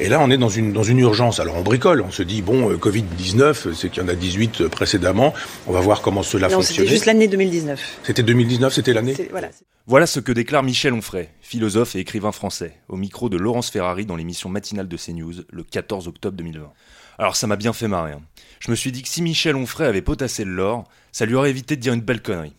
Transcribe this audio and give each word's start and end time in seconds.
Et 0.00 0.08
là, 0.08 0.18
on 0.20 0.28
est 0.28 0.38
dans 0.38 0.48
une, 0.48 0.72
dans 0.72 0.82
une 0.82 0.98
urgence. 0.98 1.38
Alors, 1.38 1.54
on 1.54 1.62
bricole. 1.62 2.00
On 2.00 2.10
se 2.10 2.24
dit, 2.24 2.42
bon, 2.42 2.68
euh, 2.68 2.76
Covid-19, 2.76 3.72
c'est 3.74 3.90
qu'il 3.90 4.02
y 4.02 4.04
en 4.04 4.08
a 4.08 4.16
18 4.16 4.62
euh, 4.62 4.68
précédemment. 4.68 5.32
On 5.68 5.72
va 5.72 5.78
voir 5.78 6.02
comment 6.02 6.24
cela 6.24 6.48
Non, 6.48 6.54
fonctionne. 6.56 6.78
c'était 6.78 6.88
juste 6.90 7.06
l'année 7.06 7.28
2019. 7.28 8.00
C'était 8.02 8.24
2019, 8.24 8.74
c'était 8.74 8.92
l'année 8.92 9.14
Voilà. 9.30 9.50
Voilà 9.86 10.06
ce 10.08 10.18
que 10.18 10.32
déclare 10.32 10.64
Michel 10.64 10.94
Onfray, 10.94 11.28
philosophe 11.40 11.94
et 11.94 12.00
écrivain 12.00 12.32
français, 12.32 12.76
au 12.88 12.96
micro 12.96 13.28
de 13.28 13.36
Laurence 13.36 13.70
Ferrari 13.70 14.04
dans 14.04 14.16
l'émission 14.16 14.48
matinale 14.48 14.88
de 14.88 14.96
CNews 14.96 15.34
le 15.48 15.62
14 15.62 16.08
octobre 16.08 16.36
2020. 16.38 16.72
Alors 17.18 17.36
ça 17.36 17.46
m'a 17.46 17.54
bien 17.56 17.72
fait 17.74 17.86
marrer. 17.86 18.12
hein. 18.12 18.22
Je 18.60 18.70
me 18.72 18.76
suis 18.76 18.90
dit 18.90 19.02
que 19.02 19.08
si 19.08 19.20
Michel 19.22 19.54
Onfray 19.54 19.86
avait 19.86 20.00
potassé 20.02 20.44
le 20.44 20.54
lore, 20.54 20.84
ça 21.12 21.24
lui 21.26 21.34
aurait 21.34 21.50
évité 21.50 21.76
de 21.76 21.82
dire 21.82 21.92
une 21.92 22.00
belle 22.00 22.22
connerie. 22.22 22.54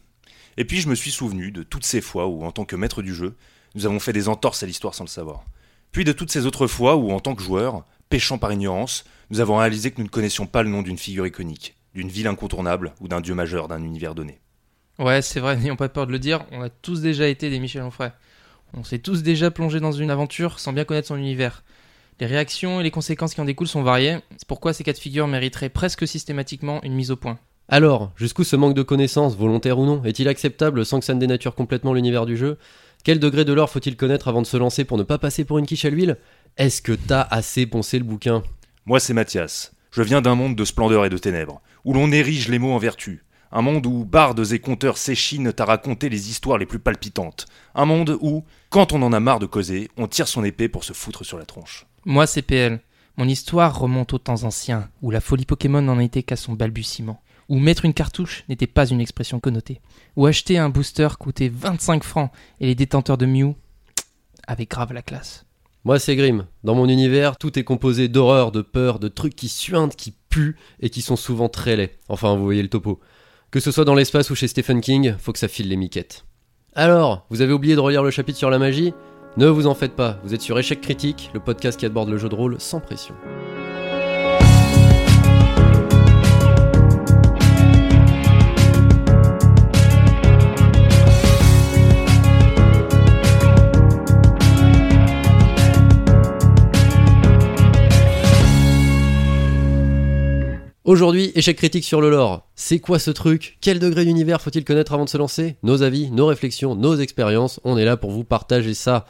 Et 0.57 0.63
puis 0.65 0.79
je 0.79 0.87
me 0.87 0.93
suis 0.95 1.11
souvenu 1.11 1.51
de 1.51 1.63
toutes 1.63 1.83
ces 1.85 1.99
fois 1.99 2.27
où, 2.27 2.45
en 2.45 2.51
tant 2.51 2.63
que 2.63 2.75
maître 2.75 3.01
du 3.01 3.13
jeu, 3.13 3.33
nous 3.73 3.85
avons 3.87 3.99
fait 3.99 4.13
des 4.13 4.29
entorses 4.29 4.61
à 4.63 4.67
l'histoire 4.67 4.93
sans 4.93 5.03
le 5.03 5.09
savoir. 5.09 5.43
Puis 5.95 6.03
de 6.03 6.11
toutes 6.11 6.29
ces 6.29 6.45
autres 6.45 6.67
fois 6.67 6.97
où, 6.97 7.13
en 7.13 7.21
tant 7.21 7.35
que 7.35 7.41
joueur, 7.41 7.85
péchant 8.09 8.37
par 8.37 8.51
ignorance, 8.51 9.05
nous 9.29 9.39
avons 9.39 9.55
réalisé 9.55 9.91
que 9.91 9.99
nous 9.99 10.03
ne 10.03 10.09
connaissions 10.09 10.45
pas 10.45 10.61
le 10.61 10.67
nom 10.67 10.81
d'une 10.81 10.97
figure 10.97 11.25
iconique, 11.25 11.77
d'une 11.93 12.09
ville 12.09 12.27
incontournable 12.27 12.93
ou 12.99 13.07
d'un 13.07 13.21
dieu 13.21 13.33
majeur 13.33 13.69
d'un 13.69 13.81
univers 13.81 14.13
donné. 14.13 14.41
Ouais, 14.99 15.21
c'est 15.21 15.39
vrai, 15.39 15.55
n'ayons 15.61 15.77
pas 15.77 15.87
peur 15.87 16.05
de 16.05 16.11
le 16.11 16.19
dire, 16.19 16.43
on 16.51 16.61
a 16.61 16.67
tous 16.67 16.99
déjà 16.99 17.29
été 17.29 17.49
des 17.49 17.61
Michel 17.61 17.81
Onfray. 17.81 18.11
On 18.73 18.83
s'est 18.83 18.99
tous 18.99 19.23
déjà 19.23 19.51
plongé 19.51 19.79
dans 19.79 19.93
une 19.93 20.11
aventure 20.11 20.59
sans 20.59 20.73
bien 20.73 20.83
connaître 20.83 21.07
son 21.07 21.15
univers. 21.15 21.63
Les 22.19 22.25
réactions 22.25 22.81
et 22.81 22.83
les 22.83 22.91
conséquences 22.91 23.33
qui 23.33 23.39
en 23.39 23.45
découlent 23.45 23.65
sont 23.65 23.81
variées, 23.81 24.17
c'est 24.31 24.49
pourquoi 24.49 24.73
ces 24.73 24.83
cas 24.83 24.91
de 24.91 24.97
figure 24.97 25.29
mériteraient 25.29 25.69
presque 25.69 26.05
systématiquement 26.05 26.83
une 26.83 26.93
mise 26.93 27.11
au 27.11 27.15
point. 27.15 27.39
Alors, 27.69 28.11
jusqu'où 28.17 28.43
ce 28.43 28.57
manque 28.57 28.75
de 28.75 28.83
connaissances, 28.83 29.37
volontaire 29.37 29.79
ou 29.79 29.85
non, 29.85 30.03
est-il 30.03 30.27
acceptable 30.27 30.85
sans 30.85 30.99
que 30.99 31.05
ça 31.05 31.13
ne 31.13 31.21
dénature 31.21 31.55
complètement 31.55 31.93
l'univers 31.93 32.25
du 32.25 32.35
jeu? 32.35 32.57
Quel 33.05 33.19
degré 33.19 33.45
de 33.45 33.53
l'or 33.53 33.69
faut-il 33.69 33.97
connaître 33.97 34.29
avant 34.29 34.41
de 34.41 34.47
se 34.47 34.57
lancer 34.57 34.83
pour 34.83 34.97
ne 34.97 35.03
pas 35.03 35.19
passer 35.19 35.45
pour 35.45 35.59
une 35.59 35.67
quiche 35.67 35.85
à 35.85 35.91
l'huile? 35.91 36.17
Est-ce 36.57 36.81
que 36.81 36.91
t'as 36.91 37.21
assez 37.21 37.67
poncé 37.67 37.99
le 37.99 38.03
bouquin? 38.03 38.41
Moi, 38.87 38.99
c'est 38.99 39.13
Mathias. 39.13 39.73
Je 39.91 40.01
viens 40.01 40.23
d'un 40.23 40.33
monde 40.33 40.55
de 40.55 40.65
splendeur 40.65 41.05
et 41.05 41.09
de 41.11 41.19
ténèbres, 41.19 41.61
où 41.83 41.93
l'on 41.93 42.11
érige 42.11 42.47
les 42.47 42.57
mots 42.57 42.73
en 42.73 42.79
vertu. 42.79 43.23
Un 43.51 43.61
monde 43.61 43.85
où 43.85 44.05
bardes 44.05 44.51
et 44.51 44.57
conteurs 44.57 44.97
s'échinent 44.97 45.53
à 45.55 45.65
raconter 45.65 46.09
les 46.09 46.31
histoires 46.31 46.57
les 46.57 46.65
plus 46.65 46.79
palpitantes. 46.79 47.45
Un 47.75 47.85
monde 47.85 48.17
où, 48.21 48.43
quand 48.71 48.91
on 48.91 49.03
en 49.03 49.13
a 49.13 49.19
marre 49.19 49.37
de 49.37 49.45
causer, 49.45 49.91
on 49.97 50.07
tire 50.07 50.27
son 50.27 50.43
épée 50.43 50.67
pour 50.67 50.83
se 50.83 50.93
foutre 50.93 51.23
sur 51.23 51.37
la 51.37 51.45
tronche. 51.45 51.85
Moi, 52.05 52.25
c'est 52.25 52.41
PL. 52.41 52.79
Mon 53.17 53.27
histoire 53.27 53.77
remonte 53.77 54.13
aux 54.13 54.17
temps 54.17 54.45
anciens, 54.45 54.89
où 55.03 55.11
la 55.11 55.21
folie 55.21 55.45
Pokémon 55.45 55.83
n'en 55.83 55.99
était 55.99 56.23
qu'à 56.23 56.37
son 56.37 56.53
balbutiement, 56.53 57.21
où 57.49 57.59
mettre 57.59 57.85
une 57.85 57.93
cartouche 57.93 58.43
n'était 58.49 58.67
pas 58.67 58.87
une 58.87 59.01
expression 59.01 59.39
connotée, 59.39 59.81
où 60.15 60.25
acheter 60.25 60.57
un 60.57 60.69
booster 60.69 61.09
coûtait 61.19 61.51
25 61.53 62.03
francs 62.03 62.31
et 62.59 62.65
les 62.65 62.75
détenteurs 62.75 63.17
de 63.17 63.25
Mew 63.25 63.55
avaient 64.47 64.65
grave 64.65 64.93
la 64.93 65.01
classe. 65.01 65.45
Moi, 65.83 65.99
c'est 65.99 66.15
Grim. 66.15 66.47
Dans 66.63 66.73
mon 66.73 66.89
univers, 66.89 67.37
tout 67.37 67.59
est 67.59 67.63
composé 67.63 68.07
d'horreur, 68.07 68.51
de 68.51 68.63
peur, 68.63 68.97
de 68.97 69.07
trucs 69.07 69.35
qui 69.35 69.49
suintent, 69.49 69.95
qui 69.95 70.15
puent 70.29 70.57
et 70.79 70.89
qui 70.89 71.03
sont 71.03 71.15
souvent 71.15 71.47
très 71.47 71.75
laids. 71.75 71.99
Enfin, 72.09 72.35
vous 72.35 72.43
voyez 72.43 72.63
le 72.63 72.69
topo. 72.69 72.99
Que 73.51 73.59
ce 73.59 73.69
soit 73.69 73.85
dans 73.85 73.93
l'espace 73.93 74.31
ou 74.31 74.35
chez 74.35 74.47
Stephen 74.47 74.81
King, 74.81 75.13
faut 75.19 75.31
que 75.31 75.37
ça 75.37 75.47
file 75.47 75.69
les 75.69 75.75
miquettes. 75.75 76.25
Alors, 76.73 77.27
vous 77.29 77.41
avez 77.41 77.53
oublié 77.53 77.75
de 77.75 77.79
relire 77.79 78.01
le 78.01 78.09
chapitre 78.09 78.39
sur 78.39 78.49
la 78.49 78.57
magie? 78.57 78.93
Ne 79.37 79.47
vous 79.47 79.67
en 79.67 79.75
faites 79.75 79.95
pas, 79.95 80.19
vous 80.23 80.33
êtes 80.33 80.41
sur 80.41 80.57
Échec 80.57 80.81
Critique, 80.81 81.29
le 81.33 81.39
podcast 81.39 81.79
qui 81.79 81.85
aborde 81.85 82.09
le 82.09 82.17
jeu 82.17 82.29
de 82.29 82.35
rôle 82.35 82.59
sans 82.59 82.79
pression. 82.79 83.13
Aujourd'hui, 100.85 101.31
échec 101.33 101.57
critique 101.57 101.83
sur 101.83 101.99
le 101.99 102.11
lore. 102.11 102.47
C'est 102.53 102.77
quoi 102.77 102.99
ce 102.99 103.09
truc? 103.09 103.57
Quel 103.59 103.79
degré 103.79 104.05
d'univers 104.05 104.39
faut-il 104.39 104.63
connaître 104.63 104.93
avant 104.93 105.05
de 105.05 105.09
se 105.09 105.17
lancer? 105.17 105.55
Nos 105.63 105.81
avis, 105.81 106.11
nos 106.11 106.27
réflexions, 106.27 106.75
nos 106.75 106.95
expériences, 106.97 107.59
on 107.63 107.75
est 107.75 107.85
là 107.85 107.97
pour 107.97 108.11
vous 108.11 108.23
partager 108.23 108.75
ça. 108.75 109.07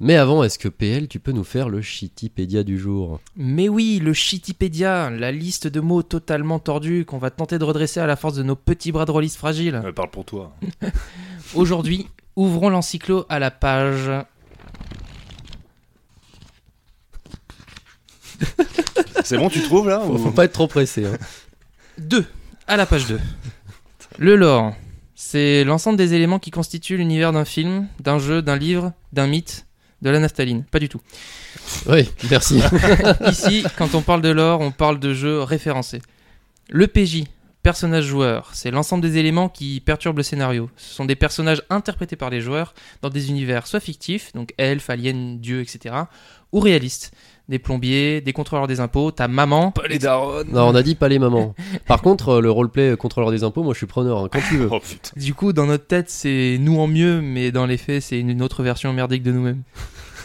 Mais 0.00 0.16
avant, 0.16 0.44
est-ce 0.44 0.58
que 0.58 0.68
PL, 0.68 1.08
tu 1.08 1.20
peux 1.20 1.32
nous 1.32 1.42
faire 1.42 1.70
le 1.70 1.80
Shitipédia 1.80 2.62
du 2.62 2.78
jour? 2.78 3.20
Mais 3.36 3.70
oui, 3.70 4.02
le 4.04 4.12
Shitipédia, 4.12 5.08
la 5.08 5.32
liste 5.32 5.66
de 5.66 5.80
mots 5.80 6.02
totalement 6.02 6.58
tordus 6.58 7.06
qu'on 7.06 7.16
va 7.16 7.30
tenter 7.30 7.58
de 7.58 7.64
redresser 7.64 8.00
à 8.00 8.06
la 8.06 8.16
force 8.16 8.34
de 8.34 8.42
nos 8.42 8.56
petits 8.56 8.92
bras 8.92 9.06
de 9.06 9.10
rôlistes 9.10 9.38
fragiles. 9.38 9.80
Euh, 9.82 9.92
parle 9.92 10.10
pour 10.10 10.26
toi. 10.26 10.52
Aujourd'hui, 11.54 12.06
ouvrons 12.36 12.68
l'encyclo 12.68 13.24
à 13.30 13.38
la 13.38 13.50
page. 13.50 14.10
C'est 19.24 19.36
bon, 19.38 19.48
tu 19.50 19.60
trouves 19.62 19.88
là 19.88 20.00
faut, 20.00 20.12
ou- 20.14 20.18
faut 20.18 20.30
pas 20.30 20.44
être 20.44 20.52
trop 20.52 20.68
pressé. 20.68 21.04
hein. 21.06 21.16
2. 21.98 22.24
À 22.68 22.76
la 22.76 22.86
page 22.86 23.06
2. 23.06 23.18
Le 24.18 24.36
lore. 24.36 24.74
C'est 25.16 25.64
l'ensemble 25.64 25.96
des 25.96 26.14
éléments 26.14 26.38
qui 26.38 26.50
constituent 26.50 26.96
l'univers 26.96 27.32
d'un 27.32 27.44
film, 27.44 27.88
d'un 28.00 28.18
jeu, 28.18 28.42
d'un 28.42 28.56
livre, 28.56 28.92
d'un 29.12 29.26
mythe, 29.26 29.66
de 30.02 30.10
la 30.10 30.18
naphtaline. 30.18 30.64
Pas 30.64 30.78
du 30.78 30.88
tout. 30.88 31.00
Oui, 31.86 32.08
merci. 32.30 32.60
Ici, 33.30 33.64
quand 33.78 33.94
on 33.94 34.02
parle 34.02 34.22
de 34.22 34.28
lore, 34.30 34.60
on 34.60 34.70
parle 34.70 34.98
de 35.00 35.14
jeux 35.14 35.40
référencés. 35.42 36.02
Le 36.68 36.86
PJ, 36.86 37.24
personnage 37.64 38.04
joueur, 38.04 38.50
c'est 38.52 38.70
l'ensemble 38.70 39.02
des 39.02 39.16
éléments 39.16 39.48
qui 39.48 39.80
perturbent 39.80 40.18
le 40.18 40.22
scénario. 40.22 40.68
Ce 40.76 40.94
sont 40.94 41.06
des 41.06 41.16
personnages 41.16 41.62
interprétés 41.70 42.14
par 42.14 42.28
les 42.28 42.42
joueurs 42.42 42.74
dans 43.00 43.08
des 43.08 43.30
univers 43.30 43.66
soit 43.66 43.80
fictifs, 43.80 44.32
donc 44.34 44.52
elfes, 44.58 44.90
aliens, 44.90 45.36
dieux, 45.40 45.62
etc., 45.62 45.94
ou 46.52 46.60
réalistes. 46.60 47.12
Des 47.48 47.58
plombiers, 47.58 48.20
des 48.20 48.32
contrôleurs 48.32 48.66
des 48.66 48.80
impôts, 48.80 49.10
ta 49.10 49.28
maman. 49.28 49.70
Pas 49.70 49.88
les 49.88 49.98
darons. 49.98 50.44
non, 50.44 50.68
on 50.68 50.74
a 50.74 50.82
dit 50.82 50.94
pas 50.94 51.08
les 51.08 51.18
mamans. 51.18 51.54
Par 51.86 52.00
contre, 52.02 52.28
euh, 52.28 52.40
le 52.40 52.50
roleplay 52.50 52.96
contrôleur 52.96 53.30
des 53.30 53.44
impôts, 53.44 53.62
moi 53.62 53.72
je 53.72 53.78
suis 53.78 53.86
preneur, 53.86 54.18
hein, 54.18 54.28
quand 54.30 54.40
tu 54.48 54.58
veux. 54.58 54.68
Oh. 54.70 54.80
Du 55.16 55.34
coup, 55.34 55.52
dans 55.52 55.66
notre 55.66 55.86
tête, 55.86 56.10
c'est 56.10 56.58
nous 56.60 56.78
en 56.78 56.86
mieux, 56.86 57.20
mais 57.20 57.50
dans 57.50 57.66
les 57.66 57.76
faits, 57.76 58.02
c'est 58.02 58.20
une 58.20 58.42
autre 58.42 58.62
version 58.62 58.92
merdique 58.92 59.22
de 59.22 59.32
nous-mêmes. 59.32 59.62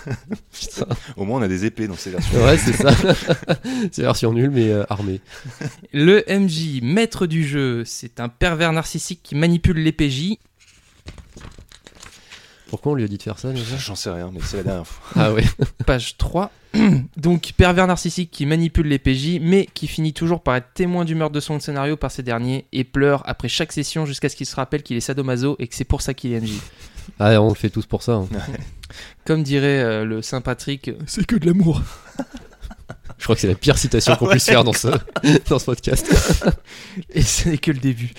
Au 1.18 1.26
moins, 1.26 1.40
on 1.40 1.42
a 1.42 1.48
des 1.48 1.66
épées 1.66 1.88
dans 1.88 1.96
ces 1.96 2.12
versions. 2.12 2.44
Ouais, 2.44 2.58
c'est 2.58 2.74
ça. 2.74 2.92
c'est 3.92 4.02
version 4.02 4.34
nulle, 4.34 4.52
mais 4.52 4.70
euh, 4.70 4.84
armée. 4.90 5.22
Le 5.94 6.24
MJ, 6.28 6.82
maître 6.82 7.28
du 7.28 7.46
jeu, 7.46 7.84
c'est 7.86 8.20
un 8.20 8.30
pervers 8.30 8.74
narcissique 8.74 9.22
qui 9.24 9.36
manipule 9.36 9.78
les 9.78 9.92
PJ. 9.92 10.38
Pourquoi 12.70 12.92
on 12.92 12.96
lui 12.96 13.04
a 13.04 13.08
dit 13.08 13.18
de 13.18 13.24
faire 13.24 13.40
ça 13.40 13.52
déjà? 13.52 13.78
J'en 13.78 13.96
sais 13.96 14.12
rien, 14.12 14.30
mais 14.32 14.42
c'est 14.44 14.58
la 14.58 14.64
dernière 14.64 14.88
fois. 14.88 15.22
Ah 15.22 15.34
ouais. 15.34 15.44
Page 15.86 16.18
3. 16.18 16.52
Donc, 17.18 17.54
pervers 17.58 17.88
narcissique 17.88 18.30
qui 18.30 18.46
manipule 18.46 18.88
les 18.88 19.00
PJ, 19.00 19.40
mais 19.42 19.68
qui 19.74 19.88
finit 19.88 20.14
toujours 20.14 20.42
par 20.42 20.56
être 20.56 20.72
témoin 20.76 21.04
du 21.04 21.16
meurtre 21.16 21.34
de 21.34 21.40
son 21.40 21.60
scénario 21.60 21.98
par 21.98 22.12
ces 22.12 22.22
derniers 22.22 22.68
et 22.72 22.84
pleure 22.84 23.24
après 23.26 23.48
chaque 23.48 23.72
session 23.72 24.06
jusqu'à 24.06 24.30
ce 24.30 24.36
qu'il 24.36 24.46
se 24.46 24.56
rappelle 24.56 24.84
qu'il 24.84 24.98
est 24.98 25.02
sadomaso 25.02 25.56
et 25.58 25.68
que 25.68 25.74
c'est 25.74 25.84
pour 25.84 26.04
ça 26.04 26.14
qu'il 26.14 26.32
est 26.32 26.40
MJ. 26.40 26.60
Ah, 27.20 27.42
on 27.42 27.50
le 27.50 27.56
fait 27.56 27.70
tous 27.70 27.86
pour 27.86 28.04
ça. 28.04 28.14
hein. 28.14 28.28
Comme 29.26 29.44
dirait 29.44 29.80
euh, 29.80 30.06
le 30.06 30.22
Saint 30.22 30.42
Patrick, 30.42 30.92
c'est 31.06 31.26
que 31.26 31.36
de 31.36 31.46
l'amour. 31.46 31.82
Je 33.18 33.24
crois 33.26 33.36
que 33.36 33.42
c'est 33.42 33.48
la 33.48 33.56
pire 33.56 33.78
citation 33.78 34.16
qu'on 34.16 34.28
puisse 34.28 34.46
faire 34.46 34.64
dans 34.64 34.74
ce, 34.74 34.88
dans 35.50 35.60
ce 35.60 35.66
podcast. 35.66 36.08
Et 37.14 37.22
ce 37.22 37.50
n'est 37.50 37.58
que 37.58 37.72
le 37.72 37.80
début. 37.80 38.12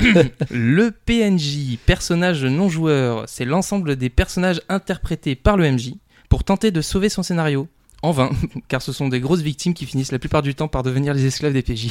le 0.50 0.90
PNJ, 0.90 1.78
personnage 1.86 2.44
non 2.44 2.68
joueur, 2.68 3.24
c'est 3.28 3.44
l'ensemble 3.44 3.96
des 3.96 4.10
personnages 4.10 4.60
interprétés 4.68 5.36
par 5.36 5.56
le 5.56 5.70
MJ 5.70 5.94
pour 6.28 6.44
tenter 6.44 6.70
de 6.70 6.80
sauver 6.82 7.08
son 7.08 7.22
scénario. 7.22 7.68
En 8.02 8.12
vain, 8.12 8.30
car 8.68 8.80
ce 8.82 8.92
sont 8.92 9.08
des 9.08 9.18
grosses 9.20 9.40
victimes 9.40 9.74
qui 9.74 9.84
finissent 9.86 10.12
la 10.12 10.20
plupart 10.20 10.42
du 10.42 10.54
temps 10.54 10.68
par 10.68 10.82
devenir 10.84 11.14
les 11.14 11.24
esclaves 11.26 11.52
des 11.52 11.62
PJ. 11.62 11.88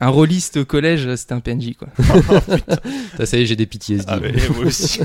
Un 0.00 0.08
rôliste 0.08 0.56
au 0.56 0.64
collège, 0.64 1.14
c'était 1.16 1.34
un 1.34 1.40
PNJ, 1.40 1.74
quoi. 1.78 1.88
Ça, 3.16 3.26
ça 3.26 3.38
y 3.38 3.42
est, 3.42 3.46
j'ai 3.46 3.56
des 3.56 3.66
PTSD. 3.66 4.04
Ah, 4.08 4.18
mais 4.20 4.32
moi 4.56 4.66
aussi. 4.66 5.00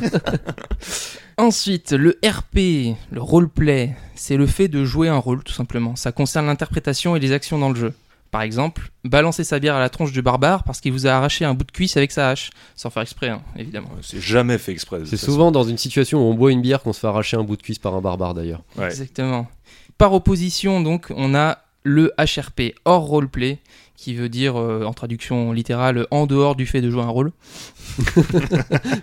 Ensuite, 1.38 1.92
le 1.92 2.20
RP, 2.26 2.98
le 3.12 3.22
roleplay, 3.22 3.96
c'est 4.16 4.36
le 4.36 4.48
fait 4.48 4.68
de 4.68 4.84
jouer 4.84 5.08
un 5.08 5.18
rôle, 5.18 5.44
tout 5.44 5.54
simplement. 5.54 5.96
Ça 5.96 6.12
concerne 6.12 6.48
l'interprétation 6.48 7.16
et 7.16 7.20
les 7.20 7.32
actions 7.32 7.58
dans 7.60 7.70
le 7.70 7.76
jeu. 7.76 7.94
Par 8.32 8.42
exemple, 8.42 8.92
balancer 9.06 9.44
sa 9.44 9.58
bière 9.60 9.76
à 9.76 9.80
la 9.80 9.90
tronche 9.90 10.12
du 10.12 10.22
barbare 10.22 10.64
parce 10.64 10.82
qu'il 10.82 10.92
vous 10.92 11.08
a 11.08 11.12
arraché 11.12 11.46
un 11.46 11.54
bout 11.54 11.64
de 11.64 11.72
cuisse 11.72 11.98
avec 11.98 12.12
sa 12.12 12.30
hache, 12.30 12.52
sans 12.76 12.90
faire 12.90 13.02
exprès, 13.02 13.30
hein, 13.30 13.42
évidemment. 13.56 13.90
C'est 14.02 14.20
jamais 14.20 14.58
fait 14.58 14.72
exprès. 14.72 15.00
C'est 15.06 15.18
souvent 15.18 15.52
dans 15.52 15.64
une 15.64 15.78
situation 15.78 16.20
où 16.20 16.32
on 16.32 16.36
boit 16.36 16.52
une 16.52 16.62
bière 16.62 16.84
qu'on 16.84 16.94
se 16.94 17.00
fait 17.00 17.08
arracher 17.08 17.38
un 17.38 17.44
bout 17.44 17.56
de 17.56 17.62
cuisse 17.62 17.80
par 17.80 17.96
un 17.96 18.02
barbare 18.02 18.34
d'ailleurs. 18.34 18.62
Ouais. 18.78 18.88
Exactement. 18.88 19.48
Par 19.98 20.14
opposition, 20.14 20.82
donc, 20.82 21.12
on 21.16 21.34
a 21.34 21.60
le 21.84 22.14
HRP, 22.20 22.76
hors 22.86 23.06
roleplay, 23.06 23.60
qui 24.00 24.14
veut 24.16 24.30
dire, 24.30 24.58
euh, 24.58 24.86
en 24.86 24.94
traduction 24.94 25.52
littérale, 25.52 26.08
en 26.10 26.26
dehors 26.26 26.56
du 26.56 26.66
fait 26.66 26.82
de 26.82 26.90
jouer 26.90 27.02
un 27.02 27.10
rôle. 27.10 27.34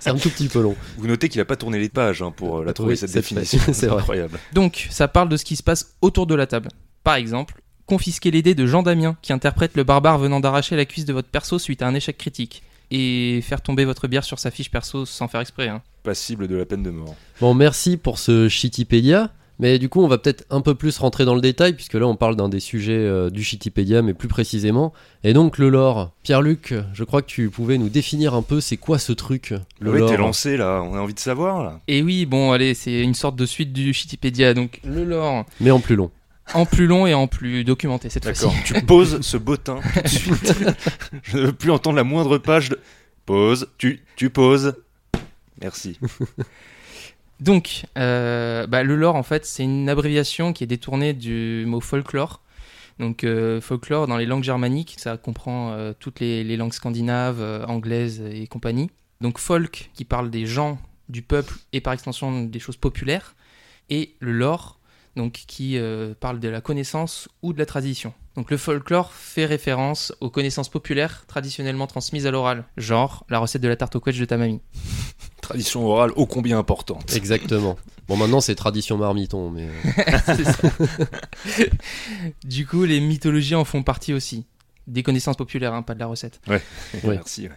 C'est 0.00 0.08
un 0.08 0.16
tout 0.16 0.30
petit 0.30 0.48
peu 0.48 0.62
long. 0.62 0.74
Vous 0.96 1.06
notez 1.06 1.28
qu'il 1.28 1.38
a 1.42 1.44
pas 1.44 1.56
tourné 1.56 1.78
les 1.78 1.90
pages 1.90 2.22
hein, 2.22 2.32
pour 2.34 2.58
euh, 2.60 2.64
la 2.64 2.72
trouver 2.72 2.92
Oui, 2.92 2.96
cette 2.96 3.12
définition. 3.12 3.58
c'est 3.74 3.90
incroyable. 3.90 4.38
Donc, 4.54 4.86
ça 4.90 5.06
parle 5.06 5.28
de 5.28 5.36
ce 5.36 5.44
qui 5.44 5.54
se 5.56 5.62
passe 5.62 5.96
autour 6.00 6.26
de 6.26 6.34
la 6.34 6.46
table. 6.46 6.70
Par 7.04 7.16
exemple, 7.16 7.60
confisquer 7.84 8.30
les 8.30 8.40
dés 8.40 8.54
de 8.54 8.66
Jean 8.66 8.82
Damien, 8.82 9.18
qui 9.20 9.34
interprète 9.34 9.76
le 9.76 9.84
barbare 9.84 10.18
venant 10.18 10.40
d'arracher 10.40 10.76
la 10.76 10.86
cuisse 10.86 11.04
de 11.04 11.12
votre 11.12 11.28
perso 11.28 11.58
suite 11.58 11.82
à 11.82 11.86
un 11.88 11.94
échec 11.94 12.16
critique. 12.16 12.62
Et 12.90 13.40
faire 13.42 13.60
tomber 13.60 13.84
votre 13.84 14.08
bière 14.08 14.24
sur 14.24 14.38
sa 14.38 14.50
fiche 14.50 14.70
perso 14.70 15.04
sans 15.04 15.28
faire 15.28 15.42
exprès. 15.42 15.68
hein. 15.68 15.82
Passible 16.04 16.48
de 16.48 16.56
la 16.56 16.64
peine 16.64 16.82
de 16.84 16.90
mort. 16.90 17.16
Bon, 17.40 17.52
merci 17.52 17.98
pour 17.98 18.18
ce 18.18 18.48
Shitipédia. 18.48 19.30
Mais 19.58 19.78
du 19.78 19.88
coup, 19.88 20.02
on 20.02 20.08
va 20.08 20.18
peut-être 20.18 20.44
un 20.50 20.60
peu 20.60 20.74
plus 20.74 20.98
rentrer 20.98 21.24
dans 21.24 21.34
le 21.34 21.40
détail, 21.40 21.72
puisque 21.72 21.94
là, 21.94 22.06
on 22.06 22.14
parle 22.16 22.36
d'un 22.36 22.48
des 22.50 22.60
sujets 22.60 22.92
euh, 22.92 23.30
du 23.30 23.42
Shitipédia, 23.42 24.02
mais 24.02 24.12
plus 24.12 24.28
précisément. 24.28 24.92
Et 25.24 25.32
donc, 25.32 25.56
le 25.58 25.70
lore. 25.70 26.12
Pierre-Luc, 26.22 26.74
je 26.92 27.04
crois 27.04 27.22
que 27.22 27.26
tu 27.28 27.48
pouvais 27.48 27.78
nous 27.78 27.88
définir 27.88 28.34
un 28.34 28.42
peu 28.42 28.60
c'est 28.60 28.76
quoi 28.76 28.98
ce 28.98 29.12
truc, 29.12 29.54
le 29.80 29.90
ouais, 29.92 29.98
lore. 30.00 30.10
t'es 30.10 30.16
lancé 30.18 30.56
là, 30.58 30.82
on 30.84 30.94
a 30.94 31.00
envie 31.00 31.14
de 31.14 31.18
savoir 31.20 31.64
là. 31.64 31.80
Et 31.88 32.02
oui, 32.02 32.26
bon, 32.26 32.52
allez, 32.52 32.74
c'est 32.74 33.00
une 33.00 33.14
sorte 33.14 33.36
de 33.36 33.46
suite 33.46 33.72
du 33.72 33.94
Shitipédia. 33.94 34.52
Donc, 34.52 34.80
le 34.84 35.04
lore 35.04 35.46
Mais 35.60 35.70
en 35.70 35.80
plus 35.80 35.96
long. 35.96 36.10
en 36.52 36.66
plus 36.66 36.86
long 36.86 37.06
et 37.06 37.14
en 37.14 37.26
plus 37.26 37.64
documenté 37.64 38.10
cette 38.10 38.24
fois-ci. 38.24 38.42
D'accord, 38.44 38.62
tu 38.64 38.74
poses 38.84 39.20
ce 39.22 39.36
bottin 39.38 39.80
tout 39.94 40.02
de 40.02 40.08
suite. 40.08 40.54
Je 41.22 41.38
ne 41.38 41.46
veux 41.46 41.52
plus 41.52 41.70
entendre 41.70 41.96
la 41.96 42.04
moindre 42.04 42.36
page 42.38 42.68
de. 42.68 42.78
Pause, 43.24 43.68
tu, 43.78 44.02
tu 44.16 44.28
poses. 44.30 44.74
Merci. 45.62 45.98
Donc, 47.40 47.84
euh, 47.98 48.66
bah, 48.66 48.82
le 48.82 48.96
lore, 48.96 49.16
en 49.16 49.22
fait, 49.22 49.44
c'est 49.44 49.62
une 49.62 49.88
abréviation 49.88 50.52
qui 50.52 50.64
est 50.64 50.66
détournée 50.66 51.12
du 51.12 51.64
mot 51.66 51.80
folklore. 51.80 52.42
Donc, 52.98 53.24
euh, 53.24 53.60
folklore, 53.60 54.06
dans 54.06 54.16
les 54.16 54.24
langues 54.24 54.42
germaniques, 54.42 54.96
ça 54.98 55.18
comprend 55.18 55.72
euh, 55.72 55.92
toutes 55.98 56.20
les, 56.20 56.44
les 56.44 56.56
langues 56.56 56.72
scandinaves, 56.72 57.42
anglaises 57.68 58.22
et 58.22 58.46
compagnie. 58.46 58.90
Donc, 59.20 59.38
folk, 59.38 59.90
qui 59.94 60.04
parle 60.04 60.30
des 60.30 60.46
gens, 60.46 60.78
du 61.08 61.22
peuple 61.22 61.54
et 61.72 61.80
par 61.80 61.92
extension 61.92 62.42
des 62.42 62.58
choses 62.58 62.76
populaires. 62.76 63.36
Et 63.90 64.14
le 64.20 64.32
lore, 64.32 64.75
donc, 65.16 65.32
qui 65.46 65.78
euh, 65.78 66.14
parle 66.18 66.38
de 66.40 66.48
la 66.48 66.60
connaissance 66.60 67.28
ou 67.42 67.52
de 67.52 67.58
la 67.58 67.66
tradition. 67.66 68.12
Donc, 68.36 68.50
le 68.50 68.58
folklore 68.58 69.12
fait 69.12 69.46
référence 69.46 70.12
aux 70.20 70.28
connaissances 70.28 70.68
populaires 70.68 71.24
traditionnellement 71.26 71.86
transmises 71.86 72.26
à 72.26 72.30
l'oral, 72.30 72.64
genre 72.76 73.24
la 73.30 73.38
recette 73.38 73.62
de 73.62 73.68
la 73.68 73.76
tarte 73.76 73.96
au 73.96 74.00
quetch 74.00 74.18
de 74.18 74.24
ta 74.26 74.36
mamie. 74.36 74.60
Tradition 75.40 75.86
orale 75.86 76.10
ô 76.16 76.26
combien 76.26 76.58
importante. 76.58 77.14
Exactement. 77.14 77.76
Bon, 78.08 78.16
maintenant, 78.16 78.40
c'est 78.40 78.54
tradition 78.56 78.98
marmiton, 78.98 79.50
mais. 79.50 79.68
euh, 79.68 80.18
C'est 80.36 80.44
ça. 80.44 80.68
du 82.44 82.66
coup, 82.66 82.84
les 82.84 83.00
mythologies 83.00 83.54
en 83.54 83.64
font 83.64 83.82
partie 83.82 84.12
aussi. 84.12 84.44
Des 84.86 85.02
connaissances 85.02 85.36
populaires, 85.36 85.74
hein, 85.74 85.82
pas 85.82 85.94
de 85.94 86.00
la 86.00 86.06
recette. 86.06 86.40
Ouais. 86.46 86.62
Merci. 87.04 87.48
ouais. 87.48 87.54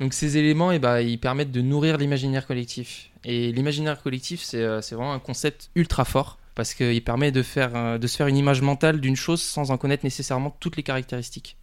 Donc 0.00 0.12
ces 0.12 0.36
éléments, 0.36 0.70
eh 0.70 0.78
ben, 0.78 1.00
ils 1.00 1.18
permettent 1.18 1.50
de 1.52 1.62
nourrir 1.62 1.96
l'imaginaire 1.96 2.46
collectif. 2.46 3.10
Et 3.24 3.52
l'imaginaire 3.52 4.02
collectif, 4.02 4.42
c'est 4.42 4.62
euh, 4.62 4.82
c'est 4.82 4.94
vraiment 4.94 5.14
un 5.14 5.18
concept 5.18 5.70
ultra 5.74 6.04
fort 6.04 6.38
parce 6.56 6.74
qu'il 6.74 7.04
permet 7.04 7.30
de, 7.30 7.42
faire, 7.44 7.70
euh, 7.76 7.98
de 7.98 8.06
se 8.08 8.16
faire 8.16 8.26
une 8.26 8.36
image 8.36 8.62
mentale 8.62 9.00
d'une 9.00 9.14
chose 9.14 9.40
sans 9.40 9.70
en 9.70 9.76
connaître 9.76 10.04
nécessairement 10.04 10.56
toutes 10.58 10.76
les 10.76 10.82
caractéristiques. 10.82 11.56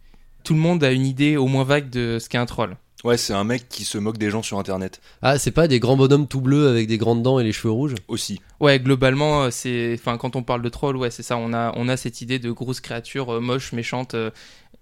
Tout 0.44 0.54
le 0.54 0.60
monde 0.60 0.82
a 0.82 0.92
une 0.92 1.04
idée 1.04 1.36
au 1.36 1.46
moins 1.46 1.64
vague 1.64 1.90
de 1.90 2.18
ce 2.18 2.30
qu'est 2.30 2.38
un 2.38 2.46
troll. 2.46 2.76
Ouais, 3.02 3.18
c'est 3.18 3.34
un 3.34 3.44
mec 3.44 3.68
qui 3.68 3.84
se 3.84 3.98
moque 3.98 4.16
des 4.16 4.30
gens 4.30 4.42
sur 4.42 4.58
internet 4.58 5.02
Ah, 5.20 5.38
c'est 5.38 5.50
pas 5.50 5.68
des 5.68 5.78
grands 5.78 5.96
bonhommes 5.96 6.26
tout 6.26 6.40
bleus 6.40 6.68
avec 6.68 6.86
des 6.86 6.96
grandes 6.96 7.22
dents 7.22 7.38
et 7.38 7.44
les 7.44 7.52
cheveux 7.52 7.70
rouges? 7.70 7.94
Aussi. 8.08 8.40
Ouais, 8.60 8.80
globalement, 8.80 9.42
euh, 9.42 9.50
c'est, 9.50 9.94
enfin, 9.98 10.16
quand 10.16 10.36
on 10.36 10.42
parle 10.42 10.62
de 10.62 10.70
troll, 10.70 10.96
ouais, 10.96 11.10
c'est 11.10 11.22
ça. 11.22 11.36
On 11.36 11.52
a, 11.52 11.74
on 11.76 11.88
a 11.88 11.98
cette 11.98 12.22
idée 12.22 12.38
de 12.38 12.50
grosses 12.50 12.80
créatures 12.80 13.34
euh, 13.34 13.40
moches, 13.40 13.72
méchantes. 13.74 14.14
euh, 14.14 14.30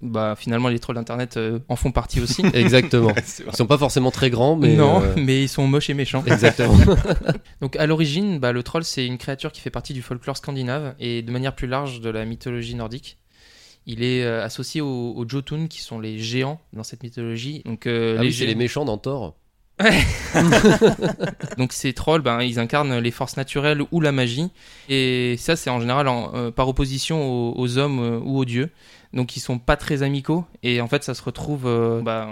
bah, 0.03 0.35
finalement, 0.37 0.69
les 0.69 0.79
trolls 0.79 0.97
d'internet 0.97 1.37
euh, 1.37 1.61
en 1.69 1.77
font 1.77 1.93
partie 1.93 2.21
aussi. 2.21 2.43
Exactement. 2.55 3.13
Ils 3.47 3.57
sont 3.57 3.67
pas 3.67 3.79
forcément 3.79 4.11
très 4.11 4.29
grands, 4.31 4.57
mais. 4.57 4.75
non, 4.75 5.01
euh, 5.03 5.15
mais 5.17 5.43
ils 5.45 5.49
sont 5.49 5.67
moches 5.67 5.89
et 5.91 5.95
méchants. 5.95 6.23
Exactement. 6.27 6.77
Donc 7.61 7.77
à 7.77 7.87
l'origine, 7.87 8.39
bah, 8.39 8.53
le 8.53 8.63
troll 8.63 8.85
c'est 8.85 9.07
une 9.07 9.17
créature 9.19 9.53
qui 9.53 9.61
fait 9.61 9.71
partie 9.71 9.95
du 9.95 10.03
folklore 10.03 10.37
scandinave 10.37 10.95
et 11.01 11.23
de 11.23 11.31
manière 11.31 11.55
plus 11.55 11.69
large 11.69 12.01
de 12.01 12.11
la 12.11 12.25
mythologie 12.25 12.75
nordique. 12.75 13.19
Il 13.87 14.03
est 14.05 14.23
euh, 14.25 14.45
associé 14.45 14.81
aux, 14.81 15.13
aux 15.17 15.29
Jotun 15.29 15.67
qui 15.69 15.81
sont 15.81 15.99
les 16.01 16.19
géants 16.19 16.61
dans 16.73 16.85
cette 16.85 17.03
mythologie. 17.03 17.63
Donc, 17.65 17.87
Ah 17.87 18.23
les 18.23 18.29
oui, 18.45 18.55
méchants 18.55 18.85
dans 18.85 18.99
Thor. 18.99 19.35
Donc 21.59 21.73
ces 21.73 21.93
trolls, 21.93 22.23
ben, 22.23 22.41
ils 22.43 22.59
incarnent 22.59 22.99
les 22.99 23.11
forces 23.11 23.37
naturelles 23.37 23.83
ou 23.91 24.01
la 24.01 24.13
magie. 24.13 24.49
Et 24.89 25.37
ça 25.39 25.57
c'est 25.57 25.71
en 25.71 25.81
général 25.81 26.09
en- 26.09 26.31
euh, 26.35 26.51
par 26.51 26.69
opposition 26.69 27.23
aux, 27.25 27.55
aux 27.59 27.79
hommes 27.79 27.99
euh, 28.01 28.19
ou 28.23 28.39
aux 28.39 28.45
dieux. 28.45 28.71
Donc 29.13 29.37
ils 29.37 29.41
sont 29.41 29.59
pas 29.59 29.77
très 29.77 30.03
amicaux. 30.03 30.45
Et 30.63 30.81
en 30.81 30.89
fait 30.89 31.05
ça 31.05 31.15
se 31.15 31.23
retrouve 31.23 31.67
euh, 31.67 32.01
bah, 32.03 32.29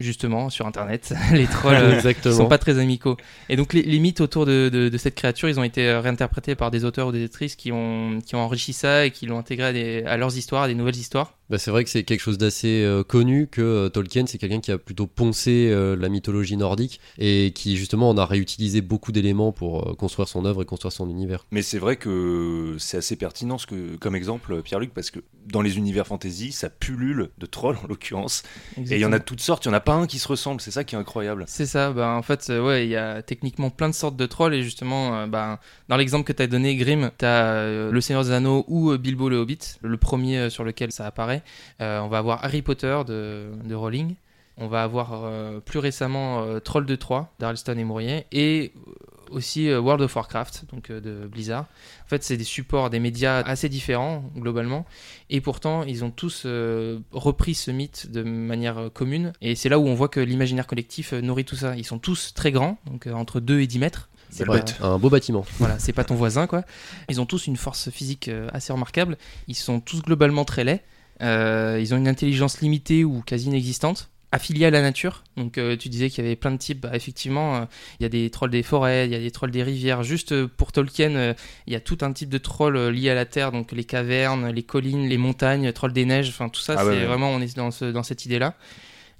justement 0.00 0.50
sur 0.50 0.66
internet. 0.66 1.14
les 1.32 1.46
trolls 1.46 1.74
euh, 1.76 1.94
Exactement. 1.94 2.34
sont 2.34 2.48
pas 2.48 2.58
très 2.58 2.78
amicaux. 2.78 3.16
Et 3.48 3.56
donc 3.56 3.72
les, 3.72 3.82
les 3.82 3.98
mythes 3.98 4.20
autour 4.20 4.46
de, 4.46 4.68
de- 4.72 4.88
de 4.88 4.98
cette 4.98 5.14
créature, 5.14 5.48
ils 5.48 5.60
ont 5.60 5.64
été 5.64 5.86
euh, 5.88 6.00
réinterprétés 6.00 6.54
par 6.54 6.70
des 6.70 6.84
auteurs 6.84 7.08
ou 7.08 7.12
des 7.12 7.24
autrices 7.24 7.54
qui 7.56 7.70
ont, 7.72 8.18
qui 8.24 8.34
ont 8.34 8.40
enrichi 8.40 8.72
ça 8.72 9.06
et 9.06 9.10
qui 9.10 9.26
l'ont 9.26 9.38
intégré 9.38 9.66
à, 9.66 9.72
des- 9.72 10.02
à 10.04 10.16
leurs 10.16 10.36
histoires, 10.36 10.62
à 10.64 10.68
des 10.68 10.74
nouvelles 10.74 10.96
histoires. 10.96 11.34
Bah, 11.50 11.58
c'est 11.58 11.70
vrai 11.72 11.82
que 11.84 11.90
c'est 11.90 12.04
quelque 12.04 12.20
chose 12.20 12.38
d'assez 12.38 12.82
euh, 12.84 13.02
connu 13.02 13.48
que 13.48 13.60
euh, 13.60 13.88
Tolkien, 13.88 14.24
c'est 14.26 14.38
quelqu'un 14.38 14.60
qui 14.60 14.70
a 14.70 14.78
plutôt 14.78 15.08
poncé 15.08 15.68
euh, 15.70 15.96
la 15.96 16.08
mythologie 16.08 16.56
nordique 16.56 17.00
et 17.18 17.50
qui 17.52 17.76
justement 17.76 18.08
en 18.08 18.16
a 18.18 18.24
réutilisé 18.24 18.80
beaucoup 18.82 19.10
d'éléments 19.10 19.50
pour 19.50 19.88
euh, 19.90 19.94
construire 19.94 20.28
son 20.28 20.44
œuvre 20.44 20.62
et 20.62 20.64
construire 20.64 20.92
son 20.92 21.10
univers. 21.10 21.46
Mais 21.50 21.62
c'est 21.62 21.78
vrai 21.80 21.96
que 21.96 22.76
c'est 22.78 22.96
assez 22.98 23.16
pertinent 23.16 23.58
ce 23.58 23.66
que, 23.66 23.96
comme 23.96 24.14
exemple, 24.14 24.62
Pierre-Luc, 24.62 24.94
parce 24.94 25.10
que 25.10 25.18
dans 25.46 25.60
les 25.62 25.76
univers 25.76 26.06
fantasy, 26.06 26.52
ça 26.52 26.70
pullule 26.70 27.30
de 27.38 27.46
trolls 27.46 27.78
en 27.82 27.88
l'occurrence. 27.88 28.44
Et 28.76 28.94
il 28.94 28.98
y 29.00 29.04
en 29.04 29.12
a 29.12 29.18
de 29.18 29.24
toutes 29.24 29.40
sortes, 29.40 29.64
il 29.64 29.68
n'y 29.68 29.74
en 29.74 29.78
a 29.78 29.80
pas 29.80 29.89
qui 30.06 30.18
se 30.18 30.28
ressemble, 30.28 30.60
c'est 30.60 30.70
ça 30.70 30.84
qui 30.84 30.94
est 30.94 30.98
incroyable. 30.98 31.44
C'est 31.46 31.66
ça, 31.66 31.90
bah, 31.92 32.14
en 32.16 32.22
fait, 32.22 32.48
euh, 32.50 32.64
ouais, 32.64 32.86
il 32.86 32.90
y 32.90 32.96
a 32.96 33.22
techniquement 33.22 33.70
plein 33.70 33.88
de 33.88 33.94
sortes 33.94 34.16
de 34.16 34.26
trolls 34.26 34.54
et 34.54 34.62
justement, 34.62 35.14
euh, 35.16 35.26
bah, 35.26 35.60
dans 35.88 35.96
l'exemple 35.96 36.24
que 36.24 36.32
tu 36.32 36.42
as 36.42 36.46
donné, 36.46 36.76
Grimm, 36.76 37.10
tu 37.18 37.24
as 37.24 37.90
Le 37.90 38.00
Seigneur 38.00 38.24
des 38.24 38.30
Anneaux 38.30 38.64
ou 38.68 38.90
euh, 38.90 38.98
Bilbo 38.98 39.28
le 39.28 39.36
Hobbit, 39.36 39.78
le 39.82 39.96
premier 39.96 40.38
euh, 40.38 40.50
sur 40.50 40.64
lequel 40.64 40.92
ça 40.92 41.06
apparaît. 41.06 41.42
Euh, 41.80 42.00
on 42.00 42.08
va 42.08 42.18
avoir 42.18 42.44
Harry 42.44 42.62
Potter 42.62 42.98
de, 43.06 43.74
Rowling. 43.74 44.14
On 44.56 44.68
va 44.68 44.82
avoir 44.82 45.24
euh, 45.24 45.60
plus 45.60 45.78
récemment 45.78 46.42
euh, 46.42 46.60
Troll 46.60 46.84
de 46.84 46.94
Troie 46.94 47.32
d'Arlston 47.38 47.78
et 47.78 47.84
Mourier 47.84 48.26
et 48.30 48.72
euh, 48.76 48.92
aussi 49.30 49.68
euh, 49.68 49.80
World 49.80 50.02
of 50.02 50.14
Warcraft 50.14 50.64
donc 50.72 50.90
euh, 50.90 51.00
de 51.00 51.26
Blizzard. 51.26 51.66
En 52.04 52.08
fait, 52.08 52.22
c'est 52.22 52.36
des 52.36 52.44
supports, 52.44 52.90
des 52.90 53.00
médias 53.00 53.38
assez 53.40 53.68
différents 53.68 54.24
globalement 54.36 54.86
et 55.28 55.40
pourtant 55.40 55.84
ils 55.84 56.04
ont 56.04 56.10
tous 56.10 56.42
euh, 56.46 56.98
repris 57.12 57.54
ce 57.54 57.70
mythe 57.70 58.10
de 58.10 58.22
manière 58.22 58.90
commune 58.92 59.32
et 59.40 59.54
c'est 59.54 59.68
là 59.68 59.78
où 59.78 59.86
on 59.86 59.94
voit 59.94 60.08
que 60.08 60.20
l'imaginaire 60.20 60.66
collectif 60.66 61.12
nourrit 61.12 61.44
tout 61.44 61.56
ça. 61.56 61.76
Ils 61.76 61.86
sont 61.86 61.98
tous 61.98 62.34
très 62.34 62.52
grands, 62.52 62.78
donc 62.86 63.06
entre 63.06 63.40
2 63.40 63.60
et 63.60 63.66
10 63.66 63.78
mètres. 63.78 64.08
C'est 64.30 64.44
pas-. 64.44 64.62
Un 64.80 64.98
beau 64.98 65.10
bâtiment. 65.10 65.44
voilà, 65.58 65.78
c'est 65.78 65.92
pas 65.92 66.04
ton 66.04 66.14
voisin 66.14 66.46
quoi. 66.46 66.64
Ils 67.08 67.20
ont 67.20 67.26
tous 67.26 67.46
une 67.46 67.56
force 67.56 67.90
physique 67.90 68.30
assez 68.52 68.72
remarquable. 68.72 69.18
Ils 69.48 69.56
sont 69.56 69.80
tous 69.80 70.02
globalement 70.02 70.44
très 70.44 70.64
laids. 70.64 70.82
Euh, 71.22 71.78
ils 71.80 71.92
ont 71.92 71.98
une 71.98 72.08
intelligence 72.08 72.60
limitée 72.60 73.04
ou 73.04 73.22
quasi 73.24 73.48
inexistante. 73.48 74.10
Affiliés 74.32 74.66
à 74.66 74.70
la 74.70 74.80
nature. 74.80 75.24
Donc 75.36 75.58
euh, 75.58 75.76
tu 75.76 75.88
disais 75.88 76.08
qu'il 76.08 76.22
y 76.22 76.26
avait 76.26 76.36
plein 76.36 76.52
de 76.52 76.56
types. 76.56 76.80
Bah, 76.82 76.90
effectivement, 76.94 77.56
euh, 77.56 77.64
il 77.98 78.04
y 78.04 78.06
a 78.06 78.08
des 78.08 78.30
trolls 78.30 78.50
des 78.50 78.62
forêts, 78.62 79.06
il 79.06 79.12
y 79.12 79.16
a 79.16 79.18
des 79.18 79.32
trolls 79.32 79.50
des 79.50 79.64
rivières. 79.64 80.04
Juste 80.04 80.30
euh, 80.32 80.46
pour 80.46 80.70
Tolkien, 80.70 81.34
il 81.66 81.72
y 81.72 81.76
a 81.76 81.80
tout 81.80 81.98
un 82.02 82.12
type 82.12 82.28
de 82.28 82.38
trolls 82.38 82.90
liés 82.90 83.10
à 83.10 83.14
la 83.16 83.24
terre. 83.24 83.50
Donc 83.50 83.72
les 83.72 83.82
cavernes, 83.84 84.50
les 84.50 84.62
collines, 84.62 85.08
les 85.08 85.18
montagnes, 85.18 85.72
trolls 85.72 85.92
des 85.92 86.04
neiges. 86.04 86.28
Enfin 86.28 86.48
tout 86.48 86.60
ça, 86.60 86.74
Ah 86.78 86.82
c'est 86.84 86.90
ouais, 86.90 86.96
ouais. 86.98 87.06
vraiment 87.06 87.30
on 87.30 87.40
est 87.40 87.56
dans, 87.56 87.72
ce- 87.72 87.86
dans 87.86 88.04
cette 88.04 88.24
idée-là. 88.24 88.54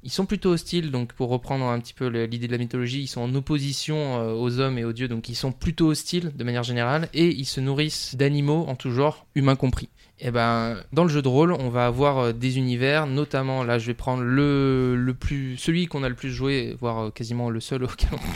Ils 0.03 0.11
sont 0.11 0.25
plutôt 0.25 0.51
hostiles, 0.53 0.91
donc 0.91 1.13
pour 1.13 1.29
reprendre 1.29 1.67
un 1.67 1.79
petit 1.79 1.93
peu 1.93 2.07
l'idée 2.07 2.47
de 2.47 2.53
la 2.53 2.57
mythologie, 2.59 3.03
ils 3.03 3.07
sont 3.07 3.21
en 3.21 3.35
opposition 3.35 4.33
aux 4.41 4.59
hommes 4.59 4.79
et 4.79 4.85
aux 4.85 4.95
dieux, 4.95 5.09
donc 5.09 5.29
ils 5.29 5.35
sont 5.35 5.53
plutôt 5.53 5.89
hostiles 5.89 6.33
de 6.35 6.43
manière 6.43 6.63
générale, 6.63 7.11
et 7.13 7.27
ils 7.29 7.45
se 7.45 7.61
nourrissent 7.61 8.15
d'animaux 8.15 8.65
en 8.67 8.77
tout 8.77 8.93
genre, 8.93 9.27
humains 9.35 9.57
compris. 9.57 9.91
Et 10.23 10.31
ben, 10.31 10.77
dans 10.93 11.05
le 11.05 11.09
jeu 11.09 11.23
de 11.23 11.29
rôle, 11.29 11.53
on 11.53 11.71
va 11.71 11.87
avoir 11.87 12.19
euh, 12.19 12.33
des 12.33 12.59
univers, 12.59 13.07
notamment 13.07 13.65
là, 13.65 13.79
je 13.79 13.87
vais 13.87 13.95
prendre 13.95 14.23
le, 14.23 14.95
le 14.95 15.15
plus, 15.15 15.57
celui 15.57 15.87
qu'on 15.87 16.03
a 16.03 16.11
le 16.11 16.15
plus 16.15 16.31
joué, 16.31 16.77
voire 16.79 17.05
euh, 17.07 17.11
quasiment 17.11 17.49
le 17.49 17.59
seul 17.61 17.85
auquel 17.85 18.11
on 18.13 18.17
a 18.17 18.35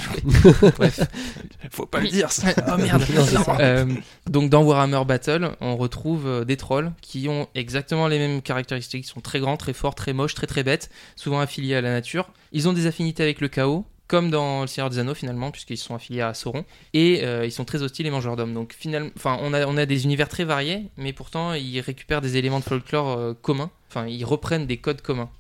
joué. 0.49 0.71
Bref, 0.79 1.01
Faut 1.71 1.85
pas 1.85 2.01
le 2.01 2.09
dire 2.09 2.33
ça. 2.33 2.49
oh 2.73 2.79
merde 2.79 3.03
Euh, 3.61 3.87
Donc 4.31 4.49
dans 4.49 4.63
Warhammer 4.63 5.03
Battle, 5.07 5.51
on 5.61 5.77
retrouve 5.77 6.27
euh, 6.27 6.45
des 6.45 6.57
trolls 6.57 6.91
qui 7.03 7.29
ont 7.29 7.49
exactement 7.55 8.09
les 8.09 8.19
mêmes 8.19 8.41
caractéristiques. 8.41 9.05
Ils 9.05 9.09
sont 9.11 9.21
très 9.21 9.41
grands, 9.41 9.59
très 9.59 9.75
forts, 9.75 9.95
très 9.95 10.15
moches, 10.15 10.35
très 10.35 10.47
très 10.47 10.63
bêtes, 10.63 10.89
souvent 11.17 11.41
affiliés 11.41 11.75
à 11.75 11.83
la 11.83 11.91
nature. 11.91 12.31
Ils 12.53 12.67
ont 12.67 12.73
des 12.73 12.87
affinités 12.87 13.23
avec 13.23 13.43
le 13.43 13.49
chaos, 13.49 13.85
comme 14.15 14.31
dans 14.31 14.61
le 14.61 14.69
Seigneur 14.69 14.91
des 14.91 15.01
Anneaux 15.01 15.15
finalement, 15.15 15.51
puisqu'ils 15.51 15.77
sont 15.77 15.93
affiliés 15.93 16.21
à 16.21 16.35
Sauron. 16.35 16.65
Et 16.93 17.25
euh, 17.25 17.45
ils 17.45 17.51
sont 17.51 17.65
très 17.65 17.83
hostiles 17.83 18.07
et 18.07 18.11
mangeurs 18.11 18.37
d'hommes. 18.37 18.55
Donc 18.55 18.73
finalement, 18.73 19.11
on 19.25 19.53
a, 19.53 19.67
on 19.67 19.77
a 19.77 19.87
des 19.87 20.05
univers 20.05 20.29
très 20.29 20.45
variés, 20.45 20.85
mais 20.97 21.13
pourtant 21.13 21.53
ils 21.55 21.81
récupèrent 21.81 22.21
des 22.21 22.37
éléments 22.37 22.61
de 22.61 22.65
folklore 22.65 23.19
euh, 23.19 23.35
communs. 23.35 23.73
Enfin, 23.89 24.07
ils 24.07 24.25
reprennent 24.25 24.69
des 24.69 24.77
codes 24.77 25.01
communs. 25.01 25.31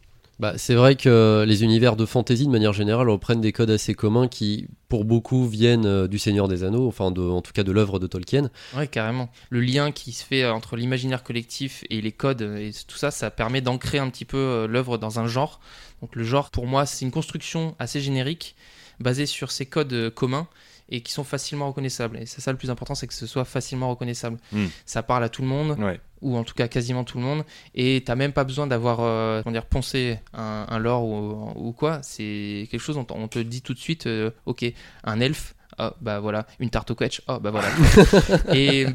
Bah, 0.40 0.54
c'est 0.56 0.74
vrai 0.74 0.96
que 0.96 1.44
les 1.46 1.62
univers 1.62 1.96
de 1.96 2.04
fantasy, 2.06 2.46
de 2.46 2.50
manière 2.50 2.72
générale, 2.72 3.08
reprennent 3.08 3.40
des 3.40 3.52
codes 3.52 3.70
assez 3.70 3.94
communs 3.94 4.26
qui, 4.26 4.66
pour 4.88 5.04
beaucoup, 5.04 5.46
viennent 5.46 5.86
euh, 5.86 6.08
du 6.08 6.18
Seigneur 6.18 6.48
des 6.48 6.64
Anneaux, 6.64 6.88
enfin, 6.88 7.10
de, 7.10 7.22
en 7.22 7.40
tout 7.40 7.52
cas 7.52 7.62
de 7.62 7.70
l'œuvre 7.70 7.98
de 7.98 8.06
Tolkien. 8.06 8.50
Ouais, 8.76 8.88
carrément. 8.88 9.30
Le 9.50 9.60
lien 9.60 9.92
qui 9.92 10.12
se 10.12 10.24
fait 10.24 10.44
entre 10.46 10.76
l'imaginaire 10.76 11.22
collectif 11.22 11.84
et 11.90 12.00
les 12.00 12.12
codes 12.12 12.42
et 12.42 12.72
tout 12.86 12.96
ça, 12.96 13.10
ça 13.10 13.30
permet 13.30 13.60
d'ancrer 13.60 13.98
un 13.98 14.10
petit 14.10 14.24
peu 14.24 14.36
euh, 14.36 14.66
l'œuvre 14.66 14.98
dans 14.98 15.20
un 15.20 15.26
genre. 15.26 15.60
Donc 16.00 16.16
le 16.16 16.24
genre, 16.24 16.50
pour 16.50 16.66
moi, 16.66 16.84
c'est 16.84 17.04
une 17.04 17.12
construction 17.12 17.76
assez 17.78 18.00
générique, 18.00 18.56
basée 19.00 19.26
sur 19.26 19.50
ces 19.52 19.66
codes 19.66 19.92
euh, 19.92 20.10
communs 20.10 20.48
et 20.90 21.00
qui 21.00 21.12
sont 21.12 21.24
facilement 21.24 21.68
reconnaissables. 21.68 22.18
Et 22.18 22.26
c'est 22.26 22.40
ça 22.40 22.52
le 22.52 22.58
plus 22.58 22.70
important, 22.70 22.94
c'est 22.94 23.06
que 23.06 23.14
ce 23.14 23.26
soit 23.26 23.44
facilement 23.44 23.88
reconnaissable. 23.88 24.38
Hmm. 24.52 24.66
Ça 24.84 25.02
parle 25.02 25.24
à 25.24 25.28
tout 25.28 25.42
le 25.42 25.48
monde, 25.48 25.78
Ouais. 25.78 25.98
Ou 26.24 26.36
en 26.36 26.42
tout 26.42 26.54
cas 26.54 26.66
quasiment 26.66 27.04
tout 27.04 27.18
le 27.18 27.24
monde, 27.24 27.44
et 27.74 28.02
t'as 28.04 28.16
même 28.16 28.32
pas 28.32 28.42
besoin 28.44 28.66
d'avoir, 28.66 28.98
euh, 29.00 29.42
comment 29.42 29.52
dire, 29.52 29.66
poncé 29.66 30.18
un, 30.32 30.66
un 30.68 30.78
lore 30.78 31.04
ou, 31.04 31.52
ou 31.68 31.72
quoi. 31.72 32.00
C'est 32.02 32.66
quelque 32.70 32.80
chose, 32.80 32.96
on, 32.96 33.06
on 33.10 33.28
te 33.28 33.38
dit 33.38 33.62
tout 33.62 33.74
de 33.74 33.78
suite, 33.78 34.06
euh, 34.06 34.30
ok, 34.46 34.64
un 35.04 35.20
elfe, 35.20 35.54
Ah 35.78 35.94
bah 36.00 36.20
voilà, 36.20 36.46
une 36.58 36.70
tarte 36.70 36.90
au 36.90 36.94
quetch. 36.94 37.22
Ah 37.28 37.38
bah 37.38 37.50
voilà. 37.50 37.68
et 38.54 38.86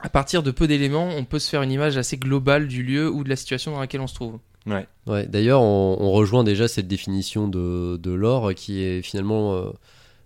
à 0.00 0.08
partir 0.08 0.42
de 0.42 0.50
peu 0.50 0.66
d'éléments, 0.66 1.08
on 1.16 1.24
peut 1.24 1.38
se 1.38 1.50
faire 1.50 1.62
une 1.62 1.72
image 1.72 1.96
assez 1.96 2.16
globale 2.16 2.68
du 2.68 2.82
lieu 2.82 3.10
ou 3.10 3.24
de 3.24 3.28
la 3.28 3.36
situation 3.36 3.72
dans 3.72 3.80
laquelle 3.80 4.00
on 4.00 4.06
se 4.06 4.14
trouve. 4.14 4.38
Ouais. 4.66 4.86
Ouais, 5.06 5.26
d'ailleurs, 5.26 5.62
on, 5.62 5.96
on 5.98 6.12
rejoint 6.12 6.44
déjà 6.44 6.68
cette 6.68 6.86
définition 6.88 7.48
de, 7.48 7.96
de 7.96 8.10
l'or 8.12 8.52
qui 8.54 8.82
est 8.82 9.02
finalement 9.02 9.54
euh, 9.54 9.70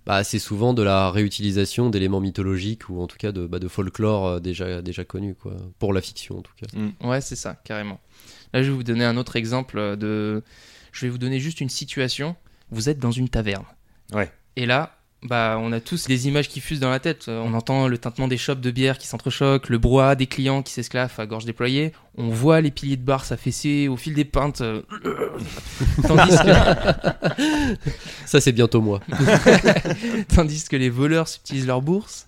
bah, 0.07 0.17
assez 0.17 0.39
souvent 0.39 0.75
de 0.75 0.83
la 0.83 1.11
réutilisation 1.11 1.91
d'éléments 1.91 2.21
mythologiques 2.21 2.89
ou 2.89 3.01
en 3.01 3.07
tout 3.07 3.17
cas 3.17 3.33
de, 3.33 3.47
bah, 3.47 3.59
de 3.59 3.69
folklore 3.69 4.27
euh, 4.27 4.41
déjà, 4.41 4.83
déjà 4.83 5.05
connu, 5.05 5.35
quoi, 5.35 5.57
pour 5.79 5.93
la 5.93 6.01
fiction 6.01 6.39
en 6.39 6.43
tout 6.43 6.55
cas. 6.57 6.67
Ouais, 7.07 7.21
c'est 7.21 7.37
ça, 7.37 7.61
carrément. 7.65 8.01
Là, 8.53 8.63
je 8.63 8.71
vais 8.71 8.77
vous 8.77 8.83
donner 8.83 9.05
un 9.05 9.17
autre 9.17 9.37
exemple 9.37 9.97
de. 9.97 10.43
Je 10.93 11.07
vais 11.07 11.11
vous 11.11 11.19
donner 11.19 11.41
juste 11.41 11.61
une 11.61 11.71
situation. 11.71 12.37
Vous 12.71 12.89
êtes 12.89 12.99
dans 12.99 13.11
une 13.13 13.29
taverne. 13.29 13.65
Ouais. 14.13 14.31
Et 14.57 14.67
là, 14.67 15.02
bah, 15.23 15.57
on 15.61 15.73
a 15.73 15.81
tous 15.81 16.07
des 16.07 16.27
images 16.27 16.49
qui 16.49 16.61
fusent 16.61 16.81
dans 16.81 16.91
la 16.91 16.99
tête. 16.99 17.29
On 17.29 17.55
entend 17.55 17.87
le 17.87 17.97
tintement 17.97 18.27
des 18.27 18.37
chopes 18.37 18.61
de 18.61 18.71
bière 18.71 18.99
qui 18.99 19.07
s'entrechoquent, 19.07 19.69
le 19.69 19.79
brouhaha 19.79 20.17
des 20.17 20.27
clients 20.27 20.63
qui 20.63 20.73
s'esclaffent 20.73 21.21
à 21.21 21.27
gorge 21.27 21.45
déployée. 21.45 21.93
On 22.19 22.29
voit 22.29 22.61
les 22.61 22.71
piliers 22.71 22.97
de 22.97 23.05
bar 23.05 23.25
s'affaisser 23.25 23.89
au 23.89 23.97
fil 23.97 24.15
des 24.15 24.25
pintes. 24.25 24.61
euh, 24.61 24.83
tandis, 26.09 26.37
que, 26.37 27.47
Ça, 28.27 28.41
c'est 28.41 28.53
bientôt 28.53 28.81
moi. 28.81 29.01
tandis 30.35 30.65
que 30.69 30.77
les 30.77 30.91
voleurs 30.91 31.29
subtilisent 31.29 31.67
leur 31.67 31.83
bourse. 31.83 32.27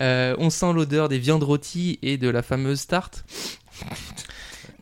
Euh, 0.00 0.34
on 0.38 0.50
sent 0.50 0.72
l'odeur 0.72 1.08
des 1.08 1.18
viandes 1.18 1.44
rôties 1.44 1.98
et 2.02 2.16
de 2.16 2.28
la 2.28 2.42
fameuse 2.42 2.86
tarte. 2.86 3.24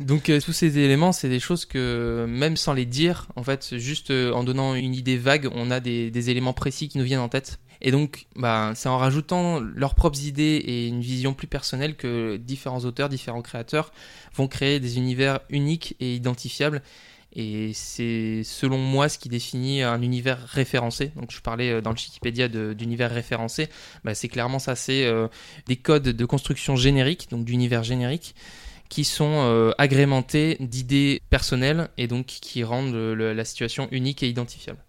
Donc 0.00 0.30
euh, 0.30 0.40
tous 0.40 0.54
ces 0.54 0.78
éléments, 0.78 1.12
c'est 1.12 1.28
des 1.28 1.40
choses 1.40 1.66
que 1.66 2.24
même 2.26 2.56
sans 2.56 2.72
les 2.72 2.86
dire, 2.86 3.28
en 3.36 3.42
fait, 3.42 3.76
juste 3.76 4.10
euh, 4.10 4.32
en 4.32 4.44
donnant 4.44 4.74
une 4.74 4.94
idée 4.94 5.18
vague, 5.18 5.50
on 5.54 5.70
a 5.70 5.78
des, 5.78 6.30
éléments 6.30 6.54
précis 6.54 6.88
qui 6.88 6.96
nous 6.96 7.04
viennent 7.04 7.20
en 7.20 7.28
tête. 7.28 7.60
Et 7.82 7.90
donc, 7.90 8.26
bah, 8.34 8.72
c'est 8.74 8.88
en 8.88 8.96
rajoutant 8.96 9.60
leurs 9.60 9.94
propres 9.94 10.22
idées 10.24 10.62
et 10.64 10.86
une 10.86 11.02
vision 11.02 11.34
plus 11.34 11.46
personnelle 11.46 11.96
que 11.96 12.38
différents 12.38 12.80
auteurs, 12.80 13.10
différents 13.10 13.42
créateurs 13.42 13.92
vont 14.34 14.48
créer 14.48 14.80
des 14.80 14.96
univers 14.96 15.40
uniques 15.50 15.96
et 16.00 16.14
identifiables. 16.14 16.80
Et 17.34 17.72
c'est 17.74 18.42
selon 18.42 18.78
moi 18.78 19.08
ce 19.08 19.18
qui 19.18 19.28
définit 19.28 19.82
un 19.82 20.00
univers 20.00 20.38
référencé. 20.46 21.12
Donc 21.14 21.30
je 21.30 21.40
parlais 21.42 21.72
euh, 21.72 21.80
dans 21.82 21.90
le 21.90 21.96
Wikipédia 21.96 22.48
d'univers 22.48 23.10
référencé. 23.10 23.68
Bah, 24.04 24.14
c'est 24.14 24.28
clairement 24.28 24.58
ça, 24.58 24.76
c'est 24.76 25.10
des 25.66 25.76
codes 25.76 26.04
de 26.04 26.24
construction 26.24 26.74
génériques, 26.74 27.28
donc 27.30 27.44
d'univers 27.44 27.84
générique, 27.84 28.34
qui 28.90 29.04
sont 29.04 29.32
euh, 29.44 29.72
agrémentés 29.78 30.58
d'idées 30.60 31.22
personnelles 31.30 31.88
et 31.96 32.06
donc 32.06 32.26
qui 32.26 32.62
rendent 32.64 32.94
la 32.94 33.44
situation 33.46 33.88
unique 33.90 34.22
et 34.22 34.28
identifiable. 34.28 34.80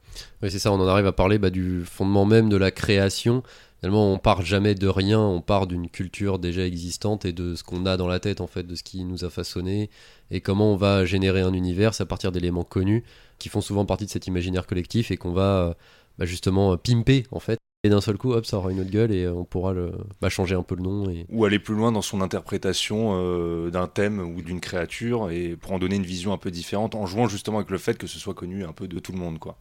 Oui, 0.42 0.52
c'est 0.52 0.60
ça, 0.60 0.74
on 0.74 0.80
en 0.82 0.88
arrive 0.88 1.06
à 1.06 1.14
parler 1.14 1.40
bah, 1.40 1.50
du 1.50 1.86
fondement 1.86 2.26
même 2.26 2.50
de 2.50 2.58
la 2.58 2.72
création. 2.72 3.44
Finalement, 3.80 4.12
on 4.12 4.18
part 4.20 4.44
jamais 4.44 4.76
de 4.76 4.88
rien, 4.88 5.20
on 5.20 5.42
part 5.42 5.66
d'une 5.66 5.90
culture 5.90 6.38
déjà 6.38 6.66
existante 6.66 7.26
et 7.26 7.32
de 7.32 7.56
ce 7.56 7.64
qu'on 7.64 7.86
a 7.86 7.98
dans 7.98 8.08
la 8.08 8.20
tête, 8.20 8.42
en 8.42 8.48
fait, 8.48 8.64
de 8.64 8.76
ce 8.76 8.84
qui 8.84 9.04
nous 9.06 9.24
a 9.24 9.30
façonné 9.30 9.90
et 10.30 10.42
comment 10.42 10.74
on 10.74 10.76
va 10.76 11.06
générer 11.06 11.42
un 11.42 11.54
univers 11.54 12.00
à 12.00 12.06
partir 12.06 12.32
d'éléments 12.32 12.64
connus 12.64 13.04
qui 13.40 13.50
font 13.50 13.62
souvent 13.62 13.86
partie 13.86 14.06
de 14.06 14.12
cet 14.12 14.28
imaginaire 14.28 14.68
collectif 14.68 15.10
et 15.10 15.18
qu'on 15.18 15.32
va 15.32 15.70
euh, 15.70 15.74
bah, 16.20 16.26
justement 16.26 16.74
euh, 16.74 16.78
pimper, 16.78 17.24
en 17.32 17.40
fait. 17.40 17.58
Et 17.84 17.90
d'un 17.90 18.00
seul 18.00 18.16
coup, 18.16 18.34
hop, 18.34 18.46
ça 18.46 18.58
aura 18.58 18.72
une 18.72 18.80
autre 18.80 18.92
gueule 18.92 19.12
et 19.12 19.24
euh, 19.24 19.34
on 19.34 19.44
pourra 19.44 19.74
le, 19.74 19.92
bah, 20.22 20.30
changer 20.30 20.54
un 20.54 20.62
peu 20.62 20.76
le 20.76 20.84
nom. 20.84 21.10
Et... 21.10 21.26
Ou 21.30 21.46
aller 21.46 21.58
plus 21.58 21.74
loin 21.74 21.92
dans 21.92 22.04
son 22.04 22.22
interprétation 22.22 23.14
euh, 23.16 23.72
d'un 23.72 23.88
thème 23.88 24.20
ou 24.20 24.44
d'une 24.44 24.60
créature 24.60 25.32
et 25.32 25.56
pour 25.56 25.72
en 25.72 25.80
donner 25.80 25.96
une 25.96 26.06
vision 26.06 26.32
un 26.32 26.38
peu 26.38 26.52
différente 26.52 26.94
en 26.94 27.08
jouant 27.08 27.28
justement 27.28 27.58
avec 27.58 27.72
le 27.72 27.80
fait 27.80 27.98
que 27.98 28.06
ce 28.06 28.20
soit 28.20 28.36
connu 28.36 28.64
un 28.64 28.72
peu 28.72 28.88
de 28.88 29.00
tout 29.00 29.14
le 29.14 29.18
monde 29.18 29.40
quoi. 29.40 29.58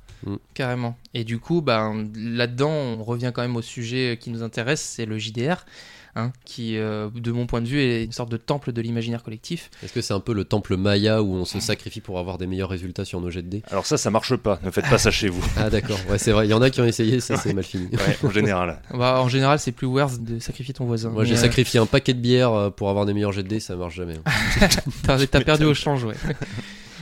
Carrément. 0.52 0.98
Et 1.14 1.24
du 1.24 1.38
coup, 1.38 1.62
ben, 1.62 2.10
là-dedans, 2.14 2.70
on 2.70 3.02
revient 3.02 3.32
quand 3.34 3.40
même 3.40 3.56
au 3.56 3.62
sujet 3.62 4.18
qui 4.20 4.28
nous 4.28 4.42
intéresse, 4.42 4.82
c'est 4.82 5.06
le 5.06 5.16
JDR, 5.16 5.64
hein, 6.16 6.32
qui, 6.44 6.76
euh, 6.76 7.08
de 7.14 7.32
mon 7.32 7.46
point 7.46 7.60
de 7.60 7.66
vue, 7.66 7.80
est 7.80 8.04
une 8.04 8.12
sorte 8.12 8.30
de 8.30 8.36
temple 8.36 8.72
de 8.72 8.80
l'imaginaire 8.80 9.22
collectif. 9.22 9.70
Est-ce 9.82 9.92
que 9.92 10.00
c'est 10.00 10.14
un 10.14 10.20
peu 10.20 10.32
le 10.34 10.44
temple 10.44 10.76
Maya 10.76 11.22
où 11.22 11.34
on 11.34 11.44
se 11.44 11.60
sacrifie 11.60 12.00
pour 12.00 12.18
avoir 12.18 12.38
des 12.38 12.46
meilleurs 12.46 12.68
résultats 12.70 13.04
sur 13.04 13.20
nos 13.20 13.30
jets 13.30 13.42
de 13.42 13.48
dés? 13.48 13.62
Alors 13.70 13.86
ça 13.86 13.96
ça 13.96 14.10
marche 14.10 14.34
pas, 14.36 14.58
ne 14.64 14.70
faites 14.70 14.88
pas 14.88 14.98
ça 14.98 15.10
chez 15.10 15.28
vous. 15.28 15.44
Ah 15.56 15.70
d'accord, 15.70 15.98
ouais, 16.08 16.18
c'est 16.18 16.32
vrai, 16.32 16.46
il 16.46 16.50
y 16.50 16.54
en 16.54 16.62
a 16.62 16.70
qui 16.70 16.80
ont 16.80 16.86
essayé, 16.86 17.20
ça 17.20 17.36
c'est 17.36 17.52
mal 17.52 17.64
fini. 17.64 17.88
Ouais, 17.92 18.16
en 18.28 18.30
général. 18.30 18.80
Bah, 18.92 19.20
en 19.20 19.28
général, 19.28 19.58
c'est 19.58 19.72
plus 19.72 19.86
worth 19.86 20.22
de 20.22 20.38
sacrifier 20.38 20.74
ton 20.74 20.84
voisin. 20.86 21.10
Moi 21.10 21.24
j'ai 21.24 21.34
euh, 21.34 21.36
sacrifié 21.36 21.80
un 21.80 21.86
paquet 21.86 22.14
de 22.14 22.20
bières 22.20 22.52
euh, 22.52 22.70
pour 22.70 22.88
avoir 22.90 23.06
des 23.06 23.14
meilleurs 23.14 23.32
jets 23.32 23.42
de 23.42 23.48
dés, 23.48 23.60
ça 23.60 23.76
marche 23.76 23.94
jamais. 23.96 24.16
hein. 24.24 24.68
T'as 25.30 25.40
perdu 25.40 25.64
au 25.64 25.74
change, 25.74 26.04
ouais. 26.04 26.14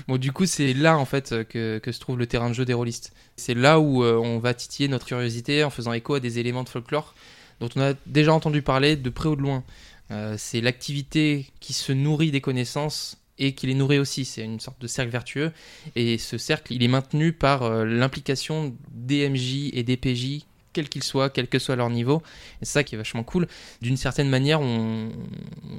Bon, 0.07 0.17
du 0.17 0.33
coup, 0.33 0.47
c'est 0.47 0.73
là 0.73 0.97
en 0.97 1.05
fait 1.05 1.33
euh, 1.33 1.45
que, 1.45 1.79
que 1.79 1.93
se 1.93 2.01
trouve 2.01 2.19
le 2.19 2.27
terrain 2.27 2.49
de 2.49 2.55
jeu 2.55 2.65
des 2.65 2.73
rôlistes. 2.73 3.13
C'est 3.37 3.55
là 3.55 3.79
où 3.81 4.03
euh, 4.05 4.17
on 4.17 4.39
va 4.39 4.55
titiller 4.55 4.89
notre 4.89 5.05
curiosité 5.05 5.65
en 5.65 5.71
faisant 5.71 5.93
écho 5.93 6.15
à 6.15 6.21
des 6.21 6.39
éléments 6.39 6.63
de 6.65 6.69
folklore 6.69 7.15
dont 7.61 7.69
on 7.77 7.81
a 7.81 7.95
déjà 8.07 8.33
entendu 8.33 8.63
parler 8.63 8.97
de 8.97 9.11
près 9.11 9.29
ou 9.29 9.37
de 9.37 9.43
loin. 9.43 9.65
Euh, 10.11 10.37
c'est 10.39 10.61
l'activité 10.61 11.47
qui 11.61 11.73
se 11.73 11.93
nourrit 11.93 12.31
des 12.31 12.41
connaissances 12.41 13.19
et 13.39 13.55
qui 13.55 13.67
les 13.67 13.75
nourrit 13.75 13.99
aussi. 13.99 14.25
C'est 14.25 14.43
une 14.43 14.61
sorte 14.61 14.81
de 14.81 14.87
cercle 14.87 15.11
vertueux. 15.11 15.53
Et 15.97 16.19
ce 16.19 16.39
cercle, 16.39 16.73
il 16.73 16.83
est 16.83 16.89
maintenu 16.89 17.33
par 17.33 17.63
euh, 17.63 17.85
l'implication 17.85 18.75
des 18.91 19.29
MJ 19.29 19.71
et 19.73 19.83
des 19.83 19.97
PJ, 19.97 20.45
quels 20.73 20.89
qu'ils 20.89 21.05
soient, 21.05 21.31
quel 21.31 21.49
que 21.49 21.59
soit 21.59 21.77
leur 21.77 21.91
niveau. 21.91 22.23
Et 22.61 22.65
c'est 22.65 22.73
ça 22.73 22.85
qui 22.85 22.95
est 22.95 22.99
vachement 22.99 23.23
cool. 23.23 23.47
D'une 23.83 23.97
certaine 23.97 24.29
manière, 24.29 24.61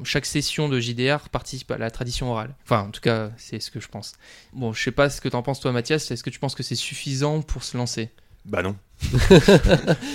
chaque 0.03 0.25
session 0.25 0.69
de 0.69 0.79
JDR 0.79 1.29
participe 1.29 1.71
à 1.71 1.77
la 1.77 1.91
tradition 1.91 2.31
orale. 2.31 2.55
Enfin, 2.63 2.81
en 2.81 2.91
tout 2.91 3.01
cas, 3.01 3.31
c'est 3.38 3.59
ce 3.59 3.71
que 3.71 3.79
je 3.79 3.88
pense. 3.88 4.13
Bon, 4.53 4.74
je 4.74 4.81
sais 4.81 4.91
pas 4.91 5.09
ce 5.09 5.21
que 5.21 5.29
t'en 5.29 5.41
penses 5.41 5.59
toi, 5.59 5.71
Mathias. 5.71 6.12
Est-ce 6.12 6.24
que 6.24 6.29
tu 6.29 6.39
penses 6.39 6.55
que 6.55 6.63
c'est 6.63 6.75
suffisant 6.75 7.41
pour 7.41 7.63
se 7.63 7.77
lancer? 7.77 8.09
Bah 8.46 8.62
non. 8.62 8.75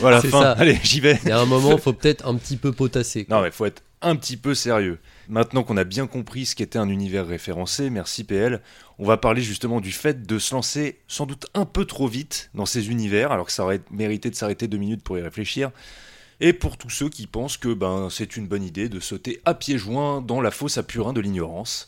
voilà, 0.01 0.21
fin. 0.21 0.43
ça. 0.43 0.53
Allez, 0.53 0.79
j'y 0.83 1.01
vais. 1.01 1.19
Il 1.23 1.29
y 1.29 1.33
a 1.33 1.41
un 1.41 1.47
moment, 1.47 1.79
faut 1.79 1.93
peut-être 1.93 2.27
un 2.27 2.35
petit 2.37 2.57
peu 2.57 2.73
potasser. 2.73 3.25
quoi. 3.25 3.37
Non 3.37 3.43
mais 3.43 3.51
faut 3.51 3.65
être 3.65 3.83
un 4.03 4.17
petit 4.17 4.37
peu 4.37 4.55
sérieux. 4.55 4.99
Maintenant 5.29 5.63
qu'on 5.63 5.77
a 5.77 5.85
bien 5.85 6.07
compris 6.07 6.47
ce 6.47 6.55
qu'était 6.55 6.79
un 6.79 6.89
univers 6.89 7.27
référencé, 7.27 7.89
merci 7.89 8.25
PL, 8.25 8.61
on 8.99 9.07
va 9.07 9.17
parler 9.17 9.41
justement 9.41 9.81
du 9.81 9.93
fait 9.93 10.27
de 10.27 10.39
se 10.39 10.55
lancer 10.55 10.99
sans 11.09 11.25
doute 11.25 11.47
un 11.55 11.65
peu 11.65 11.87
trop 11.87 12.07
vite 12.07 12.51
dans 12.55 12.67
ces 12.67 12.91
univers, 12.91 13.33
alors 13.33 13.47
que 13.47 13.53
ça 13.53 13.65
aurait 13.65 13.81
mérité 13.91 14.31
de 14.31 14.35
s'arrêter 14.35 14.69
deux 14.69 14.77
minutes 14.77 15.03
pour 15.03 15.17
y 15.17 15.23
réfléchir. 15.23 15.71
Et 16.41 16.53
pour 16.53 16.77
tous 16.77 16.91
ceux 16.91 17.09
qui 17.09 17.27
pensent 17.27 17.57
que 17.57 17.73
ben, 17.73 18.09
c'est 18.11 18.37
une 18.37 18.47
bonne 18.47 18.65
idée 18.65 18.89
de 18.89 19.01
sauter 19.01 19.41
à 19.45 19.55
pieds 19.55 19.79
joints 19.79 20.21
dans 20.21 20.41
la 20.41 20.51
fosse 20.51 20.77
à 20.77 20.83
purin 20.83 21.13
de 21.13 21.21
l'ignorance, 21.21 21.87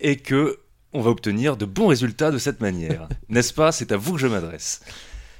et 0.00 0.16
que 0.16 0.60
on 0.94 1.02
va 1.02 1.10
obtenir 1.10 1.58
de 1.58 1.66
bons 1.66 1.88
résultats 1.88 2.30
de 2.30 2.38
cette 2.38 2.62
manière. 2.62 3.08
N'est-ce 3.28 3.52
pas? 3.52 3.72
C'est 3.72 3.92
à 3.92 3.98
vous 3.98 4.14
que 4.14 4.20
je 4.20 4.26
m'adresse. 4.26 4.80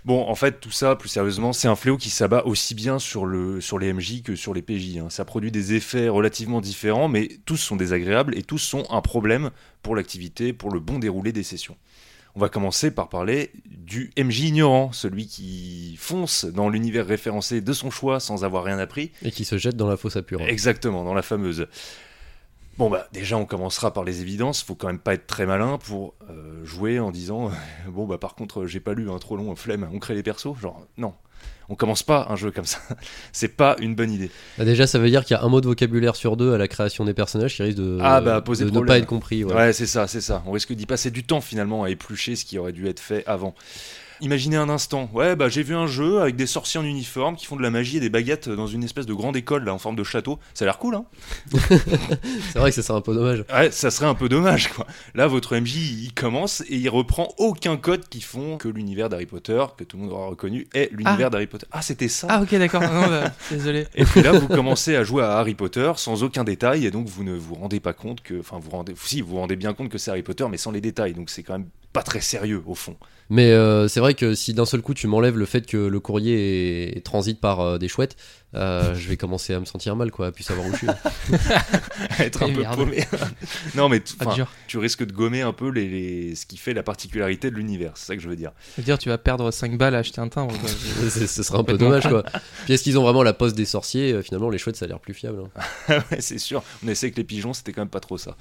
Bon, 0.05 0.27
en 0.29 0.35
fait, 0.35 0.61
tout 0.61 0.71
ça, 0.71 0.97
plus 0.97 1.09
sérieusement, 1.09 1.53
c'est 1.53 1.69
un 1.69 1.77
fléau 1.77 1.97
qui 1.97 2.11
s'abat 2.11 2.45
aussi 2.47 2.75
bien 2.75 2.99
sur, 2.99 3.27
le, 3.27 3.61
sur 3.61 3.79
les 3.79 3.93
MJ 3.93 4.23
que 4.23 4.37
sur 4.37 4.55
les 4.55 4.63
PJ. 4.63 4.99
hein. 4.99 5.11
Ça 5.11 5.25
produit 5.25 5.51
des 5.51 5.75
effets 5.75 6.09
relativement 6.09 6.61
différents, 6.61 7.09
mais 7.09 7.29
tous 7.45 7.57
sont 7.57 7.77
désagréables 7.77 8.37
et 8.39 8.43
tous 8.43 8.59
sont 8.59 8.85
un 8.91 9.01
problème 9.01 9.51
pour 9.83 9.97
l'activité, 9.97 10.53
pour 10.53 10.71
le 10.71 10.81
bon 10.81 10.99
déroulé 10.99 11.33
des 11.33 11.43
sessions. 11.43 11.77
On 12.35 12.41
va 12.41 12.49
commencer 12.49 12.91
par 12.93 13.09
parler 13.09 13.51
du 13.67 14.11
MJ 14.17 14.41
ignorant, 14.41 14.93
celui 14.93 15.27
qui 15.27 15.97
fonce 15.99 16.45
dans 16.45 16.69
l'univers 16.69 17.05
référencé 17.07 17.61
de 17.61 17.73
son 17.73 17.91
choix 17.91 18.21
sans 18.21 18.45
avoir 18.45 18.63
rien 18.65 18.79
appris. 18.79 19.11
Et 19.23 19.33
qui 19.33 19.45
se 19.45 19.59
jette 19.59 19.77
dans 19.77 19.89
la 19.89 19.97
fosse 19.97 20.17
à 20.17 20.23
purin. 20.23 20.47
Exactement, 20.47 21.03
dans 21.05 21.15
la 21.15 21.23
fameuse. 21.23 21.67
Bon 22.79 22.89
bah 22.89 23.09
déjà 23.13 23.37
on 23.37 23.45
commencera 23.45 23.93
par 23.93 24.05
les 24.05 24.21
évidences, 24.21 24.63
faut 24.63 24.77
quand 24.77 24.87
même 24.87 25.01
pas 25.01 25.15
être 25.15 25.27
très 25.27 25.47
malin 25.47 25.79
pour 25.79 26.15
euh, 26.31 26.65
jouer 26.65 27.01
en 27.01 27.11
disant 27.11 27.51
bon 27.89 28.07
bah 28.07 28.19
par 28.19 28.37
contre 28.37 28.67
j'ai 28.67 28.79
pas 28.79 28.95
lu 28.95 29.11
un 29.11 29.19
trop 29.19 29.37
long 29.37 29.55
flemme, 29.57 29.89
on 29.93 29.99
crée 29.99 30.15
les 30.15 30.23
persos, 30.23 30.57
genre 30.61 30.87
non. 30.97 31.13
On 31.71 31.75
commence 31.75 32.03
pas 32.03 32.27
un 32.31 32.37
jeu 32.37 32.51
comme 32.51 32.65
ça. 32.65 32.79
C'est 33.33 33.49
pas 33.57 33.77
une 33.79 33.95
bonne 33.95 34.11
idée. 34.11 34.31
Bah, 34.57 34.65
déjà, 34.65 34.87
ça 34.87 34.99
veut 34.99 35.11
dire 35.11 35.25
qu'il 35.25 35.37
y 35.37 35.39
a 35.39 35.43
un 35.43 35.49
mot 35.49 35.61
de 35.61 35.67
vocabulaire 35.67 36.17
sur 36.17 36.37
deux 36.39 36.55
à 36.55 36.59
la 36.59 36.67
création 36.67 37.05
des 37.05 37.13
personnages 37.13 37.55
qui 37.55 37.63
risque 37.63 37.77
de, 37.77 37.99
Ah, 38.01 38.23
bah, 38.23 38.41
poser 38.41 38.65
de 38.65 38.71
ne 38.71 38.81
pas 38.81 38.97
être 38.97 39.07
compris. 39.07 39.45
Ouais, 39.45 39.53
ouais. 39.55 39.73
c'est 39.75 39.87
ça, 39.87 40.07
c'est 40.07 40.23
ça. 40.23 40.43
On 40.47 40.53
risque 40.53 40.73
d'y 40.73 40.87
passer 40.87 41.11
du 41.11 41.25
temps 41.25 41.43
finalement 41.43 41.85
à 41.85 41.91
éplucher 41.91 42.37
ce 42.37 42.47
qui 42.47 42.59
aurait 42.59 42.73
dû 42.73 42.89
être 42.89 43.01
fait 43.01 43.23
avant. 43.27 43.55
Imaginez 44.21 44.57
un 44.57 44.69
instant, 44.69 45.09
ouais, 45.13 45.37
bah 45.37 45.49
j'ai 45.49 45.63
vu 45.63 45.75
un 45.75 45.87
jeu 45.87 46.21
avec 46.21 46.37
des 46.37 46.47
sorciers 46.47 46.81
en 46.81 46.85
uniforme 46.85 47.37
qui 47.37 47.47
font 47.47 47.57
de 47.57 47.63
la 47.63 47.71
magie 47.71 47.99
et 47.99 48.01
des 48.01 48.11
baguettes 48.11 48.49
dans 48.49 48.67
une 48.67 48.83
espèce 48.83 49.07
de 49.07 49.15
grande 49.15 49.37
école 49.37 49.65
là 49.65 49.73
en 49.73 49.79
forme 49.79 49.97
de 49.97 50.05
château. 50.05 50.39
Ça 50.55 50.65
a 50.65 50.67
l'air 50.67 50.79
cool, 50.79 50.97
hein 50.97 51.05
C'est 51.53 52.59
vrai 52.59 52.71
que 52.71 52.75
ça 52.75 52.83
serait 52.83 52.99
un 52.99 53.03
peu 53.03 53.15
dommage. 53.15 53.45
Ouais, 53.53 53.71
ça 53.71 53.91
serait 53.91 54.07
un 54.07 54.15
peu 54.15 54.29
dommage, 54.29 54.69
quoi. 54.69 54.87
Là, 55.15 55.27
votre 55.27 55.57
MJ, 55.57 55.77
il 55.77 56.15
commence 56.15 56.63
et 56.63 56.77
il 56.77 56.89
reprend 56.89 57.35
aucun 57.39 57.77
code 57.77 58.09
qui 58.09 58.21
font 58.21 58.57
que 58.57 58.69
l'univers 58.69 59.09
d'Harry 59.09 59.27
Potter, 59.27 59.65
que 59.77 59.85
tout 59.85 59.97
le 59.97 60.05
monde 60.05 60.13
aura 60.13 60.27
reconnu, 60.29 60.67
est 60.75 60.91
l'univers 60.93 61.31
d'Harry 61.31 61.47
Potter. 61.47 61.67
Ah, 61.71 61.83
c'était 61.83 62.09
ça 62.09 62.27
Ah, 62.31 62.43
ok, 62.43 62.55
d'accord. 62.57 62.83
Non, 62.83 63.07
bah, 63.07 63.33
désolé. 63.51 63.87
Et 63.95 64.05
puis 64.05 64.23
là, 64.23 64.33
vous 64.33 64.49
commencez 64.49 64.97
à 64.97 65.05
jouer 65.05 65.23
à 65.23 65.39
Harry 65.39 65.55
Potter 65.55 65.93
sans 65.97 66.23
aucun 66.23 66.45
détail, 66.45 66.87
et 66.87 66.91
donc 66.91 67.07
vous 67.07 67.25
ne 67.25 67.35
vous 67.35 67.55
rendez 67.55 67.81
pas 67.81 67.93
compte 67.93 68.23
que. 68.23 68.41
Enfin, 68.41 68.59
vous 68.59 68.71
rendez. 68.71 68.95
Si, 68.97 69.21
vous 69.21 69.31
vous 69.31 69.37
rendez 69.37 69.57
bien 69.57 69.75
compte 69.75 69.89
que 69.89 69.99
c'est 69.99 70.11
Harry 70.11 70.23
Potter, 70.23 70.47
mais 70.51 70.59
sans 70.59 70.71
les 70.71 70.81
détails. 70.81 71.15
Donc 71.15 71.31
c'est 71.31 71.43
quand 71.43 71.55
même 71.55 71.69
pas 71.93 72.03
très 72.03 72.21
sérieux 72.21 72.63
au 72.67 72.75
fond. 72.75 72.97
Mais 73.31 73.51
euh, 73.53 73.89
c'est 73.89 74.01
vrai 74.01 74.15
que 74.15 74.35
si 74.35 74.55
d'un 74.55 74.65
seul 74.65 74.81
coup 74.81 74.95
tu 74.95 75.07
m'enlèves 75.07 75.37
le 75.37 75.45
fait 75.45 75.67
que 75.67 75.77
le 75.77 76.01
courrier 76.01 76.97
est, 76.97 77.03
transite 77.05 77.41
par 77.43 77.61
euh, 77.61 77.77
des 77.77 77.87
chouettes, 77.87 78.17
euh, 78.55 78.95
je 78.95 79.07
vais 79.07 79.19
commencer 79.19 79.53
à 79.53 79.61
me 79.61 79.67
sentir 79.67 79.95
mal, 79.97 80.11
quoi, 80.11 80.29
à 80.29 80.33
plus 80.33 80.45
savoir 80.45 80.67
où 80.67 80.73
je 80.73 80.77
suis. 80.79 80.87
être 82.21 82.43
un 82.43 82.51
peu 82.51 82.61
merde. 82.61 82.77
paumé. 82.79 83.05
non, 83.75 83.91
mais 83.91 84.03
tu 84.67 84.79
risques 84.79 85.05
de 85.05 85.13
gommer 85.13 85.43
un 85.43 85.53
peu 85.53 85.69
les, 85.71 85.89
les- 85.89 86.35
ce 86.35 86.47
qui 86.47 86.57
fait 86.57 86.73
la 86.73 86.83
particularité 86.83 87.51
de 87.51 87.57
l'univers. 87.57 87.93
C'est 87.97 88.07
ça 88.07 88.17
que 88.17 88.23
je 88.23 88.31
veux 88.31 88.37
dire. 88.37 88.53
Je 88.77 88.81
veux 88.81 88.85
dire, 88.87 88.97
tu 88.99 89.11
vas 89.11 89.19
perdre 89.19 89.51
5 89.51 89.77
balles 89.77 89.95
à 89.95 89.99
acheter 89.99 90.23
un 90.23 90.29
timbre. 90.29 90.59
quoi. 90.59 90.71
Ce 91.11 91.43
serait 91.43 91.59
un 91.59 91.65
peu 91.65 91.77
dommage, 91.77 92.09
quoi. 92.09 92.23
Puis 92.65 92.73
est-ce 92.73 92.83
qu'ils 92.83 92.99
ont 92.99 93.03
vraiment 93.03 93.23
la 93.23 93.35
poste 93.35 93.57
des 93.57 93.67
sorciers 93.67 94.23
Finalement, 94.23 94.49
les 94.49 94.57
chouettes, 94.57 94.77
ça 94.77 94.87
a 94.87 94.89
l'air 94.89 95.01
plus 95.01 95.13
fiable. 95.13 95.41
hein. 95.89 95.99
ouais, 96.11 96.21
c'est 96.21 96.39
sûr. 96.39 96.63
On 96.83 96.89
essaie 96.89 97.11
que 97.11 97.17
les 97.17 97.25
pigeons, 97.25 97.53
c'était 97.53 97.73
quand 97.73 97.83
même 97.83 97.89
pas 97.91 98.01
trop 98.01 98.17
ça. 98.17 98.37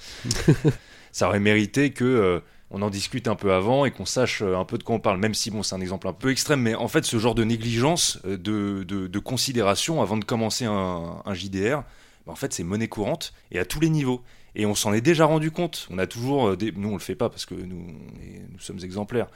ça 1.12 1.28
aurait 1.28 1.42
mérité 1.42 1.92
que 1.92 2.06
euh, 2.06 2.40
on 2.72 2.82
en 2.82 2.90
discute 2.90 3.28
un 3.28 3.36
peu 3.36 3.54
avant 3.54 3.86
et 3.86 3.92
qu'on 3.92 4.06
sache 4.06 4.42
euh, 4.42 4.58
un 4.58 4.66
peu 4.66 4.78
de 4.78 4.84
quoi 4.84 4.96
on 4.96 5.00
parle, 5.00 5.20
même 5.20 5.34
si 5.34 5.52
bon, 5.52 5.64
c'est 5.64 5.76
un 5.76 5.82
exemple 5.82 6.08
un 6.08 6.14
peu 6.14 6.32
extrême, 6.32 6.62
mais 6.62 6.76
en 6.76 6.88
fait, 6.88 7.06
ce 7.06 7.18
genre 7.18 7.36
de 7.36 7.44
négligence, 7.46 8.20
euh, 8.26 8.38
de, 8.38 8.84
de, 8.84 9.08
de 9.08 9.20
considération 9.20 10.02
avant 10.02 10.18
de 10.18 10.26
commencer 10.26 10.66
un, 10.66 11.22
un 11.26 11.34
JDR, 11.34 11.84
bah, 12.26 12.34
en 12.34 12.36
fait, 12.36 12.54
c'est 12.54 12.64
monnaie 12.64 12.90
courante 12.90 13.34
et 13.52 13.60
à 13.60 13.66
tous 13.66 13.80
les 13.80 13.90
niveaux. 13.90 14.22
Et 14.60 14.66
on 14.66 14.74
s'en 14.74 14.92
est 14.92 15.02
déjà 15.02 15.26
rendu 15.26 15.52
compte. 15.52 15.88
On 15.92 16.00
a 16.00 16.08
toujours, 16.08 16.48
euh, 16.48 16.56
des... 16.58 16.72
nous 16.76 16.90
on 16.90 16.94
le 16.94 17.00
fait 17.00 17.14
pas 17.16 17.30
parce 17.30 17.46
que 17.46 17.54
nous, 17.54 17.86
est- 18.24 18.42
nous 18.52 18.60
sommes 18.60 18.80
exemplaires, 18.84 19.28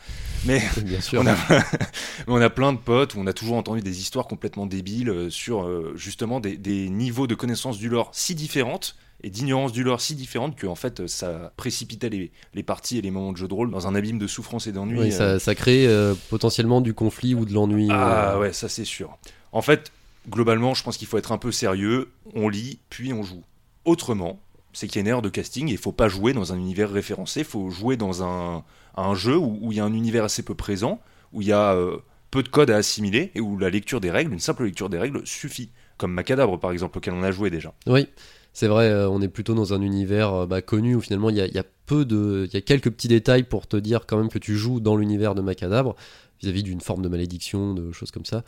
mais 0.46 0.62
Bien 0.84 1.00
sûr. 1.00 1.22
on 1.22 1.28
a, 1.28 1.36
on 2.28 2.42
a 2.42 2.50
plein 2.50 2.74
de 2.74 2.80
potes 2.80 3.14
où 3.16 3.20
on 3.20 3.28
a 3.28 3.34
toujours 3.34 3.56
entendu 3.56 3.82
des 3.82 4.00
histoires 4.00 4.26
complètement 4.28 4.66
débiles 4.66 5.28
sur 5.30 5.70
justement 5.96 6.40
des, 6.40 6.58
des 6.58 6.90
niveaux 6.90 7.28
de 7.28 7.36
connaissance 7.36 7.78
du 7.78 7.88
lore 7.88 8.10
si 8.14 8.34
différentes 8.36 8.96
et 9.24 9.30
d'ignorance 9.30 9.72
du 9.72 9.84
lore 9.84 10.02
si 10.02 10.16
différentes 10.16 10.56
que 10.56 10.68
en 10.68 10.76
fait 10.76 11.02
euh, 11.02 11.08
ça 11.08 11.54
précipitait 11.58 12.10
les, 12.10 12.32
les 12.54 12.64
parties 12.64 12.98
et 12.98 13.02
les 13.02 13.12
moments 13.12 13.32
de 13.32 13.38
jeu 13.38 13.48
de 13.48 13.54
rôle 13.54 13.72
dans 13.72 13.88
un 13.88 13.96
abîme 13.96 14.20
de 14.20 14.28
souffrance 14.28 14.68
et 14.68 14.72
d'ennui. 14.72 15.00
Oui, 15.00 15.08
euh. 15.08 15.12
ça, 15.12 15.40
ça 15.40 15.56
crée 15.56 15.88
euh, 15.88 16.14
potentiellement 16.30 16.82
du 16.82 16.94
conflit 16.94 17.36
ou 17.36 17.46
de 17.46 17.54
l'ennui. 17.54 17.88
Ah 17.92 18.34
euh, 18.34 18.40
ouais, 18.40 18.54
ça 18.54 18.70
c'est 18.70 18.86
sûr. 18.86 19.18
En 19.52 19.62
fait, 19.62 19.92
globalement, 20.30 20.74
je 20.74 20.84
pense 20.84 20.98
qu'il 20.98 21.08
faut 21.08 21.18
être 21.18 21.32
un 21.32 21.38
peu 21.38 21.52
sérieux. 21.52 22.12
On 22.36 22.50
lit, 22.50 22.80
puis 22.90 23.14
on 23.14 23.24
joue. 23.24 23.44
Autrement, 23.86 24.40
c'est 24.74 24.88
qu'il 24.88 24.98
y 24.98 25.00
a 25.00 25.02
une 25.02 25.08
erreur 25.08 25.22
de 25.22 25.30
casting 25.30 25.68
et 25.70 25.72
il 25.72 25.78
faut 25.78 25.92
pas 25.92 26.08
jouer 26.08 26.34
dans 26.34 26.54
un 26.54 26.58
univers 26.58 26.92
référencé. 26.92 27.42
Il 27.42 27.46
faut 27.46 27.70
jouer 27.70 27.98
dans 27.98 28.24
un, 28.24 28.64
un 28.96 29.16
jeu 29.16 29.38
où, 29.38 29.72
il 29.72 29.78
y 29.78 29.80
a 29.80 29.86
un 29.86 29.94
univers 29.94 30.24
assez 30.24 30.44
peu 30.44 30.56
présent, 30.56 31.02
où 31.34 31.42
il 31.42 31.48
y 31.48 31.52
a 31.54 31.74
euh, 31.74 31.98
peu 32.30 32.44
de 32.44 32.50
code 32.50 32.70
à 32.72 32.78
assimiler 32.78 33.32
et 33.36 33.42
où 33.42 33.58
la 33.58 33.70
lecture 33.70 34.02
des 34.02 34.12
règles, 34.12 34.34
une 34.34 34.40
simple 34.40 34.64
lecture 34.64 34.90
des 34.90 35.00
règles 35.00 35.26
suffit. 35.26 35.70
Comme 35.98 36.14
Macadabre 36.14 36.60
par 36.60 36.72
exemple, 36.72 36.98
auquel 36.98 37.14
on 37.14 37.24
a 37.24 37.32
joué 37.32 37.50
déjà. 37.50 37.74
Oui, 37.86 38.08
c'est 38.54 38.68
vrai, 38.68 38.90
euh, 38.90 39.10
on 39.10 39.22
est 39.22 39.28
plutôt 39.28 39.54
dans 39.54 39.74
un 39.74 39.82
univers 39.82 40.34
euh, 40.34 40.46
bah, 40.46 40.62
connu 40.62 40.96
où 40.96 41.02
finalement 41.02 41.30
il 41.30 41.38
y 41.38 41.42
a, 41.42 41.64
peu. 41.86 42.06
Il 42.10 42.54
y 42.54 42.58
a 42.58 42.62
quelques 42.62 42.90
petits 42.90 43.08
détails 43.08 43.44
pour 43.44 43.68
te 43.68 43.78
dire 43.78 44.06
quand 44.06 44.18
même 44.18 44.30
que 44.30 44.40
tu 44.40 44.58
joues 44.58 44.80
dans 44.80 44.98
l'univers 44.98 45.36
de 45.36 45.42
Macadabre, 45.42 45.96
vis-à-vis 46.42 46.64
d'une 46.64 46.82
forme 46.82 47.02
de 47.02 47.10
malédiction, 47.10 47.74
de 47.74 47.92
choses 47.92 48.12
comme 48.12 48.26
ça. 48.26 48.44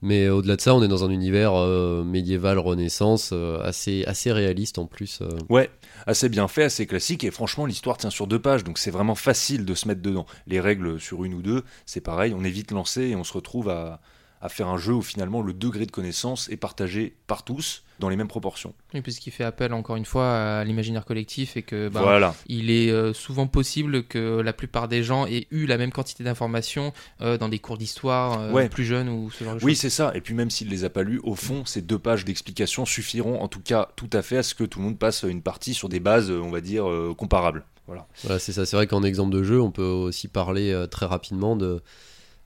Mais 0.00 0.26
euh, 0.26 0.34
au-delà 0.34 0.54
de 0.54 0.60
ça, 0.60 0.76
on 0.76 0.82
est 0.82 0.88
dans 0.88 1.04
un 1.04 1.10
univers 1.10 1.54
médiéval, 2.04 2.58
renaissance, 2.58 3.32
assez, 3.62 4.04
assez 4.04 4.30
réaliste 4.30 4.78
en 4.78 4.86
plus. 4.86 5.22
Ouais, 5.48 5.70
assez 6.06 6.28
bien 6.28 6.46
fait, 6.46 6.64
assez 6.64 6.86
classique, 6.86 7.24
et 7.24 7.32
franchement, 7.32 7.66
l'histoire 7.66 7.96
tient 7.96 8.10
sur 8.10 8.28
deux 8.28 8.40
pages, 8.40 8.62
donc 8.62 8.78
c'est 8.78 8.92
vraiment 8.92 9.16
facile 9.16 9.64
de 9.64 9.74
se 9.74 9.88
mettre 9.88 10.02
dedans. 10.02 10.26
Les 10.46 10.60
règles 10.60 11.00
sur 11.00 11.24
une 11.24 11.34
ou 11.34 11.42
deux, 11.42 11.64
c'est 11.84 12.00
pareil, 12.00 12.32
on 12.36 12.44
est 12.44 12.50
vite 12.50 12.70
lancé 12.70 13.08
et 13.08 13.16
on 13.16 13.24
se 13.24 13.32
retrouve 13.32 13.68
à, 13.68 14.00
à 14.40 14.48
faire 14.48 14.68
un 14.68 14.78
jeu 14.78 14.94
où 14.94 15.02
finalement 15.02 15.42
le 15.42 15.52
degré 15.52 15.86
de 15.86 15.90
connaissance 15.90 16.48
est 16.48 16.56
partagé 16.56 17.14
par 17.26 17.42
tous 17.44 17.82
dans 17.98 18.08
les 18.08 18.14
mêmes 18.14 18.28
proportions. 18.28 18.74
Et 18.94 19.02
puisqu'il 19.02 19.32
fait 19.32 19.42
appel 19.42 19.72
encore 19.72 19.96
une 19.96 20.04
fois 20.04 20.30
à 20.58 20.64
l'imaginaire 20.64 21.04
collectif 21.04 21.56
et 21.56 21.62
que 21.62 21.88
bah, 21.88 22.00
voilà. 22.02 22.34
il 22.46 22.70
est 22.70 22.90
euh, 22.92 23.12
souvent 23.12 23.48
possible 23.48 24.04
que 24.04 24.40
la 24.40 24.52
plupart 24.52 24.86
des 24.86 25.02
gens 25.02 25.26
aient 25.26 25.48
eu 25.50 25.66
la 25.66 25.78
même 25.78 25.90
quantité 25.90 26.22
d'informations 26.22 26.92
euh, 27.20 27.36
dans 27.38 27.48
des 27.48 27.58
cours 27.58 27.76
d'histoire 27.76 28.40
euh, 28.40 28.52
Ouais. 28.52 28.68
plus 28.68 28.84
jeunes 28.84 29.08
ou 29.08 29.30
ce 29.32 29.42
genre 29.42 29.56
de 29.56 29.64
Oui, 29.64 29.74
c'est 29.74 29.90
ça. 29.90 30.12
Et 30.14 30.20
puis 30.20 30.34
même 30.34 30.48
s'il 30.50 30.68
les 30.68 30.84
a 30.84 30.90
pas 30.90 31.02
lus, 31.02 31.20
au 31.24 31.34
fond, 31.34 31.64
ces 31.64 31.82
deux 31.82 31.98
pages 31.98 32.24
d'explication 32.24 32.86
suffiront, 32.86 33.40
en 33.42 33.48
tout 33.48 33.60
cas, 33.60 33.88
tout 33.96 34.10
à 34.12 34.22
fait 34.22 34.36
à 34.36 34.42
ce 34.44 34.54
que 34.54 34.62
tout 34.62 34.78
le 34.78 34.84
monde 34.84 34.98
passe 34.98 35.24
une 35.24 35.42
partie 35.42 35.74
sur 35.74 35.88
des 35.88 35.98
bases, 35.98 36.30
on 36.30 36.50
va 36.50 36.60
dire, 36.60 36.88
euh, 36.88 37.14
comparables. 37.18 37.64
Voilà. 37.88 38.06
Voilà, 38.22 38.38
c'est 38.38 38.52
ça. 38.52 38.66
C'est 38.66 38.76
vrai 38.76 38.86
qu'en 38.86 39.02
exemple 39.02 39.34
de 39.34 39.42
jeu, 39.42 39.60
on 39.60 39.70
peut 39.70 39.82
aussi 39.82 40.28
parler 40.28 40.70
euh, 40.72 40.86
très 40.86 41.06
rapidement 41.06 41.56
de, 41.56 41.82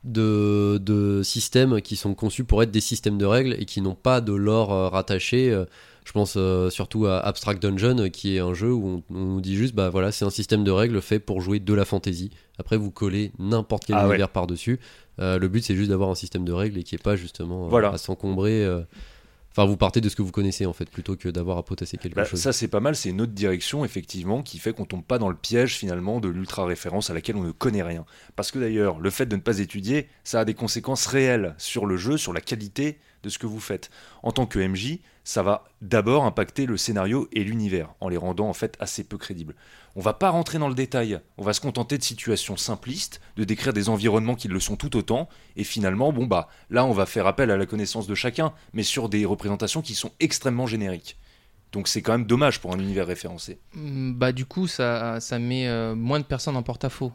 de, 0.05 0.79
de 0.83 1.23
systèmes 1.23 1.81
qui 1.81 1.97
sont 1.97 2.15
conçus 2.15 2.45
pour 2.45 2.63
être 2.63 2.71
des 2.71 2.81
systèmes 2.81 3.19
de 3.19 3.25
règles 3.27 3.55
et 3.59 3.65
qui 3.65 3.81
n'ont 3.81 3.95
pas 3.95 4.21
de 4.21 4.33
lore 4.33 4.73
euh, 4.73 4.89
rattaché. 4.89 5.51
Euh, 5.53 5.65
Je 6.05 6.11
pense 6.11 6.35
euh, 6.37 6.69
surtout 6.71 7.07
à 7.07 7.19
Abstract 7.21 7.63
Dungeon, 7.63 8.11
qui 8.11 8.35
est 8.37 8.41
un 8.41 8.55
jeu 8.55 8.73
où 8.73 9.03
on, 9.11 9.15
on 9.17 9.25
nous 9.35 9.41
dit 9.41 9.55
juste, 9.55 9.73
bah 9.75 9.89
voilà, 9.89 10.11
c'est 10.11 10.25
un 10.25 10.31
système 10.31 10.65
de 10.65 10.71
règles 10.73 11.01
fait 11.01 11.21
pour 11.21 11.41
jouer 11.41 11.61
de 11.61 11.75
la 11.75 11.85
fantasy. 11.85 12.31
Après, 12.59 12.77
vous 12.77 12.91
collez 12.91 13.31
n'importe 13.39 13.85
quel 13.87 13.95
Ah 13.97 14.05
ouais. 14.09 14.15
univers 14.15 14.29
par-dessus. 14.31 14.81
Euh, 15.21 15.39
le 15.39 15.47
but, 15.47 15.63
c'est 15.63 15.77
juste 15.77 15.91
d'avoir 15.91 16.11
un 16.11 16.17
système 16.17 16.45
de 16.45 16.53
règles 16.53 16.79
et 16.79 16.83
qui 16.83 16.97
est 16.97 17.03
pas 17.03 17.15
justement 17.15 17.67
euh, 17.67 17.69
Voilà. 17.69 17.91
à 17.91 17.99
s'encombrer. 17.99 18.67
Enfin, 19.55 19.67
vous 19.67 19.77
partez 19.77 20.01
de 20.01 20.09
ce 20.09 20.17
que 20.17 20.23
vous 20.23 20.33
connaissez 20.33 20.67
en 20.67 20.73
fait, 20.73 20.89
plutôt 20.91 21.15
que 21.17 21.29
d'avoir 21.29 21.59
à 21.59 21.63
potasser 21.65 21.99
quelque 21.99 22.15
Bah, 22.15 22.25
chose. 22.25 22.41
ça, 22.41 22.53
c'est 22.53 22.69
pas 22.69 22.81
mal. 22.81 22.97
C'est 22.97 23.11
une 23.11 23.21
autre 23.21 23.33
direction, 23.33 23.85
effectivement, 23.85 24.43
qui 24.43 24.59
fait 24.59 24.73
qu'on 24.73 24.87
tombe 24.87 25.05
pas 25.05 25.19
dans 25.19 25.29
le 25.29 25.37
piège, 25.37 25.77
finalement, 25.77 26.21
de 26.21 26.29
l'ultra-référence 26.29 27.11
à 27.11 27.15
laquelle 27.15 27.37
on 27.37 27.43
ne 27.45 27.53
connaît 27.53 27.83
rien. 27.83 28.05
Parce 28.35 28.51
que 28.51 28.59
d'ailleurs, 28.59 28.99
le 28.99 29.11
fait 29.11 29.27
de 29.27 29.37
ne 29.37 29.41
pas 29.43 29.59
étudier, 29.59 30.09
ça 30.25 30.41
a 30.41 30.45
des 30.45 30.55
conséquences 30.55 31.07
réelles 31.07 31.55
sur 31.59 31.85
le 31.87 31.97
jeu, 31.97 32.17
sur 32.17 32.33
la 32.33 32.41
qualité 32.41 32.99
de 33.23 33.29
ce 33.29 33.39
que 33.39 33.47
vous 33.47 33.61
faites. 33.61 33.91
En 34.23 34.33
tant 34.33 34.47
que 34.47 34.59
MJ, 34.59 34.99
ça 35.25 35.43
va 35.43 35.65
d'abord 35.81 36.25
impacter 36.25 36.67
le 36.67 36.77
scénario 36.77 37.29
et 37.33 37.45
l'univers, 37.45 37.95
en 38.01 38.09
les 38.09 38.17
rendant 38.17 38.49
en 38.49 38.53
fait 38.53 38.77
assez 38.81 39.05
peu 39.05 39.19
crédibles. 39.19 39.55
On 39.95 40.01
va 40.01 40.15
pas 40.15 40.31
rentrer 40.31 40.59
dans 40.59 40.69
le 40.69 40.75
détail, 40.75 41.21
on 41.39 41.43
va 41.45 41.53
se 41.53 41.61
contenter 41.61 41.99
de 41.99 42.03
situations 42.03 42.57
simplistes, 42.57 43.21
de 43.37 43.45
décrire 43.45 43.73
des 43.73 43.89
environnements 43.89 44.35
qui 44.35 44.49
le 44.49 44.61
sont 44.61 44.77
tout 44.77 44.97
autant, 44.97 45.29
et 45.57 45.65
finalement, 45.65 46.13
bon 46.13 46.27
bah, 46.27 46.49
là 46.71 46.85
on 46.85 46.93
va 46.93 47.07
faire 47.07 47.27
appel 47.27 47.51
à 47.51 47.57
la 47.57 47.67
connaissance 47.67 48.07
de 48.07 48.15
chacun, 48.15 48.53
mais 48.73 48.83
sur 48.83 49.09
des 49.09 49.25
représentations 49.25 49.83
qui 49.83 49.95
sont 49.95 50.13
extrêmement 50.19 50.67
génériques. 50.67 51.19
Donc 51.73 51.89
c'est 51.89 52.03
quand 52.03 52.13
même 52.13 52.27
dommage 52.27 52.61
pour 52.61 52.73
un 52.75 52.79
univers 52.79 53.07
référencé. 53.07 53.59
Mm, 53.75 54.13
Bah 54.15 54.33
du 54.33 54.45
coup, 54.45 54.67
ça, 54.67 55.21
ça 55.21 55.39
met 55.39 55.69
euh, 55.69 55.95
moins 55.95 56.21
de 56.21 56.25
personnes 56.25 56.57
en 56.57 56.63
porte-à-faux. 56.63 57.13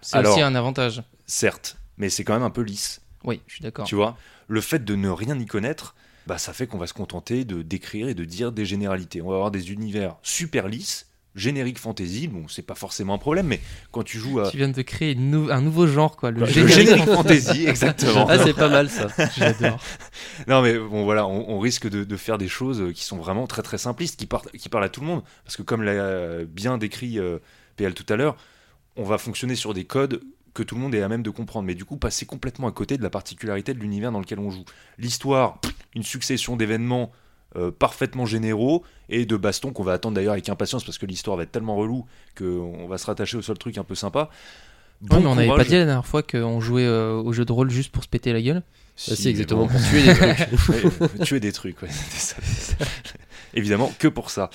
C'est 0.00 0.18
aussi 0.26 0.40
un 0.40 0.54
avantage. 0.54 1.02
Certes, 1.26 1.76
mais 1.96 2.08
c'est 2.08 2.24
quand 2.24 2.32
même 2.32 2.42
un 2.42 2.50
peu 2.50 2.62
lisse. 2.62 3.00
Oui, 3.24 3.40
je 3.46 3.54
suis 3.54 3.62
d'accord. 3.62 3.86
Tu 3.86 3.94
vois 3.94 4.16
Le 4.48 4.60
fait 4.60 4.84
de 4.84 4.94
ne 4.94 5.08
rien 5.08 5.38
y 5.38 5.46
connaître, 5.46 5.94
bah, 6.26 6.38
ça 6.38 6.52
fait 6.52 6.66
qu'on 6.66 6.78
va 6.78 6.86
se 6.86 6.94
contenter 6.94 7.44
de 7.44 7.62
décrire 7.62 8.08
et 8.08 8.14
de 8.14 8.24
dire 8.24 8.52
des 8.52 8.64
généralités. 8.64 9.22
On 9.22 9.28
va 9.28 9.34
avoir 9.36 9.50
des 9.50 9.72
univers 9.72 10.16
super 10.22 10.68
lisses, 10.68 11.06
générique 11.34 11.78
fantasy. 11.78 12.28
Bon, 12.28 12.46
c'est 12.48 12.62
pas 12.62 12.74
forcément 12.74 13.14
un 13.14 13.18
problème, 13.18 13.46
mais 13.46 13.60
quand 13.90 14.02
tu 14.04 14.18
joues 14.18 14.38
à. 14.40 14.48
Tu 14.50 14.58
viens 14.58 14.68
de 14.68 14.82
créer 14.82 15.14
nou- 15.14 15.48
un 15.50 15.60
nouveau 15.60 15.86
genre, 15.86 16.16
quoi, 16.16 16.30
le 16.30 16.40
Le 16.40 16.46
générique. 16.46 16.74
générique 16.74 17.04
fantasy, 17.10 17.66
exactement. 17.66 18.26
Ah, 18.28 18.38
c'est 18.44 18.54
pas 18.54 18.68
mal 18.68 18.88
ça. 18.90 19.08
J'adore. 19.36 19.80
Non, 20.46 20.62
mais 20.62 20.78
bon, 20.78 21.04
voilà, 21.04 21.26
on, 21.26 21.48
on 21.50 21.58
risque 21.58 21.88
de, 21.88 22.04
de 22.04 22.16
faire 22.16 22.38
des 22.38 22.48
choses 22.48 22.92
qui 22.94 23.04
sont 23.04 23.16
vraiment 23.16 23.46
très 23.46 23.62
très 23.62 23.78
simplistes, 23.78 24.18
qui, 24.18 24.26
partent- 24.26 24.50
qui 24.56 24.68
parlent 24.68 24.84
à 24.84 24.88
tout 24.88 25.00
le 25.00 25.06
monde. 25.06 25.22
Parce 25.44 25.56
que, 25.56 25.62
comme 25.62 25.82
l'a 25.82 26.44
bien 26.44 26.78
décrit 26.78 27.18
euh, 27.18 27.38
PL 27.76 27.94
tout 27.94 28.06
à 28.12 28.16
l'heure, 28.16 28.36
on 28.96 29.04
va 29.04 29.18
fonctionner 29.18 29.54
sur 29.54 29.74
des 29.74 29.84
codes 29.84 30.20
que 30.54 30.62
tout 30.62 30.74
le 30.74 30.80
monde 30.80 30.94
est 30.94 31.02
à 31.02 31.08
même 31.08 31.22
de 31.22 31.30
comprendre. 31.30 31.66
Mais 31.66 31.74
du 31.74 31.84
coup, 31.84 31.96
passer 31.96 32.26
complètement 32.26 32.68
à 32.68 32.72
côté 32.72 32.96
de 32.96 33.02
la 33.02 33.10
particularité 33.10 33.74
de 33.74 33.78
l'univers 33.78 34.12
dans 34.12 34.20
lequel 34.20 34.38
on 34.38 34.50
joue. 34.50 34.64
L'histoire, 34.98 35.58
une 35.94 36.02
succession 36.02 36.56
d'événements 36.56 37.10
euh, 37.56 37.70
parfaitement 37.70 38.24
généraux 38.24 38.82
et 39.10 39.26
de 39.26 39.36
bastons 39.36 39.72
qu'on 39.72 39.82
va 39.82 39.92
attendre 39.92 40.14
d'ailleurs 40.14 40.32
avec 40.32 40.48
impatience 40.48 40.84
parce 40.84 40.96
que 40.96 41.04
l'histoire 41.04 41.36
va 41.36 41.42
être 41.42 41.52
tellement 41.52 41.76
relou 41.76 42.06
qu'on 42.36 42.86
va 42.88 42.96
se 42.96 43.04
rattacher 43.04 43.36
au 43.36 43.42
seul 43.42 43.58
truc 43.58 43.76
un 43.76 43.84
peu 43.84 43.94
sympa. 43.94 44.30
Ouais, 45.10 45.20
mais 45.20 45.26
on 45.26 45.34
n'avait 45.34 45.48
pas 45.48 45.64
dit 45.64 45.72
la 45.72 45.84
dernière 45.84 46.06
fois 46.06 46.22
qu'on 46.22 46.60
jouait 46.60 46.86
euh, 46.86 47.14
au 47.14 47.32
jeu 47.32 47.44
de 47.44 47.52
rôle 47.52 47.70
juste 47.70 47.90
pour 47.90 48.04
se 48.04 48.08
péter 48.08 48.32
la 48.32 48.40
gueule. 48.40 48.62
Si, 48.96 49.10
mais 49.24 49.30
exactement, 49.30 49.66
bon. 49.66 49.68
pour 49.68 49.80
tuer 49.82 50.02
des 50.02 50.14
trucs. 50.14 50.98
Ouais, 51.18 51.24
tuer 51.24 51.40
des 51.40 51.52
trucs, 51.52 51.82
ouais, 51.82 51.88
c'était 51.90 52.18
ça, 52.18 52.36
c'était 52.42 52.84
ça. 52.84 52.90
Évidemment, 53.54 53.92
que 53.98 54.08
pour 54.08 54.30
ça. 54.30 54.48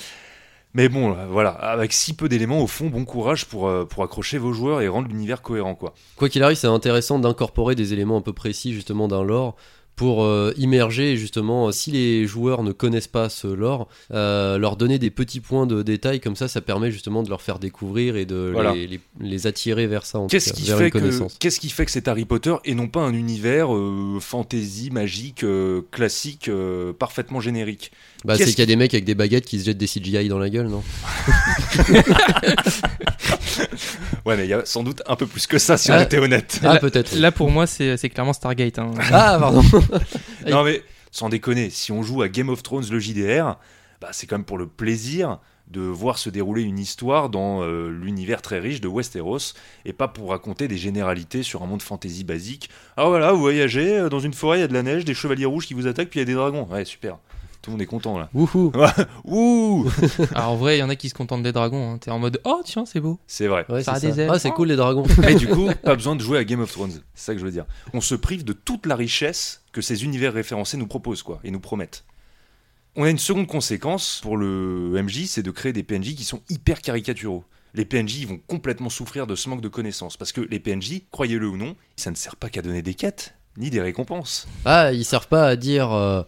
Mais 0.77 0.89
bon, 0.89 1.11
euh, 1.11 1.25
voilà, 1.27 1.49
avec 1.49 1.91
si 1.91 2.13
peu 2.13 2.29
d'éléments, 2.29 2.61
au 2.61 2.67
fond, 2.67 2.85
bon 2.85 3.03
courage 3.03 3.45
pour, 3.45 3.67
euh, 3.67 3.83
pour 3.83 4.03
accrocher 4.03 4.37
vos 4.37 4.53
joueurs 4.53 4.81
et 4.81 4.87
rendre 4.87 5.07
l'univers 5.07 5.41
cohérent, 5.41 5.73
quoi. 5.73 5.95
Quoi 6.17 6.29
qu'il 6.29 6.43
arrive, 6.43 6.55
c'est 6.55 6.67
intéressant 6.67 7.17
d'incorporer 7.17 7.73
des 7.73 7.93
éléments 7.93 8.15
un 8.15 8.21
peu 8.21 8.31
précis 8.31 8.73
justement 8.73 9.07
d'un 9.07 9.23
lore 9.23 9.55
pour 9.97 10.23
euh, 10.23 10.53
immerger 10.57 11.17
justement, 11.17 11.67
euh, 11.67 11.71
si 11.71 11.91
les 11.91 12.25
joueurs 12.27 12.61
ne 12.63 12.71
connaissent 12.71 13.07
pas 13.09 13.27
ce 13.29 13.47
lore, 13.47 13.89
euh, 14.13 14.57
leur 14.57 14.77
donner 14.77 14.99
des 14.99 15.09
petits 15.09 15.39
points 15.41 15.65
de 15.65 15.81
détail 15.81 16.19
comme 16.21 16.35
ça, 16.37 16.47
ça 16.47 16.61
permet 16.61 16.91
justement 16.91 17.23
de 17.23 17.29
leur 17.29 17.41
faire 17.41 17.57
découvrir 17.59 18.15
et 18.15 18.25
de 18.25 18.51
Voilà. 18.53 18.73
les, 18.73 18.85
les- 18.87 18.99
les 19.19 19.47
attirer 19.47 19.87
vers 19.87 20.05
ça, 20.05 20.19
en 20.19 20.27
tout 20.27 20.27
Qu'est-ce 20.29 20.51
cas, 20.53 20.55
qui, 20.55 20.63
vers 20.67 20.77
fait 20.77 20.85
une 20.85 20.91
que, 20.91 20.99
connaissance. 20.99 21.35
qu'est-ce 21.39 21.59
qui 21.59 21.69
fait 21.69 21.83
que 21.85 21.91
c'est 21.91 22.07
Harry 22.07 22.25
Potter 22.25 22.53
et 22.63 22.75
non 22.75 22.87
pas 22.87 23.01
un 23.01 23.13
univers 23.13 23.75
euh, 23.75 24.19
fantasy, 24.21 24.91
magique, 24.91 25.43
euh, 25.43 25.81
classique, 25.91 26.47
euh, 26.47 26.93
parfaitement 26.93 27.39
générique? 27.41 27.91
Bah, 28.23 28.35
c'est 28.37 28.45
qu'il 28.45 28.59
y 28.59 28.61
a 28.61 28.65
des 28.67 28.75
mecs 28.75 28.93
avec 28.93 29.03
des 29.05 29.15
baguettes 29.15 29.45
qui 29.45 29.59
se 29.59 29.65
jettent 29.65 29.77
des 29.79 29.87
CGI 29.87 30.27
dans 30.29 30.39
la 30.39 30.49
gueule, 30.49 30.67
non? 30.67 30.83
Ouais, 34.25 34.35
mais 34.35 34.45
il 34.45 34.49
y 34.49 34.53
a 34.53 34.65
sans 34.65 34.83
doute 34.83 35.01
un 35.07 35.15
peu 35.15 35.25
plus 35.25 35.47
que 35.47 35.57
ça, 35.57 35.77
si 35.77 35.89
on 35.89 35.95
Ah. 35.95 36.03
était 36.03 36.17
honnête. 36.17 36.59
Ah, 36.63 36.77
peut-être. 36.79 37.15
Là, 37.15 37.31
pour 37.31 37.49
moi, 37.49 37.65
c'est 37.65 37.95
c'est 37.97 38.09
clairement 38.09 38.33
Stargate. 38.33 38.77
hein. 38.77 38.91
Ah, 39.11 39.37
pardon. 39.39 39.61
Non 40.47 40.63
mais 40.63 40.83
sans 41.11 41.29
déconner, 41.29 41.69
si 41.69 41.91
on 41.91 42.03
joue 42.03 42.21
à 42.21 42.29
Game 42.29 42.49
of 42.49 42.63
Thrones 42.63 42.85
le 42.91 42.99
JDR, 42.99 43.57
bah, 44.01 44.09
c'est 44.11 44.27
quand 44.27 44.37
même 44.37 44.45
pour 44.45 44.57
le 44.57 44.67
plaisir 44.67 45.39
de 45.67 45.81
voir 45.81 46.17
se 46.17 46.29
dérouler 46.29 46.61
une 46.61 46.79
histoire 46.79 47.29
dans 47.29 47.61
euh, 47.61 47.89
l'univers 47.89 48.41
très 48.41 48.59
riche 48.59 48.79
de 48.79 48.87
Westeros 48.87 49.53
et 49.83 49.91
pas 49.91 50.07
pour 50.07 50.29
raconter 50.29 50.67
des 50.67 50.77
généralités 50.77 51.43
sur 51.43 51.61
un 51.61 51.65
monde 51.65 51.81
fantasy 51.81 52.23
basique. 52.23 52.69
Ah 52.95 53.05
voilà, 53.07 53.33
vous 53.33 53.41
voyagez 53.41 53.97
euh, 53.97 54.09
dans 54.09 54.19
une 54.19 54.33
forêt, 54.33 54.59
il 54.59 54.61
y 54.61 54.63
a 54.63 54.67
de 54.67 54.73
la 54.73 54.83
neige, 54.83 55.03
des 55.03 55.13
chevaliers 55.13 55.45
rouges 55.45 55.65
qui 55.65 55.73
vous 55.73 55.87
attaquent, 55.87 56.09
puis 56.09 56.19
il 56.19 56.21
y 56.21 56.23
a 56.23 56.25
des 56.25 56.35
dragons. 56.35 56.67
Ouais, 56.71 56.85
super. 56.85 57.17
Tout 57.61 57.71
le 57.71 57.73
monde 57.73 57.81
est 57.81 57.85
content 57.87 58.17
là. 58.17 58.29
Wouhou 58.33 58.71
Ouh 59.25 59.85
Alors 60.33 60.49
en 60.51 60.55
vrai, 60.55 60.77
il 60.77 60.79
y 60.79 60.83
en 60.83 60.89
a 60.89 60.95
qui 60.95 61.09
se 61.09 61.13
contentent 61.13 61.43
des 61.43 61.51
dragons. 61.51 61.93
hein. 61.93 61.97
T'es 61.97 62.11
en 62.11 62.19
mode 62.19 62.39
oh 62.45 62.61
tiens, 62.63 62.85
c'est 62.85 62.99
beau. 63.01 63.19
C'est 63.27 63.47
vrai. 63.47 63.65
Ouais, 63.69 63.83
Ça 63.83 63.95
c'est 63.95 64.07
a 64.07 64.11
des 64.11 64.19
ailes. 64.21 64.29
Ah, 64.31 64.39
c'est 64.39 64.51
cool 64.51 64.69
les 64.69 64.75
dragons. 64.75 65.03
Et 65.27 65.35
du 65.35 65.47
coup, 65.47 65.69
pas 65.83 65.95
besoin 65.95 66.15
de 66.15 66.21
jouer 66.21 66.37
à 66.37 66.43
Game 66.43 66.61
of 66.61 66.71
Thrones. 66.71 66.91
C'est 67.13 67.25
ça 67.25 67.33
que 67.33 67.39
je 67.39 67.45
veux 67.45 67.51
dire. 67.51 67.65
On 67.93 68.01
se 68.01 68.15
prive 68.15 68.43
de 68.45 68.53
toute 68.53 68.85
la 68.85 68.95
richesse 68.95 69.63
que 69.73 69.81
ces 69.81 70.03
univers 70.05 70.33
référencés 70.33 70.77
nous 70.77 70.87
proposent, 70.87 71.23
quoi, 71.23 71.39
et 71.43 71.51
nous 71.51 71.59
promettent. 71.59 72.05
On 72.95 73.03
a 73.03 73.09
une 73.09 73.19
seconde 73.19 73.47
conséquence 73.47 74.19
pour 74.23 74.37
le 74.37 74.89
MJ, 75.03 75.25
c'est 75.25 75.43
de 75.43 75.51
créer 75.51 75.73
des 75.73 75.83
PNJ 75.83 76.15
qui 76.15 76.23
sont 76.23 76.41
hyper 76.49 76.81
caricaturaux. 76.81 77.43
Les 77.75 77.85
PNJ 77.85 78.19
ils 78.21 78.27
vont 78.27 78.39
complètement 78.47 78.89
souffrir 78.89 79.27
de 79.27 79.35
ce 79.35 79.49
manque 79.49 79.61
de 79.61 79.67
connaissances, 79.67 80.17
parce 80.17 80.31
que 80.31 80.41
les 80.41 80.59
PNJ, 80.59 81.01
croyez-le 81.11 81.47
ou 81.47 81.57
non, 81.57 81.75
ça 81.95 82.09
ne 82.09 82.15
sert 82.15 82.35
pas 82.37 82.49
qu'à 82.49 82.63
donner 82.63 82.81
des 82.81 82.95
quêtes, 82.95 83.35
ni 83.57 83.69
des 83.69 83.81
récompenses. 83.81 84.47
Ah, 84.65 84.91
ils 84.93 85.05
servent 85.05 85.27
pas 85.27 85.45
à 85.47 85.55
dire. 85.55 85.91
euh, 85.91 86.23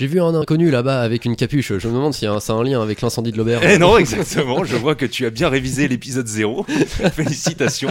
J'ai 0.00 0.06
vu 0.06 0.18
un 0.18 0.34
inconnu 0.34 0.70
là-bas 0.70 1.02
avec 1.02 1.26
une 1.26 1.36
capuche. 1.36 1.76
Je 1.76 1.86
me 1.86 1.92
demande 1.92 2.14
si 2.14 2.26
c'est 2.40 2.52
un 2.52 2.62
lien 2.62 2.80
avec 2.80 3.02
l'incendie 3.02 3.32
de 3.32 3.36
l'auberge. 3.36 3.66
Eh 3.68 3.76
non, 3.76 3.98
exactement, 3.98 4.64
je 4.64 4.74
vois 4.74 4.94
que 4.94 5.04
tu 5.04 5.26
as 5.26 5.30
bien 5.30 5.50
révisé 5.50 5.88
l'épisode 5.88 6.26
0. 6.26 6.64
Félicitations. 7.12 7.90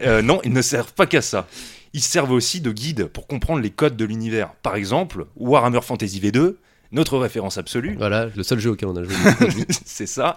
Euh, 0.00 0.22
non, 0.22 0.40
ils 0.42 0.54
ne 0.54 0.62
servent 0.62 0.94
pas 0.94 1.04
qu'à 1.04 1.20
ça. 1.20 1.46
Ils 1.92 2.00
servent 2.00 2.30
aussi 2.30 2.62
de 2.62 2.72
guide 2.72 3.08
pour 3.08 3.26
comprendre 3.26 3.60
les 3.60 3.68
codes 3.68 3.94
de 3.94 4.06
l'univers. 4.06 4.54
Par 4.62 4.74
exemple, 4.74 5.26
Warhammer 5.36 5.82
Fantasy 5.82 6.18
V2, 6.20 6.54
notre 6.92 7.18
référence 7.18 7.58
absolue, 7.58 7.94
Voilà, 7.98 8.30
le 8.34 8.42
seul 8.42 8.58
jeu 8.58 8.70
auquel 8.70 8.88
on 8.88 8.96
a 8.96 9.04
joué. 9.04 9.14
c'est 9.84 10.06
ça. 10.06 10.36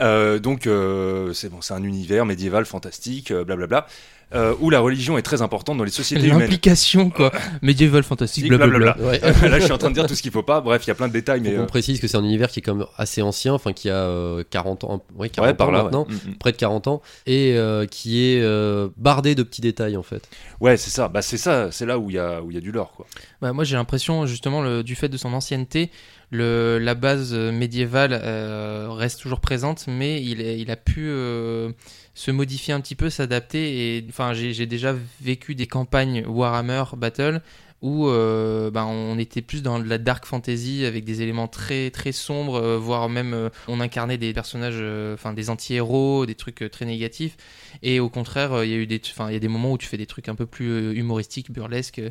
Euh, 0.00 0.40
donc, 0.40 0.66
euh, 0.66 1.32
c'est 1.34 1.50
bon, 1.50 1.60
c'est 1.60 1.74
un 1.74 1.84
univers 1.84 2.26
médiéval 2.26 2.66
fantastique, 2.66 3.32
blablabla, 3.32 3.86
euh, 4.34 4.54
où 4.60 4.68
la 4.70 4.80
religion 4.80 5.16
est 5.16 5.22
très 5.22 5.40
importante 5.42 5.78
dans 5.78 5.84
les 5.84 5.90
sociétés 5.90 6.26
humaines. 6.26 6.40
L'implication 6.40 7.08
quoi. 7.10 7.32
Médiéval 7.62 8.02
fantastique, 8.02 8.46
blablabla. 8.48 8.94
Blablabla. 8.94 9.28
Ouais. 9.42 9.48
Là, 9.48 9.58
je 9.58 9.64
suis 9.64 9.72
en 9.72 9.78
train 9.78 9.88
de 9.90 9.94
dire 9.94 10.06
tout 10.06 10.14
ce 10.14 10.22
qu'il 10.22 10.30
faut 10.32 10.42
pas. 10.42 10.60
Bref, 10.60 10.82
il 10.84 10.88
y 10.88 10.90
a 10.90 10.94
plein 10.94 11.08
de 11.08 11.12
détails, 11.12 11.40
mais 11.40 11.50
Faut 11.52 11.56
qu'on 11.56 11.62
euh, 11.62 11.66
précise 11.66 12.00
que 12.00 12.06
c'est 12.08 12.16
un 12.16 12.24
univers 12.24 12.48
qui 12.50 12.58
est 12.58 12.62
quand 12.62 12.74
même 12.74 12.86
assez 12.96 13.22
ancien, 13.22 13.54
enfin 13.54 13.72
qui 13.72 13.88
a 13.88 13.94
euh, 13.96 14.44
40 14.50 14.84
ans, 14.84 15.02
ouais, 15.16 15.30
40 15.30 15.48
ouais, 15.48 15.54
par 15.54 15.68
ans 15.68 15.72
là. 15.72 15.82
maintenant, 15.84 16.06
Mm, 16.08 16.30
mm. 16.30 16.34
près 16.38 16.52
de 16.52 16.56
40 16.58 16.88
ans, 16.88 17.02
et 17.26 17.54
euh, 17.56 17.86
qui 17.86 18.24
est 18.24 18.40
euh, 18.42 18.88
bardé 18.96 19.34
de 19.34 19.42
petits 19.42 19.60
détails 19.62 19.96
en 19.96 20.02
fait. 20.02 20.28
Ouais, 20.60 20.76
c'est 20.76 20.90
ça. 20.90 21.08
Bah, 21.08 21.22
c'est 21.22 21.38
ça. 21.38 21.70
C'est 21.72 21.86
là 21.86 21.98
où 21.98 22.10
il 22.10 22.16
y 22.16 22.18
a 22.18 22.42
où 22.42 22.50
il 22.50 22.54
y 22.54 22.58
a 22.58 22.60
du 22.60 22.70
lore, 22.72 22.92
quoi. 22.92 23.06
Bah, 23.40 23.52
moi 23.52 23.64
j'ai 23.64 23.76
l'impression 23.76 24.26
justement 24.26 24.60
le- 24.62 24.82
du 24.82 24.94
fait 24.94 25.08
de 25.08 25.16
son 25.16 25.32
ancienneté, 25.32 25.90
le, 26.30 26.78
la 26.78 26.94
base 26.94 27.30
euh, 27.32 27.50
médiévale 27.52 28.10
euh, 28.22 28.88
reste 28.90 29.20
toujours 29.20 29.40
présente, 29.40 29.86
mais 29.88 30.20
il, 30.22 30.40
il 30.42 30.70
a 30.70 30.76
pu 30.76 31.06
euh, 31.08 31.70
se 32.18 32.32
modifier 32.32 32.74
un 32.74 32.80
petit 32.80 32.96
peu, 32.96 33.10
s'adapter. 33.10 33.96
Et 33.96 34.04
enfin 34.08 34.32
j'ai 34.32 34.66
déjà 34.66 34.92
vécu 35.20 35.54
des 35.54 35.68
campagnes 35.68 36.24
Warhammer 36.26 36.82
Battle 36.96 37.40
où 37.80 38.08
euh, 38.08 38.72
bah, 38.72 38.86
on 38.86 39.20
était 39.20 39.40
plus 39.40 39.62
dans 39.62 39.78
de 39.78 39.88
la 39.88 39.98
dark 39.98 40.26
fantasy 40.26 40.84
avec 40.84 41.04
des 41.04 41.22
éléments 41.22 41.46
très 41.46 41.90
très 41.90 42.10
sombres, 42.10 42.56
euh, 42.56 42.76
voire 42.76 43.08
même 43.08 43.34
euh, 43.34 43.50
on 43.68 43.78
incarnait 43.78 44.18
des 44.18 44.32
personnages, 44.32 44.80
euh, 44.80 45.14
enfin 45.14 45.32
des 45.32 45.48
anti-héros, 45.48 46.26
des 46.26 46.34
trucs 46.34 46.68
très 46.72 46.86
négatifs. 46.86 47.36
Et 47.84 48.00
au 48.00 48.08
contraire, 48.08 48.64
il 48.64 48.70
y 48.70 48.74
a 48.74 48.78
eu 48.78 48.86
des, 48.88 49.00
enfin 49.04 49.30
il 49.30 49.34
y 49.34 49.36
a 49.36 49.38
des 49.38 49.46
moments 49.46 49.70
où 49.70 49.78
tu 49.78 49.86
fais 49.86 49.96
des 49.96 50.06
trucs 50.06 50.28
un 50.28 50.34
peu 50.34 50.46
plus 50.46 50.92
humoristiques, 50.96 51.52
burlesques. 51.52 52.02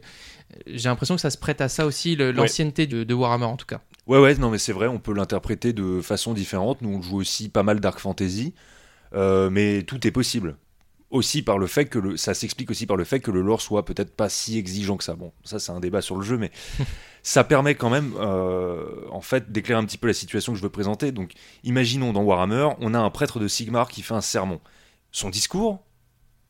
J'ai 0.68 0.88
l'impression 0.88 1.16
que 1.16 1.22
ça 1.22 1.32
se 1.32 1.38
prête 1.38 1.60
à 1.60 1.68
ça 1.68 1.86
aussi, 1.86 2.16
l'ancienneté 2.16 2.88
de, 2.88 3.04
de 3.04 3.14
Warhammer 3.14 3.44
en 3.44 3.58
tout 3.58 3.66
cas. 3.66 3.82
Ouais, 4.06 4.20
ouais, 4.20 4.36
non, 4.36 4.50
mais 4.50 4.58
c'est 4.58 4.72
vrai, 4.72 4.88
on 4.88 5.00
peut 5.00 5.14
l'interpréter 5.14 5.74
de 5.74 6.00
façon 6.00 6.34
différente. 6.34 6.82
Nous, 6.82 6.96
on 6.96 7.02
joue 7.02 7.18
aussi 7.18 7.50
pas 7.50 7.64
mal 7.64 7.82
Dark 7.82 8.00
Fantasy, 8.00 8.54
euh, 9.14 9.50
mais 9.50 9.84
tout 9.84 10.06
est 10.08 10.12
possible. 10.12 10.58
Aussi 11.10 11.42
par 11.42 11.58
le 11.58 11.68
fait 11.68 11.86
que 11.86 12.00
le, 12.00 12.18
ça 12.18 12.34
s'explique 12.34 12.70
aussi 12.70 12.86
par 12.86 12.98
le 12.98 13.06
fait 13.06 13.22
que 13.22 13.32
le 13.32 13.42
lore 13.42 13.62
soit 13.62 13.86
peut-être 13.86 14.14
pas 14.14 14.28
si 14.28 14.58
exigeant 14.58 14.98
que 14.98 15.06
ça. 15.06 15.16
Bon, 15.16 15.32
ça 15.46 15.58
c'est 15.58 15.72
un 15.72 15.80
débat 15.80 16.02
sur 16.02 16.18
le 16.18 16.24
jeu, 16.24 16.38
mais 16.38 16.52
ça 17.24 17.46
permet 17.46 17.76
quand 17.76 17.90
même, 17.90 18.14
euh, 18.20 19.06
en 19.12 19.22
fait, 19.22 19.52
d'éclairer 19.52 19.82
un 19.82 19.86
petit 19.86 19.98
peu 19.98 20.08
la 20.08 20.14
situation 20.14 20.52
que 20.52 20.58
je 20.58 20.64
veux 20.64 20.70
présenter. 20.70 21.14
Donc, 21.14 21.32
imaginons 21.64 22.12
dans 22.12 22.24
Warhammer, 22.24 22.70
on 22.80 22.94
a 22.94 23.00
un 23.00 23.10
prêtre 23.10 23.40
de 23.40 23.48
Sigmar 23.48 23.88
qui 23.88 24.02
fait 24.02 24.16
un 24.16 24.22
sermon. 24.22 24.60
Son 25.12 25.30
discours, 25.30 25.82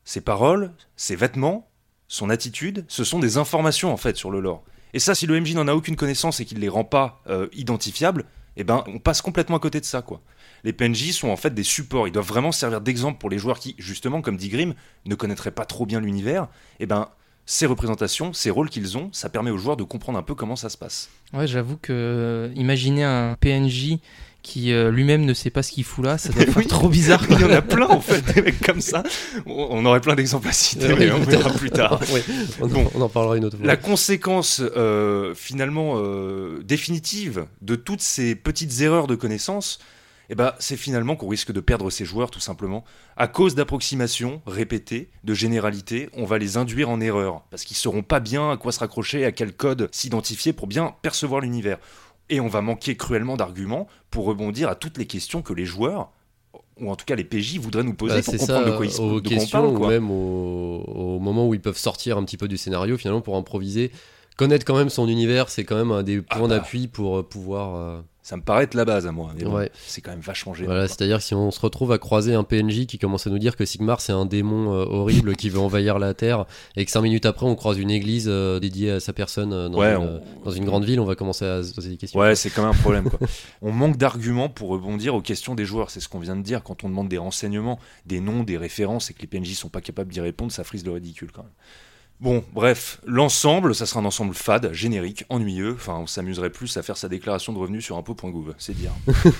ses 0.05 0.21
paroles, 0.21 0.71
ses 0.95 1.15
vêtements, 1.15 1.69
son 2.07 2.29
attitude, 2.29 2.85
ce 2.87 3.03
sont 3.03 3.19
des 3.19 3.37
informations 3.37 3.91
en 3.91 3.97
fait 3.97 4.15
sur 4.15 4.31
le 4.31 4.39
lore. 4.39 4.63
Et 4.93 4.99
ça, 4.99 5.13
si 5.13 5.27
le 5.27 5.39
MJ 5.39 5.53
n'en 5.53 5.67
a 5.67 5.73
aucune 5.73 5.95
connaissance 5.95 6.39
et 6.39 6.45
qu'il 6.45 6.59
les 6.59 6.69
rend 6.69 6.85
pas 6.85 7.21
euh, 7.27 7.47
identifiables, 7.53 8.25
eh 8.55 8.63
ben, 8.63 8.83
on 8.87 8.99
passe 8.99 9.21
complètement 9.21 9.57
à 9.57 9.59
côté 9.59 9.79
de 9.79 9.85
ça, 9.85 10.01
quoi. 10.01 10.21
Les 10.63 10.73
PNJ 10.73 11.11
sont 11.11 11.29
en 11.29 11.37
fait 11.37 11.53
des 11.53 11.63
supports. 11.63 12.07
Ils 12.07 12.11
doivent 12.11 12.27
vraiment 12.27 12.51
servir 12.51 12.81
d'exemple 12.81 13.19
pour 13.19 13.29
les 13.29 13.37
joueurs 13.37 13.59
qui, 13.59 13.75
justement, 13.77 14.21
comme 14.21 14.37
dit 14.37 14.49
Grimm, 14.49 14.73
ne 15.05 15.15
connaîtraient 15.15 15.51
pas 15.51 15.65
trop 15.65 15.85
bien 15.85 15.99
l'univers. 15.99 16.47
Eh 16.79 16.85
ben, 16.85 17.09
ces 17.45 17.65
représentations, 17.65 18.33
ces 18.33 18.49
rôles 18.49 18.69
qu'ils 18.69 18.97
ont, 18.97 19.09
ça 19.13 19.29
permet 19.29 19.51
aux 19.51 19.57
joueurs 19.57 19.77
de 19.77 19.83
comprendre 19.83 20.19
un 20.19 20.23
peu 20.23 20.35
comment 20.35 20.55
ça 20.57 20.67
se 20.69 20.77
passe. 20.77 21.09
Ouais, 21.33 21.47
j'avoue 21.47 21.77
que 21.77 21.93
euh, 21.93 22.49
imaginer 22.55 23.03
un 23.05 23.37
PNJ 23.39 23.99
qui 24.43 24.71
euh, 24.71 24.91
lui-même 24.91 25.25
ne 25.25 25.33
sait 25.33 25.49
pas 25.49 25.61
ce 25.63 25.71
qu'il 25.71 25.83
fout 25.83 26.05
là, 26.05 26.17
ça 26.17 26.29
doit 26.31 26.43
Oui. 26.57 26.67
trop 26.67 26.87
bizarre. 26.89 27.21
Il 27.29 27.39
y 27.39 27.43
en 27.43 27.49
a 27.51 27.61
plein, 27.61 27.87
en 27.87 27.99
fait, 28.01 28.21
des 28.33 28.41
mecs 28.41 28.59
comme 28.61 28.79
ça. 28.81 29.03
On 29.45 29.85
aurait 29.85 29.99
plein 30.01 30.15
d'exemples 30.15 30.47
à 30.47 30.51
citer, 30.53 30.93
mais 30.95 31.11
on 31.11 31.19
verra 31.19 31.49
plus 31.51 31.69
tard. 31.69 31.99
Ouais, 32.13 32.23
on, 32.61 32.67
Bon. 32.67 32.89
on 32.95 33.01
en 33.01 33.09
parlera 33.09 33.37
une 33.37 33.45
autre 33.45 33.57
fois. 33.57 33.65
La 33.65 33.75
conséquence 33.77 34.61
euh, 34.61 35.33
finalement 35.35 35.93
euh, 35.97 36.61
définitive 36.63 37.45
de 37.61 37.75
toutes 37.75 38.01
ces 38.01 38.35
petites 38.35 38.79
erreurs 38.81 39.07
de 39.07 39.15
connaissance, 39.15 39.79
eh 40.29 40.35
ben, 40.35 40.53
c'est 40.59 40.77
finalement 40.77 41.15
qu'on 41.15 41.27
risque 41.29 41.51
de 41.51 41.59
perdre 41.61 41.89
ces 41.89 42.03
joueurs 42.05 42.31
tout 42.31 42.39
simplement. 42.39 42.83
À 43.15 43.27
cause 43.27 43.55
d'approximations 43.55 44.41
répétées, 44.45 45.09
de 45.23 45.33
généralités, 45.33 46.09
on 46.13 46.25
va 46.25 46.37
les 46.37 46.57
induire 46.57 46.89
en 46.89 46.99
erreur, 46.99 47.43
parce 47.49 47.63
qu'ils 47.63 47.77
sauront 47.77 48.03
pas 48.03 48.19
bien 48.19 48.51
à 48.51 48.57
quoi 48.57 48.71
se 48.71 48.79
raccrocher, 48.79 49.23
à 49.25 49.31
quel 49.31 49.53
code 49.53 49.89
s'identifier 49.91 50.53
pour 50.53 50.67
bien 50.67 50.93
percevoir 51.01 51.41
l'univers. 51.41 51.77
Et 52.29 52.39
on 52.41 52.47
va 52.47 52.61
manquer 52.61 52.97
cruellement 52.97 53.37
d'arguments 53.37 53.87
pour 54.11 54.25
rebondir 54.25 54.67
à 54.69 54.75
toutes 54.75 54.97
les 54.97 55.05
questions 55.05 55.41
que 55.41 55.53
les 55.53 55.65
joueurs, 55.65 56.11
ou 56.79 56.91
en 56.91 56.95
tout 56.97 57.05
cas 57.05 57.15
les 57.15 57.23
PJ, 57.23 57.57
voudraient 57.59 57.83
nous 57.83 57.93
poser 57.93 58.15
Bah, 58.17 58.21
pour 58.21 58.33
c'est 58.33 58.37
comprendre 58.39 58.65
ça, 58.65 58.71
de 58.71 58.75
quoi, 58.75 58.85
ils, 58.85 58.99
aux 59.01 59.21
de 59.21 59.27
quoi 59.29 59.35
on 59.37 59.39
questions 59.39 59.75
ou 59.75 59.87
même 59.87 60.11
au, 60.11 60.83
au 60.85 61.19
moment 61.19 61.47
où 61.47 61.53
ils 61.53 61.61
peuvent 61.61 61.77
sortir 61.77 62.17
un 62.17 62.23
petit 62.25 62.37
peu 62.37 62.47
du 62.49 62.57
scénario 62.57 62.97
finalement 62.97 63.21
pour 63.21 63.37
improviser. 63.37 63.91
Connaître 64.35 64.65
quand 64.65 64.77
même 64.77 64.89
son 64.89 65.07
univers, 65.07 65.49
c'est 65.49 65.63
quand 65.63 65.77
même 65.77 65.91
un 65.91 66.03
des 66.03 66.21
Ah 66.29 66.35
points 66.37 66.47
bah. 66.47 66.57
d'appui 66.59 66.87
pour 66.87 67.17
euh, 67.17 67.23
pouvoir. 67.23 67.75
euh, 67.75 68.01
Ça 68.27 68.35
me 68.35 68.41
paraît 68.41 68.65
être 68.65 68.73
la 68.73 68.83
base 68.83 69.07
à 69.07 69.13
moi, 69.13 69.31
mais 69.37 69.45
bon, 69.45 69.55
Ouais. 69.55 69.71
c'est 69.85 70.01
quand 70.01 70.11
même 70.11 70.19
vachement 70.19 70.53
génial. 70.53 70.73
Voilà, 70.73 70.89
c'est-à-dire 70.89 71.21
si 71.21 71.33
on 71.33 71.49
se 71.49 71.61
retrouve 71.61 71.93
à 71.93 71.97
croiser 71.97 72.33
un 72.33 72.43
PNJ 72.43 72.85
qui 72.85 72.97
commence 72.99 73.25
à 73.25 73.29
nous 73.29 73.39
dire 73.39 73.55
que 73.55 73.63
Sigmar 73.63 74.01
c'est 74.01 74.11
un 74.11 74.25
démon 74.25 74.73
euh, 74.73 74.83
horrible 74.83 75.37
qui 75.37 75.49
veut 75.49 75.59
envahir 75.59 75.97
la 75.97 76.13
Terre 76.13 76.45
et 76.75 76.83
que 76.83 76.91
cinq 76.91 77.03
minutes 77.03 77.25
après 77.25 77.45
on 77.45 77.55
croise 77.55 77.77
une 77.79 77.89
église 77.89 78.25
euh, 78.27 78.59
dédiée 78.59 78.91
à 78.91 78.99
sa 78.99 79.13
personne 79.13 79.53
euh, 79.53 79.69
dans, 79.69 79.77
Ouais, 79.79 79.91
une, 79.93 79.97
on- 80.01 80.05
euh, 80.07 80.19
dans 80.43 80.51
une 80.51 80.65
grande 80.65 80.83
ville, 80.83 80.99
on 80.99 81.05
va 81.05 81.15
commencer 81.15 81.45
à 81.45 81.63
se 81.63 81.73
poser 81.73 81.89
des 81.91 81.95
questions. 81.95 82.19
Ouais, 82.19 82.35
c'est 82.35 82.49
quand 82.49 82.63
même 82.63 82.71
un 82.71 82.81
problème. 82.81 83.09
Quoi. 83.09 83.17
on 83.61 83.71
manque 83.71 83.95
d'arguments 83.95 84.49
pour 84.49 84.67
rebondir 84.71 85.15
aux 85.15 85.21
questions 85.21 85.55
des 85.55 85.63
joueurs. 85.63 85.89
C'est 85.89 86.01
ce 86.01 86.09
qu'on 86.09 86.19
vient 86.19 86.35
de 86.35 86.41
dire. 86.43 86.63
Quand 86.63 86.83
on 86.83 86.89
demande 86.89 87.07
des 87.07 87.17
renseignements, 87.19 87.79
des 88.05 88.19
noms, 88.19 88.43
des 88.43 88.57
références 88.57 89.09
et 89.09 89.13
que 89.13 89.21
les 89.21 89.27
PNJ 89.27 89.53
sont 89.53 89.69
pas 89.69 89.79
capables 89.79 90.11
d'y 90.11 90.19
répondre, 90.19 90.51
ça 90.51 90.65
frise 90.65 90.83
le 90.85 90.91
ridicule 90.91 91.31
quand 91.31 91.43
même. 91.43 91.51
Bon, 92.19 92.43
bref, 92.51 92.99
l'ensemble, 93.05 93.75
ça 93.75 93.85
sera 93.85 93.99
un 93.99 94.05
ensemble 94.05 94.33
fade, 94.33 94.73
générique, 94.73 95.23
ennuyeux. 95.29 95.73
Enfin, 95.75 95.97
on 95.99 96.07
s'amuserait 96.07 96.49
plus 96.49 96.75
à 96.75 96.81
faire 96.81 96.97
sa 96.97 97.07
déclaration 97.07 97.53
de 97.53 97.59
revenus 97.59 97.85
sur 97.85 97.95
impôt.gouv, 97.95 98.55
c'est 98.57 98.75
dire. 98.75 98.91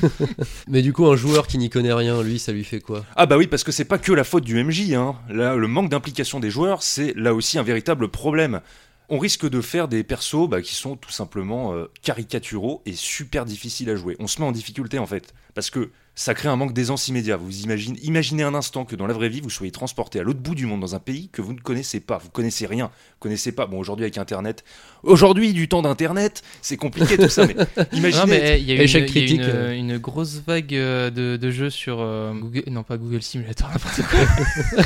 Mais 0.68 0.84
du 0.84 0.94
coup, 0.94 1.08
un 1.08 1.16
joueur 1.16 1.48
qui 1.48 1.58
n'y 1.58 1.72
connaît 1.72 1.92
rien, 1.92 2.22
lui, 2.22 2.38
ça 2.38 2.52
lui 2.52 2.64
fait 2.64 2.80
quoi? 2.80 3.04
Ah 3.16 3.26
bah 3.26 3.36
oui, 3.36 3.48
parce 3.48 3.64
que 3.64 3.72
c'est 3.72 3.86
pas 3.86 3.98
que 3.98 4.12
la 4.12 4.24
faute 4.24 4.44
du 4.44 4.64
MJ. 4.64 4.94
Hein. 4.94 5.16
Là, 5.28 5.56
le 5.56 5.68
manque 5.68 5.90
d'implication 5.90 6.40
des 6.40 6.52
joueurs, 6.52 6.84
c'est 6.84 7.14
là 7.16 7.34
aussi 7.34 7.58
un 7.58 7.64
véritable 7.64 8.10
problème. 8.10 8.62
On 9.10 9.20
risque 9.20 9.50
de 9.50 9.62
faire 9.62 9.88
des 9.88 10.04
persos 10.04 10.50
bah, 10.50 10.62
qui 10.62 10.76
sont 10.76 10.96
tout 10.96 11.12
simplement 11.12 11.74
euh, 11.74 11.90
caricaturaux 12.02 12.82
et 12.86 12.94
super 12.94 13.46
difficiles 13.46 13.90
à 13.90 13.96
jouer. 13.96 14.16
On 14.20 14.28
se 14.28 14.42
met 14.42 14.48
en 14.48 14.52
difficulté 14.52 15.00
en 15.00 15.06
fait, 15.06 15.34
parce 15.54 15.70
que 15.70 15.92
ça 16.18 16.34
crée 16.34 16.50
un 16.50 16.56
manque 16.56 16.74
d'aisance 16.74 17.08
immédiat. 17.08 17.38
Vous 17.38 17.62
imaginez, 17.62 18.00
imaginez 18.02 18.42
un 18.42 18.56
instant 18.56 18.86
que 18.86 18.96
dans 18.96 19.06
la 19.06 19.14
vraie 19.14 19.30
vie, 19.30 19.40
vous 19.40 19.52
soyez 19.52 19.72
transporté 19.72 20.20
à 20.20 20.24
l'autre 20.24 20.40
bout 20.40 20.56
du 20.56 20.66
monde 20.66 20.82
dans 20.82 20.96
un 20.96 21.00
pays 21.00 21.30
que 21.32 21.44
vous 21.44 21.54
ne 21.54 21.60
connaissez 21.60 22.00
pas. 22.00 22.18
Vous 22.18 22.32
connaissez 22.32 22.66
rien, 22.66 22.88
vous 22.88 23.20
connaissez 23.20 23.52
pas. 23.52 23.68
Bon, 23.68 23.78
aujourd'hui 23.78 24.04
avec 24.04 24.18
Internet, 24.18 24.66
aujourd'hui 25.04 25.54
du 25.54 25.70
temps 25.70 25.84
d'Internet, 25.84 26.42
c'est 26.64 26.76
compliqué 26.76 27.18
tout 27.18 27.30
ça. 27.30 27.46
Mais 27.46 27.56
imaginez. 27.94 28.56
Eh, 28.56 28.60
il 28.60 28.66
y 28.66 28.72
a 28.72 28.76
eu 28.76 28.78
une, 28.78 28.84
il 28.84 28.92
y 28.92 28.98
a 28.98 29.00
eu 29.00 29.06
critique, 29.06 29.42
une, 29.42 29.46
euh. 29.46 29.78
une 29.78 29.98
grosse 30.00 30.42
vague 30.46 30.74
euh, 30.74 31.12
de, 31.12 31.38
de 31.38 31.52
jeux 31.52 31.70
sur 31.70 32.00
euh, 32.00 32.34
Google, 32.34 32.64
non 32.72 32.82
pas 32.82 32.98
Google 32.98 33.22
Simulator, 33.22 33.70
n'importe 33.70 34.02
quoi. 34.02 34.84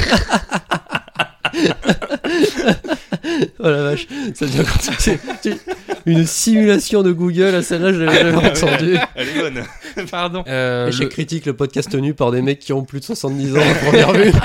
Oh 3.64 3.70
la 3.70 3.84
vache, 3.84 4.08
ça 4.34 4.46
devient 4.46 4.58
comme 4.64 4.82
ça. 4.82 4.92
C'est 4.98 5.20
une 6.06 6.26
simulation 6.26 7.04
de 7.04 7.12
Google, 7.12 7.54
à 7.56 7.62
celle-là, 7.62 7.94
je 7.94 8.00
l'avais 8.02 8.22
jamais 8.32 8.38
entendu. 8.50 8.98
Elle 9.16 9.28
est 9.30 9.40
bonne. 9.40 9.64
Pardon. 10.10 10.44
Euh, 10.48 10.88
Échec 10.88 11.04
le- 11.04 11.10
critique, 11.10 11.46
le 11.46 11.54
podcast 11.54 11.92
tenu 11.92 12.14
par 12.14 12.32
des 12.32 12.42
mecs 12.42 12.60
qui 12.60 12.74
ont 12.74 12.84
plus 12.84 13.00
de 13.02 13.06
70 13.06 13.56
ans 13.56 13.60
à 13.60 13.74
première 13.86 14.14
vue. 14.14 14.32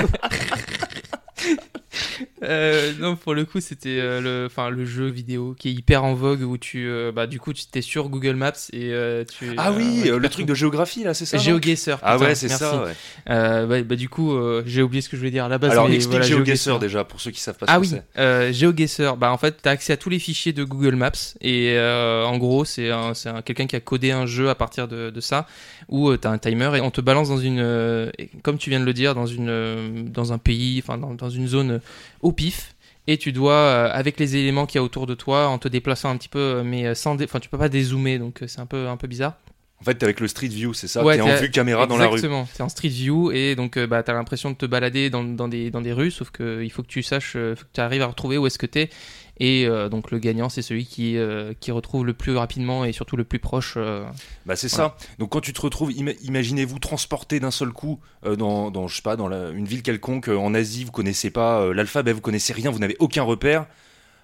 Euh, 2.47 2.93
non, 2.99 3.15
pour 3.15 3.33
le 3.33 3.45
coup, 3.45 3.59
c'était 3.59 3.97
euh, 3.99 4.21
le, 4.21 4.45
enfin, 4.45 4.69
le 4.69 4.85
jeu 4.85 5.07
vidéo 5.07 5.55
qui 5.57 5.69
est 5.69 5.73
hyper 5.73 6.03
en 6.03 6.13
vogue 6.13 6.41
où 6.41 6.57
tu, 6.57 6.87
euh, 6.87 7.11
bah, 7.11 7.27
du 7.27 7.39
coup, 7.39 7.51
tu 7.53 7.63
étais 7.63 7.81
sur 7.81 8.09
Google 8.09 8.35
Maps 8.35 8.53
et 8.73 8.91
euh, 8.93 9.23
tu. 9.25 9.51
Ah 9.57 9.71
oui, 9.71 10.01
ouais, 10.03 10.03
tu 10.11 10.19
le 10.19 10.29
truc 10.29 10.45
de 10.45 10.53
géographie 10.53 11.03
là, 11.03 11.13
c'est 11.13 11.25
ça 11.25 11.37
GeoGuessr. 11.37 11.97
Ah 12.01 12.17
ouais, 12.17 12.35
c'est 12.35 12.47
ça. 12.49 12.85
ouais. 13.27 13.83
Bah, 13.83 13.95
du 13.95 14.09
coup, 14.09 14.33
j'ai 14.65 14.81
oublié 14.81 15.01
ce 15.01 15.09
que 15.09 15.17
je 15.17 15.21
voulais 15.21 15.31
dire 15.31 15.45
à 15.45 15.49
la 15.49 15.57
base. 15.57 15.71
Alors 15.71 15.89
mais 15.89 15.95
explique 15.95 16.19
voilà, 16.21 16.25
GeoGuessr 16.37 16.79
déjà 16.79 17.03
pour 17.03 17.19
ceux 17.21 17.31
qui 17.31 17.39
savent 17.41 17.57
pas 17.57 17.65
ce 17.65 17.71
Ah 17.71 17.79
que 17.79 18.47
oui, 18.47 18.53
GeoGuessr, 18.53 19.17
bah 19.17 19.31
en 19.31 19.37
fait, 19.37 19.61
tu 19.61 19.67
as 19.67 19.71
accès 19.71 19.93
à 19.93 19.97
tous 19.97 20.09
les 20.09 20.19
fichiers 20.19 20.53
de 20.53 20.63
Google 20.63 20.95
Maps 20.95 21.11
et 21.41 21.77
en 21.79 22.37
gros, 22.37 22.65
c'est 22.65 22.91
un, 22.91 23.13
c'est 23.13 23.29
un- 23.29 23.41
quelqu'un 23.41 23.67
qui 23.67 23.75
a 23.75 23.79
codé 23.79 24.11
un 24.11 24.25
jeu 24.25 24.49
à 24.49 24.55
partir 24.55 24.87
de, 24.87 25.09
de 25.09 25.21
ça 25.21 25.47
où 25.89 26.15
tu 26.15 26.27
as 26.27 26.31
un 26.31 26.37
timer 26.37 26.71
et 26.77 26.81
on 26.81 26.91
te 26.91 27.01
balance 27.01 27.29
dans 27.29 27.37
une, 27.37 28.11
comme 28.43 28.57
tu 28.57 28.69
viens 28.69 28.79
de 28.79 28.85
le 28.85 28.93
dire, 28.93 29.15
dans, 29.15 29.25
une, 29.25 30.09
dans 30.09 30.33
un 30.33 30.37
pays, 30.37 30.81
enfin 30.83 30.97
dans, 30.97 31.13
dans 31.13 31.29
une 31.29 31.47
zone 31.47 31.79
au 32.21 32.31
pif. 32.31 32.73
Et 33.09 33.17
tu 33.17 33.31
dois, 33.31 33.53
euh, 33.53 33.89
avec 33.93 34.19
les 34.19 34.35
éléments 34.35 34.65
qu'il 34.65 34.79
y 34.79 34.81
a 34.81 34.83
autour 34.83 35.07
de 35.07 35.13
toi, 35.15 35.47
en 35.47 35.57
te 35.59 35.67
déplaçant 35.69 36.09
un 36.09 36.17
petit 36.17 36.27
peu, 36.27 36.39
euh, 36.39 36.63
mais 36.63 36.93
sans, 36.93 37.15
dé- 37.15 37.23
enfin, 37.23 37.39
tu 37.39 37.47
peux 37.47 37.57
pas 37.57 37.69
dézoomer, 37.69 38.19
donc 38.19 38.43
euh, 38.43 38.47
c'est 38.47 38.59
un 38.59 38.65
peu, 38.65 38.87
un 38.89 38.97
peu 38.97 39.07
bizarre. 39.07 39.35
En 39.79 39.83
fait, 39.85 39.93
t'es 39.95 40.03
avec 40.05 40.19
le 40.19 40.27
Street 40.27 40.47
View, 40.47 40.73
c'est 40.73 40.87
ça? 40.87 41.05
Ouais, 41.05 41.15
T'es 41.15 41.21
en 41.21 41.27
t'es- 41.27 41.41
vue 41.43 41.51
caméra 41.51 41.85
dans 41.87 41.97
la 41.97 42.07
rue. 42.07 42.15
Exactement, 42.15 42.47
c'est 42.51 42.63
en 42.63 42.69
street 42.69 42.89
view 42.89 43.31
et 43.31 43.55
donc 43.55 43.77
euh, 43.77 43.85
bah, 43.85 44.01
tu 44.01 44.09
as 44.09 44.15
l'impression 44.15 44.49
de 44.49 44.55
te 44.55 44.65
balader 44.65 45.09
dans, 45.11 45.23
dans 45.23 45.47
des, 45.47 45.69
dans 45.69 45.81
des 45.81 45.93
rues, 45.93 46.09
sauf 46.11 46.31
qu'il 46.31 46.69
faut 46.71 46.81
que 46.81 46.87
tu 46.87 47.03
saches, 47.03 47.33
euh, 47.35 47.55
faut 47.55 47.63
que 47.63 47.69
tu 47.73 47.79
arrives 47.79 48.01
à 48.01 48.07
retrouver 48.07 48.37
où 48.39 48.47
est-ce 48.47 48.57
que 48.57 48.65
tu 48.65 48.79
es. 48.79 48.89
Et 49.39 49.67
euh, 49.67 49.87
donc 49.89 50.09
le 50.11 50.19
gagnant, 50.19 50.49
c'est 50.49 50.61
celui 50.61 50.85
qui, 50.85 51.17
euh, 51.17 51.53
qui 51.59 51.71
retrouve 51.71 52.05
le 52.05 52.13
plus 52.13 52.35
rapidement 52.35 52.85
et 52.85 52.91
surtout 52.91 53.15
le 53.17 53.23
plus 53.23 53.39
proche. 53.39 53.75
euh, 53.77 54.03
Bah 54.45 54.55
c'est 54.55 54.67
Voilà. 54.73 54.95
ça. 54.99 55.07
Donc 55.19 55.29
quand 55.29 55.41
tu 55.41 55.53
te 55.53 55.61
retrouves, 55.61 55.91
ima- 55.91 56.15
imaginez-vous 56.23 56.79
transporté 56.79 57.39
d'un 57.39 57.51
seul 57.51 57.69
coup 57.71 57.99
dans, 58.23 58.71
dans, 58.71 58.87
je 58.87 58.95
sais 58.95 59.01
pas, 59.01 59.15
dans 59.15 59.27
la- 59.27 59.49
une 59.49 59.65
ville 59.65 59.83
quelconque 59.83 60.27
en 60.27 60.53
Asie, 60.53 60.83
vous 60.83 60.91
connaissez 60.91 61.29
pas 61.29 61.71
l'alphabet, 61.73 62.13
vous 62.13 62.21
connaissez 62.21 62.51
rien, 62.53 62.71
vous 62.71 62.79
n'avez 62.79 62.95
aucun 62.99 63.23
repère. 63.23 63.67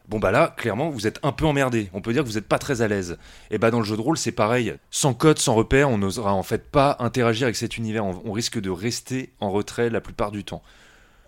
Bon 0.10 0.20
bah 0.20 0.32
là, 0.32 0.54
clairement, 0.58 0.90
vous 0.90 1.08
êtes 1.08 1.20
un 1.24 1.32
peu 1.32 1.46
emmerdé. 1.46 1.90
On 1.94 2.02
peut 2.02 2.12
dire 2.12 2.24
que 2.24 2.28
vous 2.28 2.34
n'êtes 2.36 2.48
pas 2.50 2.60
très 2.60 2.82
à 2.82 2.90
l'aise. 2.90 3.18
Et 3.52 3.58
bah 3.58 3.72
dans 3.72 3.80
le 3.80 3.86
jeu 3.86 3.96
de 3.96 4.02
rôle, 4.02 4.18
c'est 4.18 4.34
pareil. 4.34 4.74
Sans 4.92 5.14
code, 5.14 5.40
sans 5.40 5.56
repère, 5.56 5.90
on 5.90 5.98
n'osera 5.98 6.34
en 6.34 6.44
fait 6.44 6.70
pas 6.70 6.98
interagir 7.00 7.46
avec 7.46 7.56
cet 7.56 7.78
univers. 7.78 8.04
On, 8.04 8.22
on 8.26 8.32
risque 8.34 8.60
de 8.60 8.70
rester 8.70 9.32
en 9.40 9.50
retrait 9.50 9.90
la 9.90 10.02
plupart 10.02 10.32
du 10.32 10.44
temps. 10.44 10.62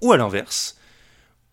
Ou 0.02 0.12
à 0.12 0.18
l'inverse, 0.18 0.78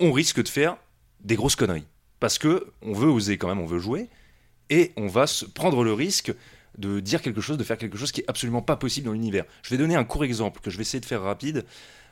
on 0.00 0.10
risque 0.10 0.42
de 0.42 0.48
faire 0.48 0.76
des 1.22 1.36
grosses 1.36 1.54
conneries. 1.54 1.84
Parce 2.22 2.38
que 2.38 2.68
on 2.82 2.92
veut 2.92 3.08
oser 3.08 3.37
quand 3.37 3.48
même, 3.48 3.58
on 3.58 3.66
veut 3.66 3.80
jouer, 3.80 4.08
et 4.70 4.92
on 4.96 5.08
va 5.08 5.26
se 5.26 5.44
prendre 5.44 5.82
le 5.82 5.92
risque 5.92 6.32
de 6.78 7.00
dire 7.00 7.20
quelque 7.20 7.40
chose, 7.40 7.58
de 7.58 7.64
faire 7.64 7.76
quelque 7.76 7.98
chose 7.98 8.12
qui 8.12 8.20
est 8.20 8.24
absolument 8.28 8.62
pas 8.62 8.76
possible 8.76 9.06
dans 9.06 9.12
l'univers. 9.12 9.44
Je 9.64 9.70
vais 9.70 9.76
donner 9.76 9.96
un 9.96 10.04
court 10.04 10.22
exemple 10.22 10.61
que 10.61 10.70
je 10.70 10.76
vais 10.76 10.82
essayer 10.82 11.00
de 11.00 11.04
faire 11.04 11.22
rapide. 11.22 11.64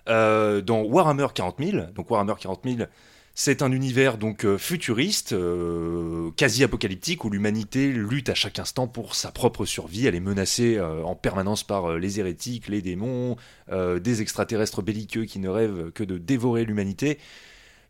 Euh, 0.09 0.63
dans 0.63 0.83
Warhammer 0.83 1.29
40 1.33 1.59
000, 1.61 1.87
donc 1.95 2.11
Warhammer 2.11 2.35
40 2.41 2.61
000, 2.65 2.89
c'est 3.37 3.63
un 3.63 3.71
univers 3.71 4.19
donc 4.19 4.45
euh, 4.45 4.59
futuriste, 4.59 5.33
euh, 5.33 6.33
quasi 6.33 6.65
apocalyptique, 6.65 7.25
où 7.25 7.31
l'humanité 7.31 7.93
lutte 7.93 8.31
à 8.31 8.35
chaque 8.35 8.59
instant 8.59 8.89
pour 8.89 9.15
sa 9.15 9.31
propre 9.31 9.65
survie. 9.65 10.09
Elle 10.09 10.17
est 10.17 10.19
menacée 10.19 10.81
en 10.81 11.15
permanence 11.15 11.63
par 11.63 11.99
les 11.99 12.19
hérétiques, 12.19 12.67
les 12.67 12.83
démons, 12.83 13.37
des 13.71 14.23
extraterrestres 14.23 14.83
belliqueux 14.83 15.25
qui 15.25 15.39
ne 15.39 15.49
rêvent 15.49 15.93
que 15.93 16.03
de 16.03 16.19
dévorer 16.19 16.65
l'humanité. 16.65 17.21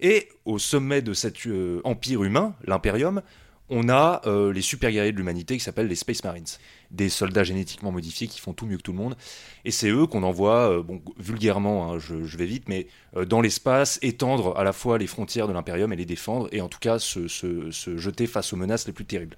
Et 0.00 0.28
au 0.46 0.58
sommet 0.58 1.02
de 1.02 1.12
cet 1.12 1.46
euh, 1.46 1.80
empire 1.84 2.24
humain, 2.24 2.54
l'impérium, 2.64 3.20
on 3.68 3.88
a 3.88 4.22
euh, 4.26 4.52
les 4.52 4.62
super 4.62 4.90
guerriers 4.90 5.12
de 5.12 5.16
l'humanité 5.16 5.56
qui 5.56 5.62
s'appellent 5.62 5.86
les 5.86 5.94
Space 5.94 6.24
Marines, 6.24 6.46
des 6.90 7.08
soldats 7.08 7.44
génétiquement 7.44 7.92
modifiés 7.92 8.26
qui 8.26 8.40
font 8.40 8.52
tout 8.52 8.66
mieux 8.66 8.78
que 8.78 8.82
tout 8.82 8.92
le 8.92 8.98
monde. 8.98 9.16
Et 9.64 9.70
c'est 9.70 9.90
eux 9.90 10.06
qu'on 10.06 10.22
envoie, 10.22 10.70
euh, 10.72 10.82
vulgairement, 11.18 11.92
hein, 11.92 11.98
je, 11.98 12.14
vais 12.14 12.46
vite, 12.46 12.68
mais 12.68 12.88
dans 13.28 13.40
l'espace, 13.40 13.98
étendre 14.02 14.56
à 14.56 14.64
la 14.64 14.72
fois 14.72 14.98
les 14.98 15.06
frontières 15.06 15.46
de 15.46 15.52
l'impérium 15.52 15.92
et 15.92 15.96
les 15.96 16.06
défendre, 16.06 16.48
et 16.50 16.62
en 16.62 16.68
tout 16.68 16.80
cas 16.80 16.98
se, 16.98 17.28
se- 17.28 17.70
jeter 17.96 18.26
face 18.26 18.52
aux 18.52 18.56
menaces 18.56 18.86
les 18.86 18.92
plus 18.92 19.04
terribles. 19.04 19.36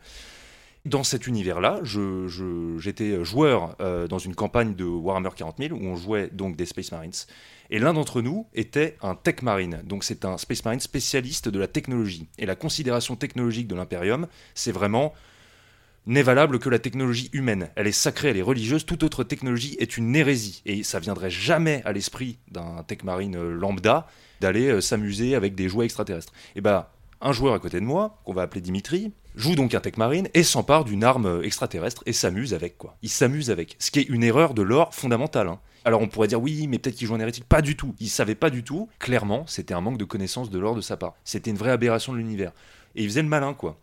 Dans 0.87 1.05
cet 1.05 1.27
univers-là, 1.27 1.81
j'étais 2.79 3.25
joueur 3.25 3.77
dans 4.09 4.19
une 4.19 4.35
campagne 4.35 4.75
de 4.75 4.85
Warhammer 4.85 5.29
40 5.37 5.59
000 5.59 5.75
où 5.75 5.85
on 5.85 5.95
jouait 5.95 6.29
donc 6.33 6.57
des 6.57 6.67
Space 6.67 6.91
Marines. 6.91 7.13
Et 7.73 7.79
l'un 7.79 7.95
d'entre 7.95 8.21
nous 8.21 8.47
était 8.53 8.99
un 9.01 9.15
Tech 9.15 9.41
Marine. 9.41 9.81
Donc 9.85 10.05
c'est 10.05 10.27
un 10.27 10.37
Space 10.37 10.63
Marine 10.63 10.79
spécialiste 10.79 11.49
de 11.49 11.59
la 11.59 11.67
technologie. 11.67 12.29
Et 12.37 12.45
la 12.45 12.55
considération 12.55 13.17
technologique 13.17 13.67
de 13.67 13.75
l'Imperium, 13.75 14.27
c'est 14.55 14.73
vraiment 14.73 15.15
n'est 16.05 16.23
valable 16.23 16.59
que 16.59 16.69
la 16.69 16.79
technologie 16.79 17.31
humaine. 17.33 17.71
Elle 17.75 17.87
est 17.87 17.93
sacrée, 17.93 18.29
elle 18.29 18.37
est 18.37 18.43
religieuse. 18.43 18.85
Toute 18.85 19.03
autre 19.05 19.25
technologie 19.25 19.75
est 19.79 19.97
une 19.97 20.15
hérésie. 20.15 20.61
Et 20.67 20.83
ça 20.83 20.99
viendrait 20.99 21.31
jamais 21.31 21.81
à 21.87 21.93
l'esprit 21.93 22.39
d'un 22.51 22.83
Tech 22.87 23.05
Marine 23.05 23.37
euh, 23.37 23.55
lambda 23.55 24.07
d'aller 24.43 24.67
euh, 24.67 24.83
s'amuser 24.83 25.35
avec 25.35 25.55
des 25.55 25.71
jouets 25.71 25.87
extraterrestres. 25.87 26.35
Et 26.57 26.61
ben, 26.61 26.87
un 27.23 27.33
joueur 27.33 27.55
à 27.55 27.59
côté 27.59 27.81
de 27.81 27.87
moi, 27.87 28.21
qu'on 28.25 28.35
va 28.35 28.43
appeler 28.43 28.61
Dimitri, 28.61 29.13
joue 29.35 29.55
donc 29.55 29.75
un 29.75 29.81
Tech 29.81 29.97
Marine 29.97 30.29
et 30.35 30.43
s'empare 30.43 30.85
d'une 30.85 31.05
arme 31.05 31.27
euh, 31.27 31.43
extraterrestre 31.43 32.03
et 32.07 32.13
s'amuse 32.13 32.55
avec 32.55 32.79
quoi. 32.79 32.97
Il 33.03 33.09
s'amuse 33.09 33.51
avec. 33.51 33.77
Ce 33.79 33.91
qui 33.91 34.01
est 34.01 34.09
une 34.09 34.23
erreur 34.25 34.55
de 34.55 34.63
l'or 34.63 34.95
fondamentale. 34.95 35.49
hein. 35.49 35.61
Alors 35.85 36.01
on 36.01 36.09
pourrait 36.09 36.29
dire 36.29 36.41
oui, 36.41 36.67
mais 36.69 36.79
peut-être 36.79 36.97
qu'il 36.97 37.07
joue 37.09 37.15
en 37.15 37.21
hérétique. 37.21 37.45
Pas 37.45 37.63
du 37.63 37.77
tout. 37.77 37.95
Il 37.99 38.09
savait 38.09 38.35
pas 38.35 38.51
du 38.51 38.63
tout. 38.63 38.89
Clairement, 38.99 39.45
c'était 39.47 39.75
un 39.75 39.81
manque 39.81 39.99
de 39.99 40.05
connaissance 40.05 40.51
de 40.51 40.59
l'or 40.59 40.75
de 40.75 40.81
sa 40.81 40.97
part. 40.97 41.15
C'était 41.25 41.51
une 41.51 41.57
vraie 41.57 41.71
aberration 41.73 42.13
de 42.13 42.19
l'univers. 42.19 42.53
Et 42.95 43.03
il 43.03 43.09
faisait 43.09 43.23
le 43.23 43.29
malin 43.29 43.55
quoi. 43.55 43.79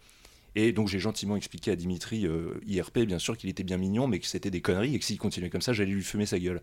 Et 0.56 0.72
donc 0.72 0.88
j'ai 0.88 1.00
gentiment 1.00 1.36
expliqué 1.36 1.72
à 1.72 1.76
Dimitri, 1.76 2.26
euh, 2.26 2.60
IRP, 2.66 3.00
bien 3.00 3.20
sûr, 3.20 3.38
qu'il 3.38 3.50
était 3.50 3.64
bien 3.64 3.78
mignon, 3.78 4.08
mais 4.08 4.20
que 4.20 4.26
c'était 4.26 4.50
des 4.50 4.62
conneries 4.62 4.96
et 4.96 5.00
que 5.00 5.06
s'il 5.06 5.18
continuait 5.18 5.50
comme 5.50 5.62
ça, 5.62 5.74
j'allais 5.74 5.92
lui 5.92 6.04
fumer 6.04 6.26
sa 6.26 6.40
gueule. 6.40 6.62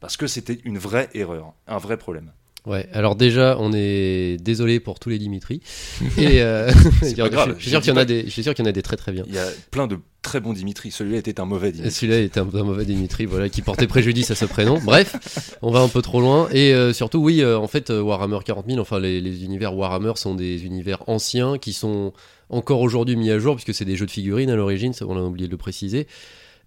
Parce 0.00 0.16
que 0.16 0.26
c'était 0.26 0.58
une 0.64 0.78
vraie 0.78 1.08
erreur, 1.14 1.54
un 1.66 1.78
vrai 1.78 1.96
problème. 1.96 2.32
Ouais, 2.66 2.88
alors 2.92 3.14
déjà, 3.14 3.56
on 3.60 3.72
est 3.74 4.38
désolé 4.40 4.80
pour 4.80 4.98
tous 4.98 5.10
les 5.10 5.18
Dimitri. 5.18 5.60
Et 6.18 6.42
euh, 6.42 6.70
C'est 7.02 7.16
pas 7.18 7.28
grave, 7.28 7.54
je 7.58 7.62
suis 7.62 7.70
sûr 7.70 7.80
qu'il 7.80 7.90
y 7.90 7.92
en 7.92 7.98
a 7.98 8.06
des, 8.06 8.24
je 8.24 8.30
suis 8.30 8.42
sûr 8.42 8.54
qu'il 8.54 8.64
y 8.64 8.66
en 8.66 8.70
a 8.70 8.72
des 8.72 8.82
très 8.82 8.96
très 8.96 9.12
bien. 9.12 9.24
Il 9.28 9.34
y 9.34 9.38
a 9.38 9.46
plein 9.70 9.86
de 9.86 9.98
très 10.22 10.40
bons 10.40 10.54
Dimitri. 10.54 10.90
Celui-là 10.90 11.18
était 11.18 11.38
un 11.40 11.44
mauvais 11.44 11.72
Dimitri. 11.72 11.92
Celui-là 11.94 12.20
était 12.20 12.40
un, 12.40 12.48
un 12.52 12.64
mauvais 12.64 12.86
Dimitri, 12.86 13.26
voilà, 13.26 13.50
qui 13.50 13.60
portait 13.60 13.86
préjudice 13.86 14.30
à 14.30 14.34
ce 14.34 14.46
prénom. 14.46 14.80
Bref, 14.82 15.56
on 15.60 15.70
va 15.70 15.80
un 15.80 15.88
peu 15.88 16.00
trop 16.00 16.22
loin. 16.22 16.48
Et 16.52 16.72
euh, 16.72 16.94
surtout, 16.94 17.18
oui, 17.18 17.42
euh, 17.42 17.58
en 17.58 17.68
fait, 17.68 17.90
euh, 17.90 18.00
Warhammer 18.00 18.38
40 18.44 18.66
000, 18.66 18.80
enfin, 18.80 18.98
les, 18.98 19.20
les 19.20 19.44
univers 19.44 19.76
Warhammer 19.76 20.12
sont 20.16 20.34
des 20.34 20.64
univers 20.64 21.06
anciens 21.06 21.58
qui 21.58 21.74
sont 21.74 22.14
encore 22.48 22.80
aujourd'hui 22.80 23.16
mis 23.16 23.30
à 23.30 23.38
jour, 23.38 23.56
puisque 23.56 23.74
c'est 23.74 23.84
des 23.84 23.96
jeux 23.96 24.06
de 24.06 24.10
figurines 24.10 24.50
à 24.50 24.56
l'origine, 24.56 24.92
on 25.02 25.16
a 25.16 25.20
oublié 25.20 25.46
de 25.46 25.52
le 25.52 25.58
préciser. 25.58 26.06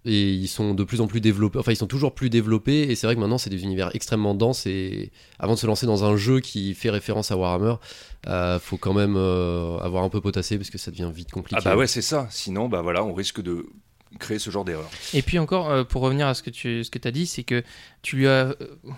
Et 0.04 0.30
ils 0.30 0.48
sont 0.48 0.74
de 0.74 0.84
plus 0.84 1.00
en 1.00 1.06
plus 1.06 1.20
développés, 1.20 1.58
enfin, 1.58 1.72
ils 1.72 1.76
sont 1.76 1.86
toujours 1.86 2.14
plus 2.14 2.30
développés. 2.30 2.82
Et 2.82 2.94
c'est 2.94 3.06
vrai 3.06 3.14
que 3.14 3.20
maintenant, 3.20 3.38
c'est 3.38 3.50
des 3.50 3.62
univers 3.62 3.90
extrêmement 3.94 4.34
denses. 4.34 4.66
Et 4.66 5.10
avant 5.38 5.54
de 5.54 5.58
se 5.58 5.66
lancer 5.66 5.86
dans 5.86 6.04
un 6.04 6.16
jeu 6.16 6.40
qui 6.40 6.74
fait 6.74 6.90
référence 6.90 7.30
à 7.30 7.36
Warhammer, 7.36 7.74
euh, 8.26 8.58
faut 8.58 8.76
quand 8.76 8.94
même 8.94 9.16
euh, 9.16 9.78
avoir 9.78 10.04
un 10.04 10.08
peu 10.08 10.20
potassé, 10.20 10.56
parce 10.56 10.70
que 10.70 10.78
ça 10.78 10.90
devient 10.90 11.10
vite 11.12 11.30
compliqué. 11.30 11.60
Ah 11.64 11.68
bah 11.68 11.76
ouais, 11.76 11.86
c'est 11.86 12.02
ça. 12.02 12.26
Sinon, 12.30 12.68
bah 12.68 12.80
voilà, 12.82 13.04
on 13.04 13.12
risque 13.12 13.42
de 13.42 13.66
créer 14.18 14.38
ce 14.38 14.50
genre 14.50 14.64
d'erreur. 14.64 14.88
Et 15.12 15.22
puis 15.22 15.38
encore, 15.38 15.70
euh, 15.70 15.84
pour 15.84 16.02
revenir 16.02 16.26
à 16.26 16.34
ce 16.34 16.42
que 16.42 16.50
tu 16.50 16.82
ce 16.84 16.90
que 16.90 17.06
as 17.06 17.10
dit, 17.10 17.26
c'est 17.26 17.42
que 17.42 17.62
tu 18.02 18.16
lui 18.16 18.26
as, 18.26 18.30
euh, 18.30 18.54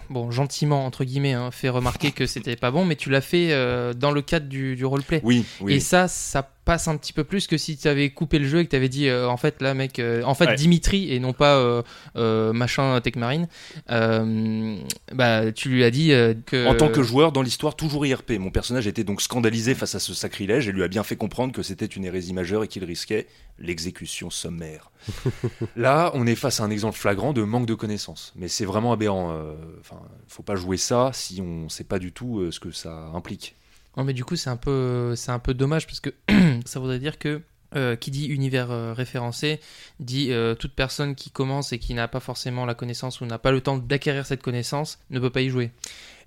bon, 0.08 0.30
gentiment, 0.30 0.86
entre 0.86 1.04
guillemets, 1.04 1.32
hein, 1.32 1.50
fait 1.50 1.68
remarquer 1.68 2.12
que 2.12 2.26
c'était 2.26 2.56
pas 2.56 2.70
bon, 2.70 2.84
mais 2.84 2.96
tu 2.96 3.10
l'as 3.10 3.20
fait 3.20 3.52
euh, 3.52 3.92
dans 3.92 4.12
le 4.12 4.22
cadre 4.22 4.46
du, 4.46 4.76
du 4.76 4.84
roleplay. 4.84 5.20
Oui, 5.24 5.44
oui. 5.60 5.74
Et 5.74 5.80
ça, 5.80 6.08
ça 6.08 6.42
passe 6.64 6.88
un 6.88 6.96
petit 6.96 7.12
peu 7.12 7.24
plus 7.24 7.46
que 7.46 7.56
si 7.56 7.76
tu 7.76 7.88
avais 7.88 8.10
coupé 8.10 8.38
le 8.38 8.46
jeu 8.46 8.60
et 8.60 8.64
que 8.64 8.70
tu 8.70 8.76
avais 8.76 8.88
dit, 8.88 9.08
euh, 9.08 9.28
en 9.28 9.36
fait, 9.36 9.60
là, 9.62 9.74
mec, 9.74 9.98
euh, 9.98 10.22
en 10.24 10.34
fait, 10.34 10.46
Ouais. 10.46 10.54
Dimitri 10.56 11.12
et 11.12 11.18
non 11.20 11.32
pas 11.32 11.56
euh, 11.56 11.82
euh, 12.16 12.52
machin 12.52 13.00
Tech 13.00 13.16
Marine, 13.16 13.48
euh, 13.90 14.76
bah, 15.12 15.52
tu 15.52 15.68
lui 15.68 15.84
as 15.84 15.90
dit 15.90 16.12
euh, 16.12 16.34
que. 16.46 16.66
En 16.66 16.74
tant 16.74 16.88
que 16.88 17.02
joueur, 17.02 17.32
dans 17.32 17.42
l'histoire, 17.42 17.76
toujours 17.76 18.06
IRP. 18.06 18.32
Mon 18.38 18.50
personnage 18.50 18.86
était 18.86 19.04
donc 19.04 19.22
scandalisé 19.22 19.74
face 19.74 19.94
à 19.94 20.00
ce 20.00 20.14
sacrilège 20.14 20.68
et 20.68 20.72
lui 20.72 20.82
a 20.82 20.88
bien 20.88 21.02
fait 21.02 21.16
comprendre 21.16 21.52
que 21.52 21.62
c'était 21.62 21.86
une 21.86 22.04
hérésie 22.04 22.32
majeure 22.32 22.64
et 22.64 22.68
qu'il 22.68 22.84
risquait 22.84 23.26
l'exécution 23.58 24.30
sommaire. 24.30 24.90
Là, 25.76 26.10
on 26.14 26.26
est 26.26 26.34
face 26.34 26.60
à 26.60 26.64
un 26.64 26.70
exemple 26.70 26.96
flagrant 26.98 27.32
de 27.32 27.42
manque 27.42 27.66
de 27.66 27.74
connaissances. 27.74 28.32
Mais 28.36 28.48
c'est 28.48 28.64
vraiment 28.64 28.92
aberrant. 28.92 29.30
euh, 29.32 29.54
Enfin, 29.80 30.00
faut 30.28 30.42
pas 30.42 30.56
jouer 30.56 30.76
ça 30.76 31.10
si 31.12 31.40
on 31.42 31.68
sait 31.68 31.84
pas 31.84 31.98
du 31.98 32.12
tout 32.12 32.40
euh, 32.40 32.50
ce 32.50 32.60
que 32.60 32.70
ça 32.70 33.10
implique. 33.14 33.56
Non, 33.96 34.04
mais 34.04 34.12
du 34.12 34.24
coup, 34.24 34.36
c'est 34.36 34.50
un 34.50 34.56
peu, 34.56 35.14
un 35.26 35.38
peu 35.38 35.54
dommage 35.54 35.86
parce 35.86 36.00
que 36.00 36.10
ça 36.64 36.80
voudrait 36.80 36.98
dire 36.98 37.18
que 37.18 37.42
euh, 37.76 37.94
qui 37.94 38.10
dit 38.10 38.26
univers 38.26 38.72
euh, 38.72 38.92
référencé 38.92 39.60
dit 40.00 40.32
euh, 40.32 40.56
toute 40.56 40.74
personne 40.74 41.14
qui 41.14 41.30
commence 41.30 41.72
et 41.72 41.78
qui 41.78 41.94
n'a 41.94 42.08
pas 42.08 42.18
forcément 42.18 42.66
la 42.66 42.74
connaissance 42.74 43.20
ou 43.20 43.26
n'a 43.26 43.38
pas 43.38 43.52
le 43.52 43.60
temps 43.60 43.78
d'acquérir 43.78 44.26
cette 44.26 44.42
connaissance 44.42 44.98
ne 45.10 45.20
peut 45.20 45.30
pas 45.30 45.40
y 45.40 45.50
jouer. 45.50 45.70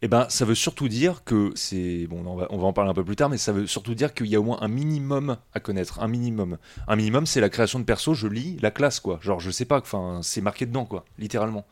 Eh 0.01 0.07
ben, 0.07 0.25
ça 0.29 0.45
veut 0.45 0.55
surtout 0.55 0.87
dire 0.87 1.25
que 1.25 1.51
c'est 1.55 2.07
bon, 2.07 2.25
on 2.25 2.37
va, 2.37 2.47
on 2.49 2.57
va 2.59 2.67
en 2.67 2.71
parler 2.71 2.91
un 2.91 2.93
peu 2.93 3.03
plus 3.03 3.17
tard, 3.17 3.29
mais 3.29 3.37
ça 3.37 3.51
veut 3.51 3.67
surtout 3.67 3.93
dire 3.93 4.13
qu'il 4.13 4.27
y 4.27 4.37
a 4.37 4.39
au 4.39 4.43
moins 4.43 4.59
un 4.61 4.69
minimum 4.69 5.35
à 5.53 5.59
connaître, 5.59 6.01
un 6.01 6.07
minimum. 6.07 6.57
Un 6.87 6.95
minimum, 6.95 7.25
c'est 7.25 7.41
la 7.41 7.49
création 7.49 7.79
de 7.79 7.83
perso. 7.83 8.13
Je 8.13 8.27
lis 8.27 8.57
la 8.61 8.71
classe, 8.71 9.01
quoi. 9.01 9.19
Genre, 9.21 9.41
je 9.41 9.51
sais 9.51 9.65
pas, 9.65 9.79
enfin, 9.79 10.21
c'est 10.23 10.41
marqué 10.41 10.65
dedans, 10.65 10.85
quoi, 10.85 11.03
littéralement. 11.19 11.65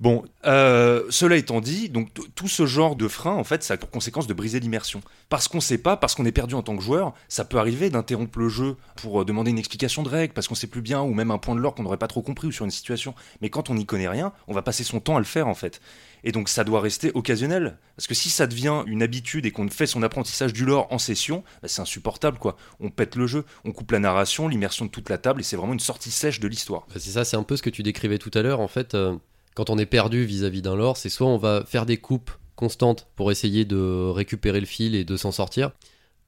Bon, 0.00 0.24
euh, 0.46 1.04
cela 1.10 1.36
étant 1.36 1.60
dit, 1.60 1.88
donc 1.88 2.08
tout 2.34 2.48
ce 2.48 2.66
genre 2.66 2.96
de 2.96 3.08
frein, 3.08 3.34
en 3.34 3.44
fait, 3.44 3.62
ça 3.62 3.74
a 3.74 3.76
pour 3.76 3.90
conséquence 3.90 4.26
de 4.26 4.34
briser 4.34 4.60
l'immersion. 4.60 5.00
Parce 5.28 5.48
qu'on 5.48 5.60
sait 5.60 5.78
pas, 5.78 5.96
parce 5.96 6.14
qu'on 6.14 6.24
est 6.24 6.32
perdu 6.32 6.54
en 6.54 6.62
tant 6.62 6.76
que 6.76 6.82
joueur, 6.82 7.14
ça 7.28 7.44
peut 7.44 7.58
arriver 7.58 7.90
d'interrompre 7.90 8.38
le 8.38 8.48
jeu 8.48 8.76
pour 8.96 9.22
euh, 9.22 9.24
demander 9.24 9.50
une 9.50 9.58
explication 9.58 10.02
de 10.02 10.08
règle, 10.08 10.34
parce 10.34 10.48
qu'on 10.48 10.54
sait 10.54 10.66
plus 10.66 10.82
bien, 10.82 11.02
ou 11.02 11.14
même 11.14 11.30
un 11.30 11.38
point 11.38 11.54
de 11.54 11.60
l'or 11.60 11.74
qu'on 11.74 11.82
n'aurait 11.82 11.96
pas 11.98 12.08
trop 12.08 12.22
compris, 12.22 12.48
ou 12.48 12.52
sur 12.52 12.64
une 12.64 12.70
situation. 12.70 13.14
Mais 13.40 13.50
quand 13.50 13.70
on 13.70 13.74
n'y 13.74 13.86
connaît 13.86 14.08
rien, 14.08 14.32
on 14.48 14.54
va 14.54 14.62
passer 14.62 14.84
son 14.84 15.00
temps 15.00 15.16
à 15.16 15.20
le 15.20 15.24
faire, 15.24 15.48
en 15.48 15.54
fait. 15.54 15.80
Et 16.24 16.32
donc 16.32 16.48
ça 16.48 16.64
doit 16.64 16.80
rester 16.80 17.10
occasionnel. 17.14 17.78
Parce 17.96 18.06
que 18.06 18.14
si 18.14 18.30
ça 18.30 18.46
devient 18.46 18.84
une 18.86 19.02
habitude 19.02 19.46
et 19.46 19.50
qu'on 19.50 19.68
fait 19.68 19.86
son 19.86 20.02
apprentissage 20.02 20.52
du 20.52 20.64
lore 20.64 20.86
en 20.90 20.98
session, 20.98 21.42
bah, 21.62 21.68
c'est 21.68 21.82
insupportable, 21.82 22.38
quoi. 22.38 22.56
On 22.80 22.90
pète 22.90 23.16
le 23.16 23.26
jeu, 23.26 23.44
on 23.64 23.72
coupe 23.72 23.90
la 23.90 23.98
narration, 23.98 24.48
l'immersion 24.48 24.84
de 24.84 24.90
toute 24.90 25.08
la 25.08 25.18
table, 25.18 25.40
et 25.40 25.44
c'est 25.44 25.56
vraiment 25.56 25.72
une 25.72 25.80
sortie 25.80 26.10
sèche 26.10 26.40
de 26.40 26.48
l'histoire. 26.48 26.86
Bah, 26.88 26.96
c'est 26.98 27.10
ça, 27.10 27.24
c'est 27.24 27.36
un 27.36 27.42
peu 27.42 27.56
ce 27.56 27.62
que 27.62 27.70
tu 27.70 27.82
décrivais 27.82 28.18
tout 28.18 28.30
à 28.34 28.42
l'heure. 28.42 28.60
En 28.60 28.68
fait, 28.68 28.94
euh, 28.94 29.16
quand 29.54 29.70
on 29.70 29.78
est 29.78 29.86
perdu 29.86 30.24
vis-à-vis 30.24 30.62
d'un 30.62 30.76
lore, 30.76 30.96
c'est 30.96 31.08
soit 31.08 31.26
on 31.26 31.38
va 31.38 31.64
faire 31.66 31.86
des 31.86 31.96
coupes 31.96 32.30
constantes 32.56 33.08
pour 33.16 33.30
essayer 33.30 33.64
de 33.64 34.10
récupérer 34.10 34.60
le 34.60 34.66
fil 34.66 34.94
et 34.94 35.04
de 35.04 35.16
s'en 35.16 35.32
sortir, 35.32 35.72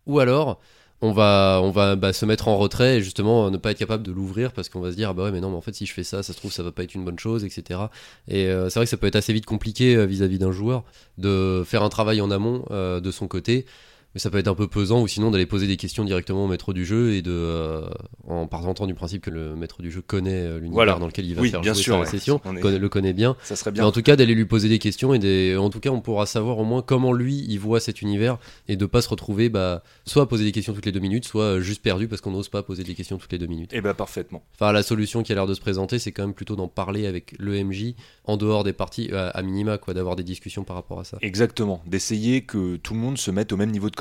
ou 0.06 0.18
alors 0.18 0.60
on 1.04 1.12
va, 1.12 1.60
on 1.62 1.70
va 1.70 1.96
bah, 1.96 2.12
se 2.12 2.24
mettre 2.24 2.48
en 2.48 2.56
retrait 2.56 2.96
et 2.96 3.02
justement 3.02 3.50
ne 3.50 3.56
pas 3.56 3.72
être 3.72 3.78
capable 3.78 4.02
de 4.02 4.12
l'ouvrir 4.12 4.52
parce 4.52 4.68
qu'on 4.68 4.80
va 4.80 4.90
se 4.90 4.96
dire 4.96 5.10
ah 5.10 5.12
bah 5.12 5.24
ouais 5.24 5.32
mais 5.32 5.40
non 5.40 5.50
mais 5.50 5.56
en 5.56 5.60
fait 5.60 5.74
si 5.74 5.86
je 5.86 5.92
fais 5.92 6.04
ça 6.04 6.22
ça 6.22 6.32
se 6.32 6.38
trouve 6.38 6.52
ça 6.52 6.62
va 6.62 6.72
pas 6.72 6.82
être 6.82 6.94
une 6.94 7.04
bonne 7.04 7.18
chose 7.18 7.44
etc 7.44 7.80
et 8.28 8.46
euh, 8.46 8.70
c'est 8.70 8.78
vrai 8.78 8.86
que 8.86 8.90
ça 8.90 8.96
peut 8.96 9.06
être 9.06 9.16
assez 9.16 9.32
vite 9.32 9.44
compliqué 9.44 9.96
euh, 9.96 10.06
vis-à-vis 10.06 10.38
d'un 10.38 10.52
joueur 10.52 10.84
de 11.18 11.62
faire 11.66 11.82
un 11.82 11.88
travail 11.90 12.20
en 12.20 12.30
amont 12.30 12.64
euh, 12.70 13.00
de 13.00 13.10
son 13.10 13.28
côté 13.28 13.66
mais 14.14 14.20
ça 14.20 14.30
peut 14.30 14.38
être 14.38 14.48
un 14.48 14.54
peu 14.54 14.68
pesant 14.68 15.02
ou 15.02 15.08
sinon 15.08 15.30
d'aller 15.30 15.46
poser 15.46 15.66
des 15.66 15.76
questions 15.76 16.04
directement 16.04 16.44
au 16.44 16.48
maître 16.48 16.72
du 16.72 16.84
jeu 16.84 17.14
et 17.14 17.22
de 17.22 17.30
euh, 17.32 17.86
en 18.26 18.46
partant 18.46 18.86
du 18.86 18.94
principe 18.94 19.22
que 19.22 19.30
le 19.30 19.54
maître 19.56 19.82
du 19.82 19.90
jeu 19.90 20.02
connaît 20.02 20.30
euh, 20.46 20.54
l'univers 20.56 20.74
Voilà. 20.74 20.94
dans 20.98 21.06
lequel 21.06 21.26
il 21.26 21.34
va 21.34 21.42
Oui, 21.42 21.50
faire 21.50 21.60
bien 21.60 21.72
jouer 21.74 21.82
sûr, 21.82 21.94
sa 21.94 22.00
ouais. 22.00 22.06
session 22.06 22.40
On 22.44 22.56
est- 22.56 22.60
connaît- 22.60 22.78
le 22.78 22.88
connaît 22.88 23.12
bien. 23.12 23.36
Ça 23.42 23.56
serait 23.56 23.72
mais 23.72 23.80
en 23.80 23.92
tout 23.92 24.02
cas 24.02 24.16
d'aller 24.16 24.34
lui 24.34 24.44
poser 24.44 24.68
des 24.68 24.78
questions 24.78 25.14
et 25.14 25.18
des... 25.18 25.56
en 25.56 25.70
tout 25.70 25.80
cas 25.80 25.90
on 25.90 26.00
pourra 26.00 26.26
savoir 26.26 26.58
au 26.58 26.64
moins 26.64 26.82
comment 26.82 27.12
lui 27.12 27.44
il 27.48 27.58
voit 27.58 27.80
cet 27.80 28.02
univers 28.02 28.38
et 28.68 28.76
de 28.76 28.86
pas 28.86 29.02
se 29.02 29.08
retrouver 29.08 29.48
bah, 29.48 29.82
soit 30.06 30.22
à 30.22 30.26
poser 30.26 30.44
des 30.44 30.52
questions 30.52 30.72
toutes 30.74 30.86
les 30.86 30.92
deux 30.92 31.00
minutes 31.00 31.24
soit 31.24 31.44
euh, 31.44 31.60
juste 31.60 31.82
perdu 31.82 32.08
parce 32.08 32.20
qu'on 32.20 32.30
n'ose 32.30 32.48
pas 32.48 32.62
poser 32.62 32.84
des 32.84 32.94
questions 32.94 33.18
toutes 33.18 33.32
les 33.32 33.38
deux 33.38 33.46
minutes. 33.46 33.70
Eh 33.74 33.80
ben 33.80 33.94
parfaitement. 33.94 34.42
enfin 34.54 34.72
la 34.72 34.82
solution 34.82 35.22
qui 35.22 35.32
a 35.32 35.34
l'air 35.34 35.46
de 35.46 35.54
se 35.54 35.60
présenter 35.60 35.98
c'est 35.98 36.12
quand 36.12 36.22
même 36.24 36.34
plutôt 36.34 36.56
d'en 36.56 36.68
parler 36.68 37.06
avec 37.06 37.34
le 37.38 37.62
MJ 37.64 37.94
en 38.24 38.36
dehors 38.36 38.64
des 38.64 38.72
parties 38.72 39.10
à 39.12 39.42
minima 39.42 39.78
quoi 39.78 39.92
d'avoir 39.94 40.16
des 40.16 40.22
discussions 40.22 40.64
par 40.64 40.76
rapport 40.76 41.00
à 41.00 41.04
ça. 41.04 41.18
Exactement, 41.20 41.82
d'essayer 41.86 42.42
que 42.42 42.76
tout 42.76 42.94
le 42.94 43.00
monde 43.00 43.18
se 43.18 43.30
mette 43.30 43.52
au 43.52 43.56
même 43.56 43.70
niveau 43.70 43.90
de 43.90 43.96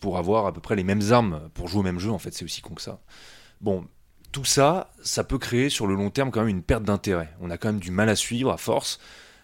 pour 0.00 0.18
avoir 0.18 0.46
à 0.46 0.52
peu 0.52 0.60
près 0.60 0.76
les 0.76 0.84
mêmes 0.84 1.12
armes 1.12 1.50
pour 1.54 1.68
jouer 1.68 1.80
au 1.80 1.84
même 1.84 1.98
jeu, 1.98 2.10
en 2.10 2.18
fait 2.18 2.32
c'est 2.32 2.44
aussi 2.44 2.60
con 2.60 2.74
que 2.74 2.82
ça. 2.82 3.00
Bon, 3.60 3.86
tout 4.32 4.44
ça, 4.44 4.90
ça 5.02 5.24
peut 5.24 5.38
créer 5.38 5.70
sur 5.70 5.86
le 5.86 5.94
long 5.94 6.10
terme 6.10 6.30
quand 6.30 6.40
même 6.40 6.48
une 6.48 6.62
perte 6.62 6.84
d'intérêt. 6.84 7.34
On 7.40 7.50
a 7.50 7.58
quand 7.58 7.68
même 7.68 7.80
du 7.80 7.90
mal 7.90 8.08
à 8.08 8.16
suivre 8.16 8.50
à 8.50 8.56
force, 8.56 9.00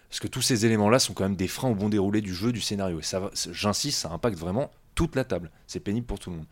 parce 0.09 0.19
que 0.19 0.27
tous 0.27 0.41
ces 0.41 0.65
éléments-là 0.65 0.99
sont 0.99 1.13
quand 1.13 1.25
même 1.25 1.35
des 1.35 1.47
freins 1.47 1.69
au 1.69 1.75
bon 1.75 1.89
déroulé 1.89 2.21
du 2.21 2.33
jeu, 2.33 2.51
du 2.51 2.61
scénario. 2.61 2.99
Et 2.99 3.03
ça, 3.03 3.29
j'insiste, 3.51 3.99
ça 3.99 4.11
impacte 4.11 4.37
vraiment 4.37 4.71
toute 4.95 5.15
la 5.15 5.25
table. 5.25 5.51
C'est 5.67 5.81
pénible 5.81 6.07
pour 6.07 6.19
tout 6.19 6.29
le 6.29 6.37
monde. 6.37 6.47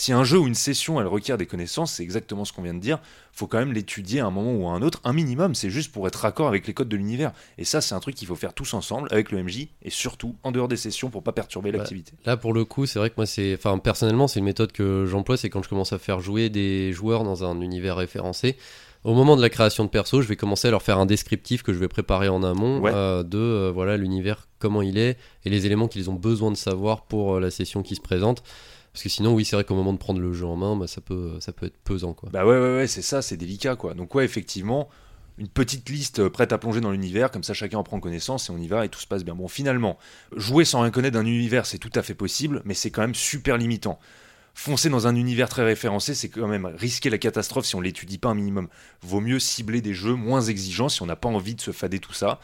Si 0.00 0.14
un 0.14 0.24
jeu 0.24 0.38
ou 0.38 0.46
une 0.46 0.54
session, 0.54 0.98
elle 0.98 1.06
requiert 1.06 1.36
des 1.36 1.44
connaissances, 1.44 1.92
c'est 1.92 2.02
exactement 2.02 2.46
ce 2.46 2.54
qu'on 2.54 2.62
vient 2.62 2.72
de 2.72 2.78
dire, 2.80 3.00
faut 3.32 3.46
quand 3.46 3.58
même 3.58 3.74
l'étudier 3.74 4.20
à 4.20 4.26
un 4.26 4.30
moment 4.30 4.54
ou 4.54 4.66
à 4.66 4.72
un 4.72 4.80
autre, 4.80 4.98
un 5.04 5.12
minimum, 5.12 5.54
c'est 5.54 5.68
juste 5.68 5.92
pour 5.92 6.06
être 6.08 6.16
raccord 6.16 6.48
avec 6.48 6.66
les 6.66 6.72
codes 6.72 6.88
de 6.88 6.96
l'univers. 6.96 7.32
Et 7.58 7.66
ça, 7.66 7.82
c'est 7.82 7.94
un 7.94 8.00
truc 8.00 8.14
qu'il 8.14 8.26
faut 8.26 8.34
faire 8.34 8.54
tous 8.54 8.72
ensemble, 8.72 9.08
avec 9.10 9.30
le 9.30 9.42
MJ, 9.44 9.68
et 9.82 9.90
surtout 9.90 10.36
en 10.42 10.52
dehors 10.52 10.68
des 10.68 10.78
sessions 10.78 11.10
pour 11.10 11.22
pas 11.22 11.32
perturber 11.32 11.70
Bah, 11.70 11.76
l'activité. 11.78 12.12
Là, 12.24 12.38
pour 12.38 12.54
le 12.54 12.64
coup, 12.64 12.86
c'est 12.86 12.98
vrai 12.98 13.10
que 13.10 13.14
moi, 13.18 13.26
c'est, 13.26 13.52
enfin, 13.54 13.76
personnellement, 13.76 14.26
c'est 14.26 14.38
une 14.38 14.46
méthode 14.46 14.72
que 14.72 15.04
j'emploie, 15.04 15.36
c'est 15.36 15.50
quand 15.50 15.62
je 15.62 15.68
commence 15.68 15.92
à 15.92 15.98
faire 15.98 16.20
jouer 16.20 16.48
des 16.48 16.94
joueurs 16.94 17.22
dans 17.22 17.44
un 17.44 17.60
univers 17.60 17.96
référencé. 17.96 18.56
Au 19.04 19.14
moment 19.14 19.36
de 19.36 19.42
la 19.42 19.50
création 19.50 19.84
de 19.84 19.90
perso, 19.90 20.22
je 20.22 20.28
vais 20.28 20.36
commencer 20.36 20.68
à 20.68 20.70
leur 20.70 20.82
faire 20.82 20.98
un 20.98 21.06
descriptif 21.06 21.62
que 21.62 21.74
je 21.74 21.78
vais 21.78 21.88
préparer 21.88 22.28
en 22.28 22.42
amont 22.42 22.80
Ouais. 22.80 22.90
euh, 22.94 23.22
de 23.22 23.38
euh, 23.38 23.70
voilà 23.70 23.96
l'univers, 23.98 24.46
comment 24.58 24.80
il 24.82 24.96
est 24.98 25.16
et 25.44 25.50
les 25.50 25.64
éléments 25.66 25.88
qu'ils 25.88 26.10
ont 26.10 26.14
besoin 26.14 26.50
de 26.50 26.56
savoir 26.56 27.02
pour 27.02 27.36
euh, 27.36 27.40
la 27.40 27.50
session 27.50 27.82
qui 27.82 27.96
se 27.96 28.00
présente. 28.02 28.42
Parce 29.00 29.14
que 29.14 29.16
sinon, 29.16 29.32
oui, 29.32 29.46
c'est 29.46 29.56
vrai 29.56 29.64
qu'au 29.64 29.74
moment 29.74 29.94
de 29.94 29.98
prendre 29.98 30.20
le 30.20 30.30
jeu 30.34 30.44
en 30.44 30.56
main, 30.56 30.76
bah, 30.76 30.86
ça 30.86 31.00
peut, 31.00 31.38
ça 31.40 31.52
peut 31.52 31.64
être 31.64 31.78
pesant, 31.84 32.12
quoi. 32.12 32.28
Bah 32.30 32.44
ouais, 32.44 32.60
ouais, 32.60 32.76
ouais, 32.76 32.86
c'est 32.86 33.00
ça, 33.00 33.22
c'est 33.22 33.38
délicat, 33.38 33.74
quoi. 33.74 33.94
Donc 33.94 34.14
ouais, 34.14 34.26
effectivement, 34.26 34.90
une 35.38 35.48
petite 35.48 35.88
liste 35.88 36.18
euh, 36.18 36.28
prête 36.28 36.52
à 36.52 36.58
plonger 36.58 36.82
dans 36.82 36.90
l'univers, 36.90 37.30
comme 37.30 37.42
ça 37.42 37.54
chacun 37.54 37.78
en 37.78 37.82
prend 37.82 37.98
connaissance 37.98 38.50
et 38.50 38.52
on 38.52 38.58
y 38.58 38.68
va 38.68 38.84
et 38.84 38.90
tout 38.90 39.00
se 39.00 39.06
passe 39.06 39.24
bien. 39.24 39.34
Bon, 39.34 39.48
finalement, 39.48 39.96
jouer 40.36 40.66
sans 40.66 40.82
rien 40.82 40.90
connaître 40.90 41.14
d'un 41.14 41.24
univers, 41.24 41.64
c'est 41.64 41.78
tout 41.78 41.90
à 41.94 42.02
fait 42.02 42.12
possible, 42.12 42.60
mais 42.66 42.74
c'est 42.74 42.90
quand 42.90 43.00
même 43.00 43.14
super 43.14 43.56
limitant. 43.56 43.98
Foncer 44.52 44.90
dans 44.90 45.06
un 45.06 45.16
univers 45.16 45.48
très 45.48 45.64
référencé, 45.64 46.14
c'est 46.14 46.28
quand 46.28 46.46
même 46.46 46.66
risquer 46.66 47.08
la 47.08 47.16
catastrophe 47.16 47.64
si 47.64 47.76
on 47.76 47.80
l'étudie 47.80 48.18
pas 48.18 48.28
un 48.28 48.34
minimum. 48.34 48.68
Vaut 49.00 49.22
mieux 49.22 49.38
cibler 49.38 49.80
des 49.80 49.94
jeux 49.94 50.14
moins 50.14 50.42
exigeants 50.42 50.90
si 50.90 51.00
on 51.00 51.06
n'a 51.06 51.16
pas 51.16 51.30
envie 51.30 51.54
de 51.54 51.62
se 51.62 51.70
fader 51.70 52.00
tout 52.00 52.12
ça, 52.12 52.38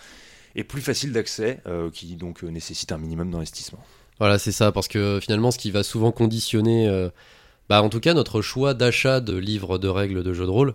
et 0.55 0.64
plus 0.64 0.81
facile 0.81 1.12
d'accès, 1.12 1.61
euh, 1.66 1.90
qui 1.90 2.16
donc 2.16 2.45
euh, 2.45 2.49
nécessite 2.49 2.92
un 2.92 2.99
minimum 2.99 3.31
d'investissement. 3.31 3.85
Voilà, 4.18 4.38
c'est 4.38 4.52
ça, 4.52 4.72
parce 4.72 4.88
que 4.88 5.18
finalement, 5.20 5.50
ce 5.50 5.59
qui 5.59 5.70
va 5.70 5.83
souvent 5.83 6.12
conditionner, 6.12 6.88
euh, 6.88 7.11
bah, 7.68 7.83
en 7.83 7.88
tout 7.88 8.00
cas, 8.00 8.14
notre 8.14 8.42
choix 8.42 8.74
d'achat 8.74 9.20
de 9.20 9.37
livres 9.37 9.79
de 9.79 9.88
règles 9.88 10.22
de 10.22 10.33
jeux 10.33 10.46
de 10.46 10.50
rôle, 10.50 10.74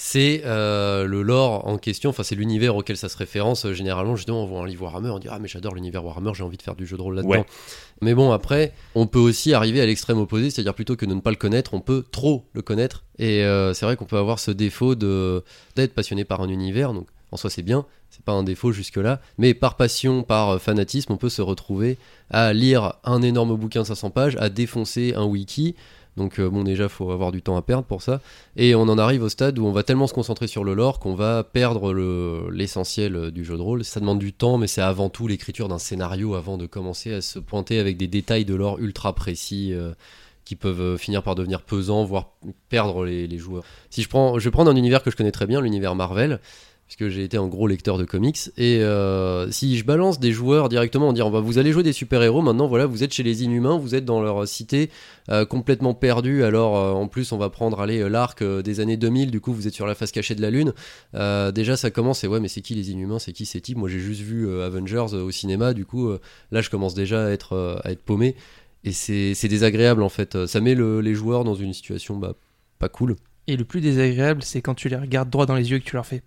c'est 0.00 0.42
euh, 0.44 1.06
le 1.06 1.22
lore 1.22 1.66
en 1.66 1.76
question, 1.76 2.10
enfin, 2.10 2.22
c'est 2.22 2.36
l'univers 2.36 2.76
auquel 2.76 2.96
ça 2.96 3.08
se 3.08 3.16
référence. 3.16 3.66
Euh, 3.66 3.72
Généralement, 3.72 4.14
justement, 4.14 4.44
on 4.44 4.46
voit 4.46 4.60
un 4.60 4.66
livre 4.66 4.84
Warhammer, 4.84 5.10
on 5.10 5.18
dit 5.18 5.26
Ah, 5.28 5.40
mais 5.40 5.48
j'adore 5.48 5.74
l'univers 5.74 6.04
Warhammer, 6.04 6.30
j'ai 6.34 6.44
envie 6.44 6.56
de 6.56 6.62
faire 6.62 6.76
du 6.76 6.86
jeu 6.86 6.96
de 6.96 7.02
rôle 7.02 7.16
là-dedans. 7.16 7.30
Ouais. 7.30 7.44
Mais 8.00 8.14
bon, 8.14 8.30
après, 8.30 8.74
on 8.94 9.08
peut 9.08 9.18
aussi 9.18 9.54
arriver 9.54 9.80
à 9.80 9.86
l'extrême 9.86 10.18
opposé, 10.18 10.50
c'est-à-dire 10.50 10.74
plutôt 10.74 10.94
que 10.94 11.04
de 11.04 11.12
ne 11.14 11.20
pas 11.20 11.30
le 11.30 11.36
connaître, 11.36 11.74
on 11.74 11.80
peut 11.80 12.04
trop 12.12 12.44
le 12.52 12.62
connaître. 12.62 13.02
Et 13.18 13.42
euh, 13.42 13.74
c'est 13.74 13.86
vrai 13.86 13.96
qu'on 13.96 14.04
peut 14.04 14.18
avoir 14.18 14.38
ce 14.38 14.52
défaut 14.52 14.94
de 14.94 15.42
d'être 15.74 15.94
passionné 15.94 16.24
par 16.24 16.42
un 16.42 16.48
univers, 16.48 16.92
donc 16.92 17.08
en 17.32 17.36
soi, 17.36 17.50
c'est 17.50 17.62
bien, 17.62 17.84
c'est 18.10 18.24
pas 18.24 18.32
un 18.32 18.42
défaut 18.42 18.72
jusque-là, 18.72 19.20
mais 19.36 19.54
par 19.54 19.76
passion, 19.76 20.22
par 20.22 20.50
euh, 20.50 20.58
fanatisme, 20.58 21.12
on 21.12 21.16
peut 21.16 21.28
se 21.28 21.42
retrouver 21.42 21.98
à 22.30 22.52
lire 22.52 22.94
un 23.04 23.22
énorme 23.22 23.54
bouquin 23.56 23.82
de 23.82 23.86
500 23.86 24.10
pages, 24.10 24.36
à 24.40 24.48
défoncer 24.48 25.14
un 25.14 25.24
wiki. 25.24 25.74
Donc 26.16 26.40
euh, 26.40 26.50
bon 26.50 26.64
déjà 26.64 26.88
faut 26.88 27.12
avoir 27.12 27.30
du 27.30 27.42
temps 27.42 27.56
à 27.56 27.62
perdre 27.62 27.84
pour 27.84 28.02
ça 28.02 28.20
et 28.56 28.74
on 28.74 28.82
en 28.88 28.98
arrive 28.98 29.22
au 29.22 29.28
stade 29.28 29.56
où 29.60 29.66
on 29.66 29.70
va 29.70 29.84
tellement 29.84 30.08
se 30.08 30.14
concentrer 30.14 30.48
sur 30.48 30.64
le 30.64 30.74
lore 30.74 30.98
qu'on 30.98 31.14
va 31.14 31.44
perdre 31.44 31.92
le- 31.92 32.48
l'essentiel 32.50 33.14
euh, 33.14 33.30
du 33.30 33.44
jeu 33.44 33.56
de 33.56 33.62
rôle. 33.62 33.84
Ça 33.84 34.00
demande 34.00 34.18
du 34.18 34.32
temps 34.32 34.58
mais 34.58 34.66
c'est 34.66 34.80
avant 34.80 35.10
tout 35.10 35.28
l'écriture 35.28 35.68
d'un 35.68 35.78
scénario 35.78 36.34
avant 36.34 36.58
de 36.58 36.66
commencer 36.66 37.14
à 37.14 37.20
se 37.20 37.38
pointer 37.38 37.78
avec 37.78 37.96
des 37.96 38.08
détails 38.08 38.44
de 38.44 38.56
lore 38.56 38.80
ultra 38.80 39.14
précis 39.14 39.72
qui 40.44 40.56
peuvent 40.56 40.96
finir 40.96 41.22
par 41.22 41.36
devenir 41.36 41.62
pesants 41.62 42.04
voire 42.04 42.30
perdre 42.68 43.04
les, 43.04 43.28
les 43.28 43.38
joueurs. 43.38 43.62
Si 43.90 44.02
je 44.02 44.08
prends 44.08 44.40
je 44.40 44.44
vais 44.44 44.50
prendre 44.50 44.72
un 44.72 44.76
univers 44.76 45.04
que 45.04 45.12
je 45.12 45.16
connais 45.16 45.30
très 45.30 45.46
bien, 45.46 45.60
l'univers 45.60 45.94
Marvel 45.94 46.40
puisque 46.88 47.08
j'ai 47.08 47.22
été 47.22 47.36
un 47.36 47.46
gros 47.46 47.66
lecteur 47.66 47.98
de 47.98 48.04
comics. 48.04 48.38
Et 48.56 48.78
euh, 48.80 49.50
si 49.50 49.76
je 49.76 49.84
balance 49.84 50.18
des 50.18 50.32
joueurs 50.32 50.70
directement 50.70 51.08
en 51.08 51.12
disant 51.12 51.30
bah, 51.30 51.40
vous 51.40 51.58
allez 51.58 51.70
jouer 51.70 51.82
des 51.82 51.92
super-héros, 51.92 52.40
maintenant 52.40 52.66
voilà, 52.66 52.86
vous 52.86 53.04
êtes 53.04 53.12
chez 53.12 53.22
les 53.22 53.44
Inhumains, 53.44 53.76
vous 53.76 53.94
êtes 53.94 54.06
dans 54.06 54.22
leur 54.22 54.48
cité 54.48 54.88
euh, 55.28 55.44
complètement 55.44 55.92
perdu. 55.92 56.44
Alors 56.44 56.78
euh, 56.78 56.92
en 56.92 57.06
plus, 57.06 57.30
on 57.32 57.36
va 57.36 57.50
prendre 57.50 57.78
aller 57.80 58.00
euh, 58.00 58.08
l'arc 58.08 58.42
des 58.42 58.80
années 58.80 58.96
2000, 58.96 59.30
du 59.30 59.40
coup 59.40 59.52
vous 59.52 59.68
êtes 59.68 59.74
sur 59.74 59.86
la 59.86 59.94
face 59.94 60.12
cachée 60.12 60.34
de 60.34 60.40
la 60.40 60.50
Lune. 60.50 60.72
Déjà 61.52 61.76
ça 61.76 61.90
commence, 61.90 62.24
et 62.24 62.26
ouais, 62.26 62.40
mais 62.40 62.48
c'est 62.48 62.62
qui 62.62 62.74
les 62.74 62.90
Inhumains? 62.90 63.18
C'est 63.18 63.32
qui 63.32 63.44
ces 63.44 63.60
types? 63.60 63.76
Moi 63.76 63.90
j'ai 63.90 64.00
juste 64.00 64.22
vu 64.22 64.50
Avengers 64.60 65.14
au 65.14 65.30
cinéma, 65.30 65.74
du 65.74 65.84
coup 65.84 66.10
là 66.50 66.60
je 66.62 66.70
commence 66.70 66.94
déjà 66.94 67.26
à 67.26 67.30
être, 67.30 67.80
à 67.84 67.90
être 67.90 68.02
paumé. 68.02 68.34
Et 68.84 68.92
c'est 68.92 69.34
c'est 69.34 69.48
désagréable 69.48 70.02
en 70.02 70.08
fait. 70.08 70.46
Ça 70.46 70.60
met 70.60 70.74
le- 70.74 71.00
les 71.02 71.14
joueurs 71.14 71.44
dans 71.44 71.54
une 71.54 71.74
situation 71.74 72.16
bah, 72.16 72.34
pas 72.78 72.88
cool. 72.88 73.16
Et 73.46 73.56
le 73.56 73.64
plus 73.64 73.80
désagréable, 73.80 74.42
c'est 74.42 74.60
quand 74.62 74.74
tu 74.74 74.88
les 74.88 74.96
regardes 74.96 75.30
droit 75.30 75.46
dans 75.46 75.54
les 75.54 75.70
yeux 75.70 75.78
et 75.78 75.80
que 75.80 75.84
tu 75.84 75.96
leur 75.96 76.06
fais. 76.06 76.22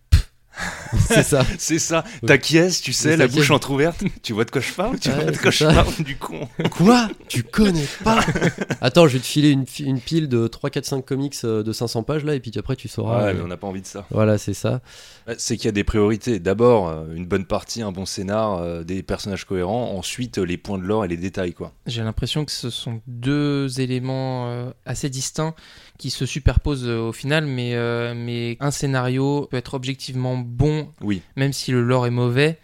c'est 1.08 1.24
ça. 1.24 1.46
C'est 1.58 1.80
ça, 1.80 2.04
t'acquiesces, 2.26 2.82
tu 2.82 2.94
sais, 2.94 3.16
la 3.18 3.28
bouche 3.28 3.52
entrouverte, 3.52 4.04
tu 4.22 4.34
vois 4.34 4.46
de 4.46 4.52
quoi 4.52 4.62
je 4.62 4.74
parle? 4.74 5.00
Tu 5.00 5.10
Ouais, 5.10 5.16
vois 5.24 5.32
de 5.32 5.38
quoi 5.38 5.52
je 5.52 5.66
parle, 5.66 5.94
du 6.04 6.18
con 6.18 6.48
Quoi? 6.72 7.08
Tu 7.28 7.44
connais 7.44 7.86
pas? 8.04 8.20
Attends, 8.82 9.08
je 9.08 9.14
vais 9.14 9.20
te 9.20 9.26
filer 9.26 9.52
une, 9.52 9.66
une 9.80 10.00
pile 10.00 10.28
de 10.28 10.48
3, 10.48 10.70
4, 10.70 10.86
5 10.86 11.06
comics 11.06 11.36
euh, 11.44 11.64
de 11.64 11.72
500 11.72 12.04
pages 12.04 12.24
là, 12.26 12.36
et 12.36 12.40
puis 12.40 12.52
après 12.58 12.76
tu 12.76 12.88
sauras. 12.88 13.24
Ouais, 13.24 13.30
euh, 13.30 13.34
mais 13.36 13.42
on 13.44 13.48
n'a 13.48 13.58
pas 13.58 13.68
envie 13.68 13.82
de 13.82 13.88
ça. 13.88 14.06
Voilà, 14.12 14.38
c'est 14.38 14.54
ça. 14.54 14.82
Ouais, 15.28 15.36
C'est 15.38 15.56
qu'il 15.56 15.66
y 15.66 15.70
a 15.70 15.74
des 15.74 15.84
priorités. 15.84 16.40
D'abord, 16.40 16.90
euh, 16.90 17.06
une 17.16 17.26
bonne 17.26 17.46
partie, 17.46 17.82
un 17.82 17.92
bon 17.92 18.06
scénar, 18.06 18.84
des 18.84 19.04
personnages 19.04 19.46
cohérents. 19.46 19.96
Ensuite, 19.98 20.38
les 20.38 20.58
points 20.58 20.78
de 20.78 20.84
l'or 20.84 21.06
et 21.06 21.08
les 21.08 21.18
détails, 21.18 21.54
quoi. 21.54 21.72
J'ai 21.86 22.04
l'impression 22.04 22.46
que 22.46 22.52
ce 22.52 22.70
sont 22.70 23.02
deux 23.08 23.80
éléments 23.80 24.72
assez 24.86 25.10
distincts 25.10 25.54
qui 26.02 26.10
se 26.10 26.26
superposent 26.26 26.88
euh, 26.88 27.00
au 27.00 27.14
final, 27.14 27.46
mais, 27.46 27.76
euh, 27.76 28.14
mais 28.16 28.58
un 28.60 28.72
scénario 28.72 29.48
peut 29.52 29.58
être 29.58 29.74
objectivement 29.76 30.36
bon, 30.38 30.90
Oui. 31.02 31.22
même 31.36 31.54
si 31.54 31.72
le 31.72 31.82
lore 31.82 32.08
est 32.08 32.12
mauvais, 32.12 32.58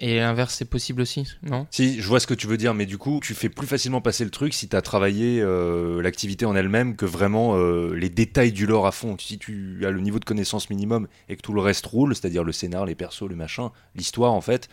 et 0.00 0.20
l'inverse 0.20 0.54
c'est 0.54 0.64
possible 0.64 1.02
aussi, 1.02 1.24
non? 1.42 1.66
Si, 1.70 2.00
je 2.00 2.06
vois 2.08 2.20
ce 2.20 2.26
que 2.26 2.34
tu 2.34 2.46
veux 2.46 2.56
dire, 2.56 2.72
mais 2.72 2.86
du 2.86 2.98
coup, 2.98 3.20
tu 3.22 3.34
fais 3.34 3.48
plus 3.48 3.66
facilement 3.66 4.00
passer 4.00 4.24
le 4.24 4.30
truc 4.30 4.54
si 4.54 4.68
tu 4.68 4.76
as 4.76 4.80
travaillé 4.82 5.40
euh, 5.42 6.00
l'activité 6.00 6.46
en 6.46 6.54
elle-même 6.56 6.94
que 6.96 7.04
vraiment 7.04 7.56
euh, 7.56 7.92
les 7.94 8.08
détails 8.08 8.52
du 8.52 8.64
lore 8.66 8.86
à 8.86 8.92
fond. 8.92 9.16
Si 9.18 9.38
tu 9.38 9.80
as 9.84 9.90
le 9.90 10.00
niveau 10.00 10.18
de 10.20 10.24
connaissance 10.24 10.70
minimum 10.70 11.08
et 11.28 11.36
que 11.36 11.42
tout 11.42 11.52
le 11.52 11.60
reste 11.60 11.84
roule, 11.86 12.14
c'est-à-dire 12.14 12.44
le 12.44 12.52
scénar, 12.52 12.86
les 12.86 12.94
persos, 12.94 13.28
le 13.28 13.34
machin, 13.36 13.70
l'histoire, 13.96 14.32
en 14.32 14.40
fait, 14.40 14.68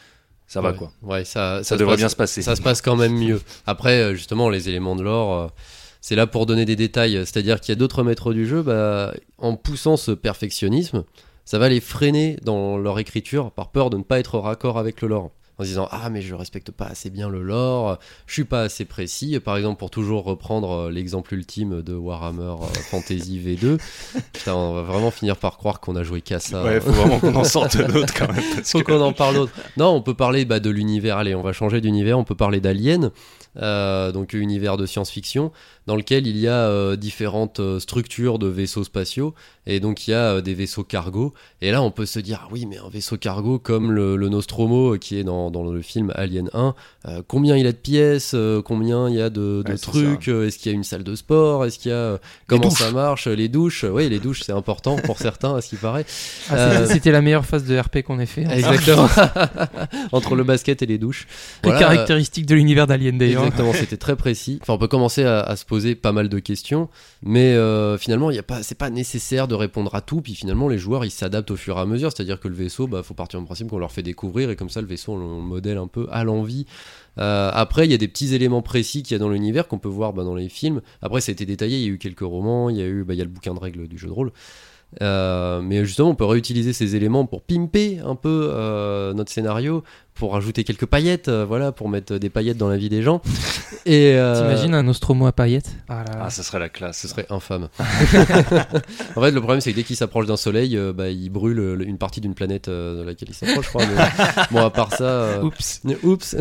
ça 0.47 0.61
va 0.61 0.71
Ouais. 0.73 0.77
quoi. 0.77 0.91
Ouais, 1.01 1.25
ça, 1.25 1.63
Ça, 1.63 1.75
devrait 1.75 1.93
passe- 1.93 1.99
bien 2.01 2.09
se 2.09 2.15
passer. 2.15 2.41
Ça 2.43 2.55
se 2.55 2.61
passe 2.61 2.83
quand 2.83 2.95
même 2.95 3.17
mieux. 3.17 3.41
Après, 3.65 4.13
justement, 4.15 4.49
les 4.49 4.69
éléments 4.69 4.95
de 4.95 5.01
l'or, 5.01 5.33
euh, 5.33 5.47
c'est 6.07 6.15
là 6.15 6.27
pour 6.27 6.45
donner 6.45 6.65
des 6.65 6.75
détails. 6.75 7.13
C'est-à-dire 7.25 7.59
qu'il 7.59 7.71
y 7.71 7.75
a 7.75 7.79
d'autres 7.79 8.03
maîtres 8.03 8.31
du 8.31 8.45
jeu, 8.45 8.61
bah, 8.61 9.11
en 9.39 9.55
poussant 9.55 9.97
ce 9.97 10.11
perfectionnisme, 10.11 11.03
ça 11.45 11.57
va 11.57 11.67
les 11.67 11.79
freiner 11.79 12.37
dans 12.43 12.77
leur 12.77 12.99
écriture 12.99 13.49
par 13.49 13.71
peur 13.71 13.89
de 13.89 13.97
ne 13.97 14.03
pas 14.03 14.19
être 14.19 14.37
raccord 14.37 14.77
avec 14.77 15.01
le 15.01 15.07
lore 15.07 15.31
en 15.57 15.63
se 15.63 15.69
disant 15.69 15.87
ah 15.91 16.09
mais 16.09 16.21
je 16.21 16.35
respecte 16.35 16.71
pas 16.71 16.85
assez 16.85 17.09
bien 17.09 17.29
le 17.29 17.41
lore, 17.41 17.97
je 18.27 18.33
suis 18.33 18.45
pas 18.45 18.61
assez 18.61 18.85
précis. 18.85 19.39
Par 19.39 19.57
exemple 19.57 19.79
pour 19.79 19.89
toujours 19.89 20.23
reprendre 20.23 20.71
euh, 20.71 20.91
l'exemple 20.91 21.33
ultime 21.33 21.81
de 21.81 21.93
Warhammer 21.93 22.55
euh, 22.61 22.65
Fantasy 22.89 23.39
V2, 23.39 23.79
putain, 24.33 24.55
on 24.55 24.73
va 24.73 24.81
vraiment 24.81 25.11
finir 25.11 25.37
par 25.37 25.57
croire 25.57 25.79
qu'on 25.79 25.95
a 25.95 26.03
joué 26.03 26.21
qu'à 26.21 26.39
ça. 26.39 26.63
Ouais, 26.63 26.79
faut 26.79 26.91
vraiment 26.91 27.19
qu'on 27.19 27.35
en 27.35 27.43
sorte 27.43 27.77
d'autres 27.77 28.13
quand 28.13 28.31
même. 28.31 28.43
parce 28.55 28.71
Faut 28.71 28.81
qu'on 28.81 29.01
en 29.01 29.13
parle 29.13 29.35
d'autre. 29.35 29.53
Non, 29.77 29.89
on 29.89 30.01
peut 30.01 30.13
parler 30.13 30.45
bah, 30.45 30.59
de 30.59 30.69
l'univers. 30.69 31.17
Allez, 31.17 31.35
on 31.35 31.41
va 31.41 31.53
changer 31.53 31.81
d'univers. 31.81 32.17
On 32.17 32.23
peut 32.23 32.35
parler 32.35 32.59
d'Alien, 32.59 33.11
euh, 33.57 34.11
donc 34.11 34.33
univers 34.33 34.77
de 34.77 34.85
science-fiction, 34.85 35.51
dans 35.87 35.95
lequel 35.95 36.27
il 36.27 36.37
y 36.37 36.47
a 36.47 36.67
euh, 36.67 36.95
différentes 36.95 37.59
euh, 37.59 37.79
structures 37.79 38.39
de 38.39 38.47
vaisseaux 38.47 38.83
spatiaux. 38.83 39.33
Et 39.65 39.79
donc 39.79 40.07
il 40.07 40.11
y 40.11 40.13
a 40.13 40.41
des 40.41 40.53
vaisseaux 40.53 40.83
cargo. 40.83 41.33
Et 41.61 41.71
là, 41.71 41.81
on 41.81 41.91
peut 41.91 42.05
se 42.05 42.19
dire, 42.19 42.41
ah 42.43 42.49
oui, 42.51 42.65
mais 42.65 42.77
un 42.77 42.89
vaisseau 42.89 43.17
cargo 43.17 43.59
comme 43.59 43.91
le, 43.91 44.15
le 44.15 44.29
Nostromo 44.29 44.97
qui 44.97 45.17
est 45.17 45.23
dans, 45.23 45.44
dans 45.51 45.63
le 45.63 45.81
film 45.81 46.11
Alien 46.15 46.49
1, 46.53 46.73
euh, 47.07 47.21
combien 47.27 47.55
il 47.57 47.67
a 47.67 47.71
de 47.71 47.77
pièces, 47.77 48.31
euh, 48.33 48.61
combien 48.61 49.09
il 49.09 49.15
y 49.15 49.21
a 49.21 49.29
de, 49.29 49.63
de 49.65 49.71
Ouais, 49.71 49.77
c'est 49.77 49.81
trucs, 49.91 50.27
euh, 50.27 50.47
est-ce 50.47 50.57
qu'il 50.57 50.71
y 50.71 50.75
a 50.75 50.77
une 50.77 50.83
salle 50.83 51.03
de 51.03 51.15
sport, 51.15 51.65
est-ce 51.65 51.79
qu'il 51.79 51.91
y 51.91 51.93
a 51.93 51.97
euh, 51.97 52.17
comment 52.47 52.69
ça 52.69 52.91
marche, 52.91 53.27
les 53.27 53.47
douches. 53.49 53.83
Oui, 53.89 54.09
les 54.09 54.19
douches, 54.19 54.41
c'est 54.45 54.51
important 54.51 54.95
pour 54.97 55.17
certains, 55.17 55.55
à 55.55 55.61
ce 55.61 55.69
qui 55.69 55.75
paraît. 55.75 56.05
Ah, 56.49 56.55
Euh, 56.55 56.85
c'était- 56.87 57.11
la 57.11 57.21
meilleure 57.21 57.45
phase 57.45 57.63
de 57.65 57.77
RP 57.77 58.01
qu'on 58.03 58.19
ait 58.19 58.25
fait. 58.25 58.41
Exactement. 58.43 59.07
Entre 60.11 60.35
le 60.35 60.43
basket 60.43 60.81
et 60.81 60.85
les 60.85 60.97
douches. 60.97 61.27
Les 61.63 61.69
Voilà, 61.69 61.79
caractéristiques 61.79 62.45
de 62.45 62.55
l'univers 62.55 62.87
d'Alien 62.87 63.17
d'ailleurs. 63.17 63.43
Exactement, 63.43 63.73
c'était 63.73 63.97
très 63.97 64.15
précis. 64.15 64.59
Enfin, 64.61 64.73
on 64.73 64.77
peut 64.77 64.87
commencer 64.87 65.23
à, 65.23 65.39
à 65.41 65.55
se 65.55 65.65
poser 65.65 65.95
pas 65.95 66.11
mal 66.11 66.29
de 66.29 66.39
questions, 66.39 66.89
mais 67.23 67.53
euh, 67.53 67.97
finalement, 67.97 68.29
il 68.31 68.35
y 68.35 68.39
a 68.39 68.43
pas, 68.43 68.63
c'est 68.63 68.77
pas 68.77 68.89
nécessaire 68.89 69.47
de 69.47 69.55
répondre 69.55 69.93
à 69.95 70.01
tout. 70.01 70.21
Puis 70.21 70.35
finalement, 70.35 70.67
les 70.67 70.77
joueurs, 70.77 71.05
ils 71.05 71.11
s'adaptent 71.11 71.51
au 71.51 71.55
fur 71.55 71.77
et 71.77 71.81
à 71.81 71.85
mesure. 71.85 72.11
C'est-à-dire 72.15 72.39
que 72.39 72.47
le 72.47 72.55
vaisseau, 72.55 72.87
bah, 72.87 73.03
faut 73.03 73.13
partir 73.13 73.39
du 73.39 73.45
principe 73.45 73.69
qu'on 73.69 73.77
leur 73.79 73.91
fait 73.91 74.03
découvrir, 74.03 74.49
et 74.49 74.55
comme 74.55 74.69
ça, 74.69 74.81
le 74.81 74.87
vaisseau, 74.87 75.13
on, 75.13 75.34
le 75.37 75.43
modèle 75.43 75.77
un 75.77 75.87
peu 75.87 76.07
à 76.11 76.23
l'envie. 76.23 76.65
Euh, 77.17 77.49
après, 77.53 77.85
il 77.85 77.91
y 77.91 77.93
a 77.93 77.97
des 77.97 78.07
petits 78.07 78.33
éléments 78.33 78.61
précis 78.61 79.03
qu'il 79.03 79.13
y 79.13 79.15
a 79.15 79.19
dans 79.19 79.29
l'univers 79.29 79.67
qu'on 79.67 79.79
peut 79.79 79.89
voir 79.89 80.13
bah, 80.13 80.23
dans 80.23 80.35
les 80.35 80.49
films. 80.49 80.81
Après, 81.01 81.21
ça 81.21 81.31
a 81.31 81.33
été 81.33 81.45
détaillé. 81.45 81.77
Il 81.77 81.83
y 81.83 81.85
a 81.85 81.89
eu 81.89 81.97
quelques 81.97 82.19
romans, 82.21 82.69
il 82.69 82.77
y 82.77 82.81
a 82.81 82.85
eu, 82.85 83.03
bah, 83.03 83.15
le 83.15 83.25
bouquin 83.25 83.53
de 83.53 83.59
règles 83.59 83.87
du 83.87 83.97
jeu 83.97 84.07
de 84.07 84.13
rôle. 84.13 84.31
Euh, 85.01 85.61
mais 85.61 85.83
justement, 85.85 86.09
on 86.09 86.15
peut 86.15 86.25
réutiliser 86.25 86.73
ces 86.73 86.95
éléments 86.95 87.25
pour 87.25 87.41
pimper 87.41 87.99
un 87.99 88.15
peu 88.15 88.49
euh, 88.51 89.13
notre 89.13 89.31
scénario, 89.31 89.83
pour 90.15 90.31
rajouter 90.33 90.63
quelques 90.63 90.85
paillettes, 90.85 91.27
euh, 91.27 91.45
voilà, 91.45 91.71
pour 91.73 91.89
mettre 91.89 92.15
des 92.17 92.29
paillettes 92.29 92.57
dans 92.57 92.69
la 92.69 92.77
vie 92.77 92.89
des 92.89 93.01
gens. 93.03 93.21
Et 93.85 94.13
euh, 94.15 94.41
T'imagines 94.41 94.73
un 94.73 94.83
Nostromo 94.83 95.27
à 95.27 95.31
paillettes? 95.33 95.75
Ah 95.89 96.03
là 96.07 96.13
là. 96.17 96.23
Ah, 96.25 96.29
ça 96.29 96.41
serait 96.41 96.59
la 96.59 96.69
classe. 96.69 96.99
ce 96.99 97.07
serait 97.07 97.25
infâme. 97.29 97.67
en 97.79 99.21
fait, 99.21 99.31
le 99.31 99.39
problème, 99.41 99.61
c'est 99.61 99.71
que 99.71 99.75
dès 99.75 99.83
qu'il 99.83 99.95
s'approche 99.95 100.25
d'un 100.25 100.37
soleil, 100.37 100.77
euh, 100.77 100.93
bah, 100.93 101.09
il 101.09 101.29
brûle 101.29 101.59
euh, 101.59 101.77
une 101.85 101.97
partie 101.97 102.21
d'une 102.21 102.33
planète 102.33 102.67
euh, 102.67 102.99
de 102.99 103.03
laquelle 103.03 103.29
il 103.29 103.35
s'approche, 103.35 103.65
je 103.65 103.69
crois. 103.69 103.83
mais 103.85 104.43
bon, 104.51 104.65
à 104.65 104.69
part 104.69 104.93
ça. 104.93 105.03
euh, 105.03 105.41
Oups. 105.43 105.81
Oups, 106.03 106.35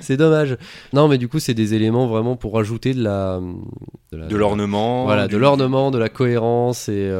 c'est 0.00 0.16
dommage. 0.16 0.56
Non, 0.92 1.08
mais 1.08 1.18
du 1.18 1.28
coup, 1.28 1.38
c'est 1.40 1.54
des 1.54 1.74
éléments 1.74 2.06
vraiment 2.06 2.36
pour 2.36 2.54
rajouter 2.54 2.94
de 2.94 3.02
la. 3.02 3.40
la- 4.12 4.26
De 4.26 4.36
l'ornement. 4.36 5.04
Voilà, 5.04 5.26
du- 5.26 5.34
de 5.34 5.38
l'ornement, 5.38 5.90
de 5.90 5.98
la 5.98 6.08
cohérence 6.08 6.88
et. 6.88 7.10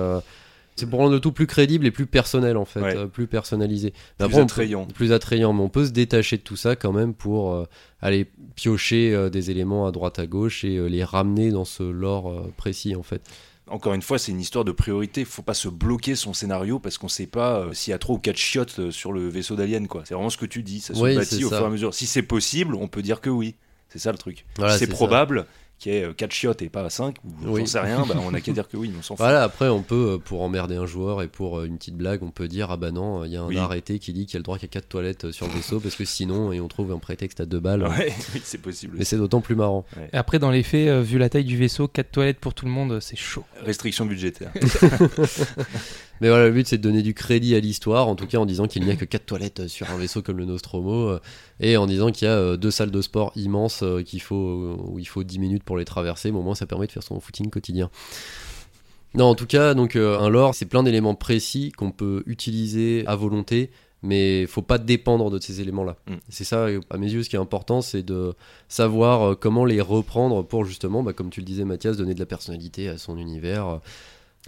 C'est 0.79 0.87
pour 0.87 1.01
rendre 1.01 1.13
le 1.13 1.21
tout 1.21 1.33
plus 1.33 1.47
crédible 1.47 1.87
et 1.87 1.91
plus 1.91 2.07
personnel 2.07 2.57
en 2.57 2.65
fait, 2.65 2.81
Ouais. 2.81 2.97
euh, 2.97 3.07
plus 3.07 3.27
personnalisé. 3.27 3.91
Plus 3.91 4.25
après, 4.25 4.35
on 4.37 4.39
peut- 4.39 4.43
attrayant. 4.45 4.87
plus 4.87 5.13
attrayant, 5.13 5.53
mais 5.53 5.63
on 5.63 5.69
peut 5.69 5.87
se 5.87 5.91
détacher 5.91 6.37
de 6.39 6.43
tout 6.43 6.57
ça 6.57 6.77
quand 6.77 6.93
même 6.93 7.15
pour 7.15 7.53
euh, 7.55 7.65
aller 8.01 8.27
piocher 8.55 9.15
euh, 9.15 9.31
des 9.31 9.51
éléments 9.51 9.87
à 9.87 9.93
droite 9.93 10.19
à 10.19 10.27
gauche 10.27 10.65
et 10.65 10.89
les 10.89 11.05
ramener 11.05 11.51
dans 11.51 11.65
ce 11.65 11.83
lore 11.83 12.49
précis 12.57 12.95
en 12.97 13.03
fait. 13.03 13.23
Encore 13.71 13.93
une 13.93 14.01
fois, 14.01 14.19
c'est 14.19 14.33
une 14.33 14.41
histoire 14.41 14.65
de 14.65 14.73
priorité. 14.73 15.27
Faut 15.27 15.43
pas 15.43 15.53
se 15.53 15.69
bloquer 15.69 16.15
son 16.15 16.33
scénario 16.33 16.79
parce 16.79 16.97
qu'on 16.97 17.09
sait 17.09 17.27
pas 17.27 17.59
euh, 17.61 17.73
s'il 17.75 17.91
y 17.91 17.95
a 17.95 17.99
trois 17.99 18.17
ou 18.17 18.19
quatre 18.19 18.39
chiottes 18.39 18.79
euh, 18.79 18.91
sur 18.91 19.13
le 19.13 19.29
vaisseau 19.29 19.57
d'alien. 19.57 19.87
C'est 20.05 20.15
vraiment 20.15 20.31
ce 20.31 20.39
que 20.39 20.47
tu 20.47 20.63
dis. 20.63 20.81
Ça 20.81 20.95
se 20.95 21.01
Oui, 21.01 21.15
bâtit 21.15 21.45
au 21.45 21.51
ça. 21.51 21.57
fur 21.59 21.65
et 21.67 21.69
à 21.69 21.71
mesure. 21.71 21.93
Si 21.93 22.07
c'est 22.07 22.23
possible, 22.23 22.75
on 22.75 22.89
peut 22.89 23.03
dire 23.03 23.21
que 23.21 23.29
oui. 23.29 23.57
C'est 23.91 23.99
ça 23.99 24.11
le 24.13 24.17
truc. 24.19 24.47
Voilà, 24.57 24.73
Si 24.75 24.81
c'est 24.81 24.91
ça. 24.91 24.97
Qu'il 25.79 25.93
y 25.93 25.97
ait 25.97 26.05
euh, 26.05 26.13
quatre 26.13 26.33
chiottes 26.33 26.61
et 26.63 26.69
pas 26.69 26.89
cinq, 26.91 27.17
ou 27.25 27.31
Oui. 27.53 27.61
j'en 27.61 27.67
sais 27.67 27.81
rien, 27.81 28.05
bah, 28.07 28.17
on 28.25 28.35
a 28.35 28.41
qu'à 28.41 28.53
dire 28.53 28.69
que 28.69 28.77
oui, 28.77 28.93
on 28.99 29.03
s'en 29.03 29.15
fout. 29.17 29.19
Voilà, 29.25 29.43
après 29.45 29.69
on 29.69 29.83
peut, 29.83 30.15
euh, 30.15 30.19
pour 30.19 30.43
emmerder 30.43 30.77
un 30.77 30.87
joueur 30.87 31.23
et 31.23 31.29
pour 31.29 31.59
euh, 31.61 31.65
une 31.67 31.79
petite 31.79 31.97
blague, 31.97 32.23
on 32.23 32.31
peut 32.31 32.49
dire 32.49 32.71
ah 32.71 32.77
bah 32.77 32.91
non, 32.91 33.25
il 33.25 33.33
y 33.33 33.37
a 33.37 33.43
un 33.43 33.47
Oui. 33.47 33.59
arrêté 33.59 33.99
qui 33.99 34.13
dit 34.13 34.27
qu'il 34.27 34.35
y 34.35 34.37
a 34.37 34.41
le 34.41 34.45
droit 34.45 34.59
qu'il 34.59 34.67
y 34.67 34.71
a 34.71 34.73
quatre 34.73 34.89
toilettes 34.89 35.31
sur 35.31 35.47
le 35.47 35.53
vaisseau 35.53 35.81
parce 35.81 35.95
que 35.95 36.05
sinon, 36.05 36.53
et 36.53 36.61
on 36.61 36.69
trouve 36.69 36.93
un 36.93 36.99
prétexte 36.99 37.41
à 37.41 37.47
deux 37.47 37.61
balles. 37.61 37.83
Ouais, 37.85 38.13
oui, 38.35 38.41
c'est 38.45 38.59
possible. 38.61 38.97
Mais 38.99 39.05
c'est 39.05 39.17
d'autant 39.19 39.41
plus 39.41 39.55
marrant. 39.57 39.85
Et 40.13 40.17
après, 40.17 40.39
dans 40.39 40.51
les 40.51 40.63
faits, 40.63 41.03
vu 41.05 41.19
la 41.19 41.29
taille 41.29 41.45
du 41.45 41.57
vaisseau, 41.57 41.89
4 41.89 42.11
toilettes 42.11 42.41
pour 42.41 42.55
tout 42.55 42.65
le 42.67 42.71
monde, 42.73 42.99
c'est 43.01 43.17
chaud. 43.17 43.45
Restriction 43.65 44.05
budgétaire. 44.07 44.51
Mais 46.21 46.29
voilà, 46.29 46.47
le 46.47 46.53
but 46.53 46.67
c'est 46.67 46.79
de 46.79 46.83
donner 46.83 47.03
du 47.03 47.15
crédit 47.15 47.55
à 47.55 47.61
l'histoire, 47.61 48.09
en 48.09 48.17
tout 48.17 48.27
cas 48.27 48.39
en 48.39 48.47
disant 48.47 48.67
qu'il 48.67 48.85
n'y 48.85 48.91
a 48.91 48.97
que 48.97 49.05
quatre 49.05 49.27
toilettes 49.27 49.61
euh, 49.61 49.69
sur 49.69 49.91
un 49.91 49.97
vaisseau 49.97 50.23
comme 50.23 50.39
le 50.39 50.45
Nostromo, 50.45 51.09
euh, 51.11 51.21
et 51.61 51.77
en 51.77 51.87
disant 51.87 52.11
qu'il 52.11 52.27
y 52.27 52.31
a 52.31 52.35
euh, 52.35 52.57
deux 52.57 52.71
salles 52.71 52.91
de 52.91 53.01
sport 53.03 53.33
immenses 53.37 53.85
qu'il 54.05 54.21
faut, 54.23 54.77
où 54.89 54.99
il 54.99 55.07
faut 55.07 55.23
10 55.25 55.39
minutes 55.39 55.63
pour 55.63 55.77
les 55.77 55.85
traverser, 55.85 56.31
mais 56.33 56.39
au 56.39 56.43
moins 56.43 56.55
ça 56.55 56.67
permet 56.67 56.87
de 56.87 56.93
faire 56.93 57.03
son 57.03 57.21
footing 57.21 57.51
quotidien. 57.51 57.91
Non, 59.15 59.27
en 59.27 59.35
tout 59.35 59.47
cas, 59.47 59.75
donc 59.75 59.97
un 59.97 60.29
lore, 60.29 60.55
c'est 60.55 60.67
plein 60.67 60.83
d'éléments 60.83 61.15
précis 61.15 61.73
qu'on 61.73 61.91
peut 61.93 62.23
utiliser 62.27 63.05
à 63.07 63.17
volonté, 63.17 63.71
mais 64.03 64.47
faut 64.47 64.61
pas 64.63 64.77
dépendre 64.79 65.31
de 65.31 65.41
ces 65.41 65.61
éléments-là. 65.63 65.97
Mm. 66.07 66.15
C'est 66.29 66.45
ça, 66.45 66.67
à 66.91 66.99
mes 66.99 67.11
yeux, 67.11 67.23
ce 67.23 67.31
qui 67.31 67.37
est 67.37 67.39
important, 67.39 67.81
c'est 67.81 68.03
de 68.03 68.35
savoir 68.69 69.39
comment 69.39 69.65
les 69.65 69.81
reprendre 69.81 70.43
pour 70.43 70.65
justement, 70.67 71.03
bah, 71.03 71.15
comme 71.15 71.31
tu 71.31 71.41
le 71.41 71.47
disais 71.47 71.65
Mathias, 71.65 71.97
donner 71.97 72.15
de 72.15 72.21
la 72.21 72.27
personnalité 72.27 72.89
à 72.89 72.99
son 72.99 73.17
univers, 73.17 73.81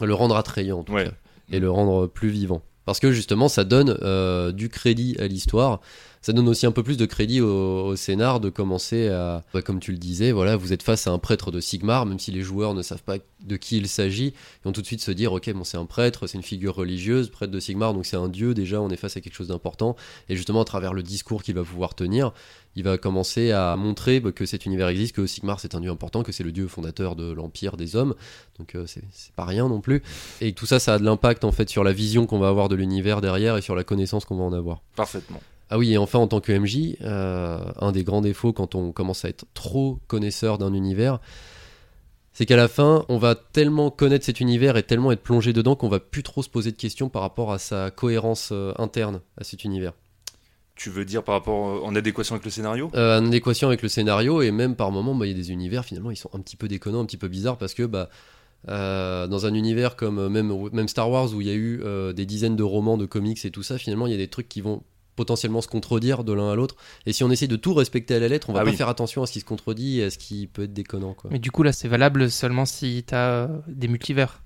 le 0.02 0.14
rendre 0.14 0.36
attrayant 0.36 0.80
en 0.80 0.84
tout 0.84 0.92
Ouais. 0.92 1.06
cas 1.06 1.12
et 1.50 1.60
le 1.60 1.70
rendre 1.70 2.06
plus 2.06 2.28
vivant. 2.28 2.62
Parce 2.84 2.98
que 2.98 3.12
justement, 3.12 3.48
ça 3.48 3.64
donne 3.64 3.96
euh, 4.02 4.52
du 4.52 4.68
crédit 4.68 5.16
à 5.20 5.26
l'histoire. 5.26 5.80
Ça 6.22 6.32
donne 6.32 6.48
aussi 6.48 6.66
un 6.66 6.72
peu 6.72 6.82
plus 6.82 6.96
de 6.96 7.06
crédit 7.06 7.40
au, 7.40 7.96
scénar 7.96 8.40
de 8.40 8.50
commencer 8.50 9.08
à, 9.08 9.42
bah, 9.54 9.62
comme 9.62 9.80
tu 9.80 9.90
le 9.90 9.98
disais, 9.98 10.32
voilà, 10.32 10.56
vous 10.56 10.72
êtes 10.72 10.82
face 10.82 11.06
à 11.06 11.12
un 11.12 11.18
prêtre 11.18 11.50
de 11.50 11.60
Sigmar, 11.60 12.04
même 12.04 12.18
si 12.18 12.30
les 12.30 12.42
joueurs 12.42 12.74
ne 12.74 12.82
savent 12.82 13.02
pas 13.02 13.16
de 13.40 13.56
qui 13.56 13.78
il 13.78 13.88
s'agit, 13.88 14.26
ils 14.28 14.64
vont 14.64 14.72
tout 14.72 14.82
de 14.82 14.86
suite 14.86 15.00
se 15.00 15.10
dire, 15.10 15.32
ok, 15.32 15.50
bon, 15.52 15.64
c'est 15.64 15.78
un 15.78 15.86
prêtre, 15.86 16.26
c'est 16.26 16.36
une 16.36 16.44
figure 16.44 16.74
religieuse, 16.74 17.30
prêtre 17.30 17.52
de 17.52 17.60
Sigmar, 17.60 17.94
donc 17.94 18.04
c'est 18.04 18.16
un 18.16 18.28
dieu. 18.28 18.52
Déjà, 18.52 18.80
on 18.82 18.90
est 18.90 18.96
face 18.96 19.16
à 19.16 19.20
quelque 19.20 19.34
chose 19.34 19.48
d'important. 19.48 19.96
Et 20.28 20.36
justement, 20.36 20.60
à 20.60 20.64
travers 20.64 20.92
le 20.92 21.02
discours 21.02 21.42
qu'il 21.42 21.54
va 21.54 21.64
pouvoir 21.64 21.94
tenir, 21.94 22.32
il 22.76 22.84
va 22.84 22.98
commencer 22.98 23.50
à 23.50 23.76
montrer 23.76 24.20
bah, 24.20 24.32
que 24.32 24.46
cet 24.46 24.66
univers 24.66 24.88
existe, 24.88 25.16
que 25.16 25.26
Sigmar 25.26 25.60
c'est 25.60 25.74
un 25.74 25.80
dieu 25.80 25.90
important, 25.90 26.22
que 26.22 26.32
c'est 26.32 26.44
le 26.44 26.52
dieu 26.52 26.68
fondateur 26.68 27.16
de 27.16 27.32
l'empire 27.32 27.76
des 27.76 27.96
hommes. 27.96 28.14
Donc 28.58 28.74
euh, 28.74 28.84
c'est 28.86 29.02
pas 29.34 29.44
rien 29.44 29.68
non 29.68 29.80
plus. 29.80 30.02
Et 30.40 30.52
tout 30.52 30.66
ça, 30.66 30.78
ça 30.78 30.94
a 30.94 30.98
de 30.98 31.04
l'impact 31.04 31.44
en 31.44 31.52
fait 31.52 31.68
sur 31.68 31.84
la 31.84 31.92
vision 31.92 32.26
qu'on 32.26 32.38
va 32.38 32.48
avoir 32.48 32.68
de 32.68 32.76
l'univers 32.76 33.20
derrière 33.20 33.56
et 33.56 33.62
sur 33.62 33.74
la 33.74 33.84
connaissance 33.84 34.24
qu'on 34.24 34.36
va 34.36 34.44
en 34.44 34.52
avoir. 34.52 34.82
Parfaitement. 34.94 35.40
Ah 35.70 35.78
oui, 35.78 35.92
et 35.92 35.98
enfin 35.98 36.18
en 36.18 36.26
tant 36.26 36.40
que 36.40 36.52
MJ, 36.52 36.96
euh, 37.00 37.58
un 37.78 37.92
des 37.92 38.04
grands 38.04 38.20
défauts 38.20 38.52
quand 38.52 38.74
on 38.74 38.92
commence 38.92 39.24
à 39.24 39.28
être 39.28 39.44
trop 39.54 39.98
connaisseur 40.08 40.58
d'un 40.58 40.74
univers, 40.74 41.20
c'est 42.32 42.44
qu'à 42.44 42.56
la 42.56 42.68
fin, 42.68 43.04
on 43.08 43.18
va 43.18 43.34
tellement 43.34 43.90
connaître 43.90 44.24
cet 44.24 44.40
univers 44.40 44.76
et 44.76 44.82
tellement 44.82 45.12
être 45.12 45.22
plongé 45.22 45.52
dedans 45.52 45.76
qu'on 45.76 45.88
va 45.88 46.00
plus 46.00 46.22
trop 46.22 46.42
se 46.42 46.48
poser 46.48 46.72
de 46.72 46.76
questions 46.76 47.08
par 47.08 47.22
rapport 47.22 47.52
à 47.52 47.58
sa 47.58 47.90
cohérence 47.90 48.50
euh, 48.52 48.72
interne 48.78 49.20
à 49.38 49.44
cet 49.44 49.64
univers. 49.64 49.92
Tu 50.80 50.88
veux 50.88 51.04
dire 51.04 51.22
par 51.22 51.34
rapport 51.34 51.68
euh, 51.68 51.80
en 51.86 51.94
adéquation 51.94 52.34
avec 52.34 52.46
le 52.46 52.50
scénario? 52.50 52.90
Euh, 52.94 53.20
en 53.20 53.26
adéquation 53.26 53.68
avec 53.68 53.82
le 53.82 53.90
scénario 53.90 54.40
et 54.40 54.50
même 54.50 54.76
par 54.76 54.90
moments, 54.90 55.14
bah, 55.14 55.26
il 55.26 55.32
y 55.32 55.34
a 55.34 55.36
des 55.36 55.52
univers 55.52 55.84
finalement, 55.84 56.10
ils 56.10 56.16
sont 56.16 56.30
un 56.32 56.40
petit 56.40 56.56
peu 56.56 56.68
déconnants, 56.68 57.00
un 57.00 57.04
petit 57.04 57.18
peu 57.18 57.28
bizarres 57.28 57.58
parce 57.58 57.74
que 57.74 57.82
bah, 57.82 58.08
euh, 58.70 59.26
dans 59.26 59.44
un 59.44 59.52
univers 59.52 59.94
comme 59.94 60.28
même, 60.28 60.50
même 60.72 60.88
Star 60.88 61.10
Wars 61.10 61.34
où 61.34 61.42
il 61.42 61.48
y 61.48 61.50
a 61.50 61.54
eu 61.54 61.82
des 62.14 62.24
dizaines 62.24 62.56
de 62.56 62.62
romans, 62.62 62.96
de 62.96 63.04
comics 63.04 63.44
et 63.44 63.50
tout 63.50 63.62
ça, 63.62 63.76
finalement 63.76 64.06
il 64.06 64.12
y 64.12 64.14
a 64.14 64.16
des 64.16 64.28
trucs 64.28 64.48
qui 64.48 64.62
vont 64.62 64.82
potentiellement 65.20 65.60
se 65.60 65.68
contredire 65.68 66.24
de 66.24 66.32
l'un 66.32 66.50
à 66.50 66.54
l'autre. 66.54 66.76
Et 67.04 67.12
si 67.12 67.22
on 67.24 67.30
essaie 67.30 67.46
de 67.46 67.56
tout 67.56 67.74
respecter 67.74 68.14
à 68.14 68.18
la 68.18 68.28
lettre, 68.28 68.48
on 68.48 68.54
va 68.54 68.60
Ah 68.60 68.64
pas 68.64 68.70
oui. 68.70 68.76
faire 68.76 68.88
attention 68.88 69.22
à 69.22 69.26
ce 69.26 69.32
qui 69.32 69.40
se 69.40 69.44
contredit 69.44 70.00
et 70.00 70.04
à 70.04 70.10
ce 70.10 70.16
qui 70.16 70.46
peut 70.46 70.62
être 70.62 70.72
déconnant. 70.72 71.12
Quoi. 71.12 71.28
Mais 71.30 71.38
du 71.38 71.50
coup, 71.50 71.62
là, 71.62 71.72
c'est 71.72 71.88
valable 71.88 72.30
seulement 72.30 72.64
si 72.64 73.04
t'as 73.06 73.28
euh, 73.44 73.48
des 73.68 73.86
multivers. 73.88 74.42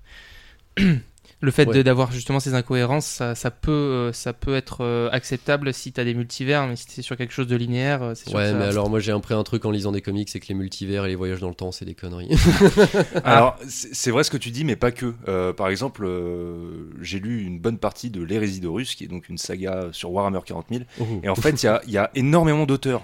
Le 1.45 1.51
fait 1.51 1.67
Ouais. 1.67 1.83
d'avoir 1.83 2.11
justement 2.11 2.39
ces 2.39 2.55
incohérences, 2.55 3.05
ça, 3.05 3.35
ça 3.35 3.51
peut, 3.51 3.71
euh, 3.71 4.11
ça 4.13 4.33
peut 4.33 4.55
être 4.55 4.77
euh, 4.83 5.09
acceptable 5.11 5.73
si 5.75 5.91
t'as 5.91 6.03
des 6.03 6.15
multivers, 6.15 6.65
mais 6.67 6.75
si 6.75 6.87
t'es 6.87 7.01
sur 7.03 7.15
quelque 7.17 7.33
chose 7.33 7.45
de 7.45 7.55
linéaire, 7.55 8.01
euh, 8.01 8.13
c'est 8.15 8.29
sûr 8.29 8.37
Ouais, 8.37 8.45
que 8.45 8.51
ça- 8.51 8.57
mais 8.57 8.65
alors 8.65 8.89
moi 8.89 8.99
j'ai 8.99 9.11
appris 9.11 9.35
un 9.35 9.43
truc 9.43 9.63
en 9.65 9.69
lisant 9.71 9.91
des 9.91 10.01
comics, 10.01 10.27
c'est 10.27 10.39
que 10.39 10.47
les 10.47 10.55
multivers 10.55 11.05
et 11.05 11.09
les 11.09 11.15
voyages 11.15 11.39
dans 11.41 11.49
le 11.49 11.53
temps, 11.55 11.71
c'est 11.71 11.85
des 11.85 11.93
conneries. 11.93 12.29
Alors, 13.23 13.57
c'est 13.67 13.93
c'est 13.93 14.11
vrai 14.11 14.23
ce 14.23 14.31
que 14.31 14.37
tu 14.37 14.49
dis, 14.51 14.63
mais 14.63 14.75
pas 14.75 14.91
que. 14.91 15.13
Euh, 15.27 15.53
par 15.53 15.69
exemple, 15.69 16.03
euh, 16.05 16.89
j'ai 17.01 17.19
lu 17.19 17.43
une 17.43 17.59
bonne 17.59 17.77
partie 17.77 18.09
de 18.09 18.23
L'Hérésie 18.23 18.59
d'Horus, 18.59 18.95
qui 18.95 19.03
est 19.03 19.07
donc 19.07 19.29
une 19.29 19.37
saga 19.37 19.89
sur 19.91 20.11
Warhammer 20.11 20.39
40 20.45 20.65
000. 20.71 20.83
Et 21.23 21.29
en 21.29 21.35
fait, 21.35 21.61
il 21.61 21.65
y 21.65 21.69
a, 21.69 21.81
il 21.85 21.93
y 21.93 21.97
a 21.97 22.09
énormément 22.15 22.65
d'auteurs. 22.65 23.01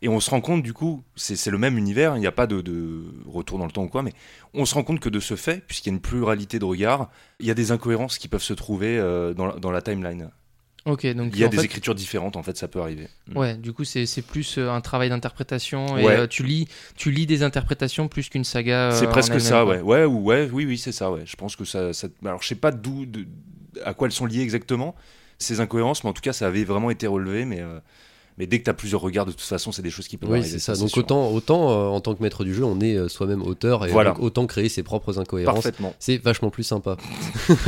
Et 0.00 0.08
on 0.08 0.20
se 0.20 0.30
rend 0.30 0.40
compte, 0.40 0.62
du 0.62 0.72
coup, 0.72 1.02
c'est 1.16 1.50
le 1.50 1.58
même 1.58 1.76
univers, 1.76 2.16
il 2.16 2.20
n'y 2.20 2.26
a 2.28 2.32
pas 2.32 2.46
de, 2.46 2.60
de 2.60 3.02
retour 3.26 3.58
dans 3.58 3.66
le 3.66 3.72
temps 3.72 3.82
ou 3.82 3.88
quoi, 3.88 4.02
mais 4.02 4.12
on 4.54 4.64
se 4.64 4.74
rend 4.74 4.84
compte 4.84 5.00
que 5.00 5.08
de 5.08 5.18
ce 5.18 5.34
fait, 5.34 5.64
puisqu'il 5.66 5.88
y 5.88 5.92
a 5.92 5.94
une 5.96 6.00
pluralité 6.00 6.60
de 6.60 6.64
regards, 6.64 7.10
il 7.40 7.46
y 7.46 7.50
a 7.50 7.54
des 7.54 7.72
incohérences 7.72 8.16
qui 8.18 8.28
peuvent 8.28 8.42
se 8.42 8.52
trouver 8.54 8.96
euh, 8.96 9.34
dans, 9.34 9.46
la, 9.46 9.54
dans 9.54 9.72
la 9.72 9.82
timeline. 9.82 10.30
Ok, 10.84 11.04
donc 11.14 11.30
Il 11.34 11.40
y 11.40 11.44
a 11.44 11.48
des 11.48 11.56
fait- 11.58 11.64
écritures 11.64 11.96
différentes, 11.96 12.36
en 12.36 12.44
fait, 12.44 12.56
ça 12.56 12.68
peut 12.68 12.80
arriver. 12.80 13.08
Mm. 13.26 13.36
Ouais, 13.36 13.56
du 13.56 13.72
coup, 13.72 13.82
c'est 13.82 14.06
plus 14.22 14.56
euh, 14.58 14.70
un 14.70 14.80
travail 14.80 15.08
d'interprétation 15.08 15.98
et 15.98 16.04
Ouais. 16.04 16.16
euh, 16.16 16.26
tu 16.28 16.44
lis, 16.44 16.68
tu 16.94 17.10
lis 17.10 17.26
des 17.26 17.42
interprétations 17.42 18.06
plus 18.06 18.28
qu'une 18.28 18.44
saga. 18.44 18.92
C'est 18.92 19.08
presque 19.08 19.40
ça, 19.40 19.66
ouais. 19.66 19.80
Ouais, 19.80 20.04
ou 20.04 20.20
ouais, 20.22 20.48
oui, 20.52 20.64
oui, 20.64 20.78
c'est 20.78 20.92
ça, 20.92 21.10
ouais. 21.10 21.22
Je 21.26 21.34
pense 21.34 21.56
que 21.56 21.64
ça. 21.64 21.92
ça- 21.92 22.06
Alors, 22.24 22.40
je 22.40 22.46
sais 22.46 22.54
pas 22.54 22.70
d'où. 22.70 23.04
à 23.84 23.94
quoi 23.94 24.06
elles 24.06 24.12
sont 24.12 24.26
liées 24.26 24.40
exactement, 24.42 24.94
ces 25.38 25.58
incohérences, 25.60 26.04
mais 26.04 26.10
en 26.10 26.12
tout 26.14 26.22
cas, 26.22 26.32
ça 26.32 26.46
avait 26.46 26.64
vraiment 26.64 26.90
été 26.90 27.06
relevé. 27.08 27.44
Mais, 27.44 27.60
euh, 27.60 27.80
mais 28.38 28.46
dès 28.46 28.60
que 28.60 28.64
tu 28.64 28.70
as 28.70 28.74
plusieurs 28.74 29.00
regards, 29.00 29.26
de 29.26 29.32
toute 29.32 29.40
façon, 29.40 29.72
c'est 29.72 29.82
des 29.82 29.90
choses 29.90 30.06
qui 30.06 30.16
peuvent 30.16 30.30
Oui, 30.30 30.44
c'est 30.44 30.58
ça. 30.60 30.74
Donc 30.76 30.96
autant, 30.96 31.30
autant 31.32 31.70
euh, 31.70 31.86
en 31.88 32.00
tant 32.00 32.14
que 32.14 32.22
maître 32.22 32.44
du 32.44 32.54
jeu, 32.54 32.64
on 32.64 32.80
est 32.80 32.94
euh, 32.94 33.08
soi-même 33.08 33.42
auteur 33.42 33.84
et 33.84 33.90
Voilà. 33.90 34.10
donc 34.10 34.20
autant 34.22 34.46
créer 34.46 34.68
ses 34.68 34.82
propres 34.84 35.18
incohérences. 35.18 35.54
Parfaitement. 35.54 35.92
C'est 35.98 36.18
vachement 36.18 36.50
plus 36.50 36.62
sympa. 36.62 36.96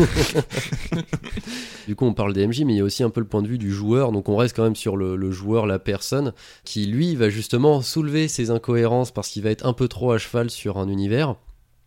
du 1.89 1.97
coup, 1.97 2.05
on 2.07 2.15
parle 2.15 2.33
des 2.33 2.47
MJ, 2.47 2.61
mais 2.65 2.75
il 2.75 2.79
y 2.79 2.81
a 2.81 2.85
aussi 2.85 3.03
un 3.03 3.11
peu 3.11 3.21
le 3.21 3.27
point 3.27 3.43
de 3.43 3.49
vue 3.49 3.59
du 3.59 3.73
joueur. 3.73 4.13
Donc, 4.13 4.29
on 4.29 4.37
reste 4.37 4.55
quand 4.57 4.63
même 4.63 4.77
sur 4.77 4.97
le, 4.97 5.17
le 5.17 5.31
joueur, 5.31 5.67
la 5.67 5.79
personne, 5.79 6.33
qui 6.65 6.87
lui 6.87 7.17
va 7.17 7.29
justement 7.31 7.83
soulever 7.83 8.29
ses 8.29 8.51
incohérences 8.51 9.11
parce 9.11 9.29
qu'il 9.29 9.43
va 9.43 9.51
être 9.51 9.67
un 9.67 9.73
peu 9.73 9.89
trop 9.89 10.13
à 10.13 10.19
cheval 10.19 10.51
sur 10.51 10.79
un 10.79 10.89
univers. 10.89 11.35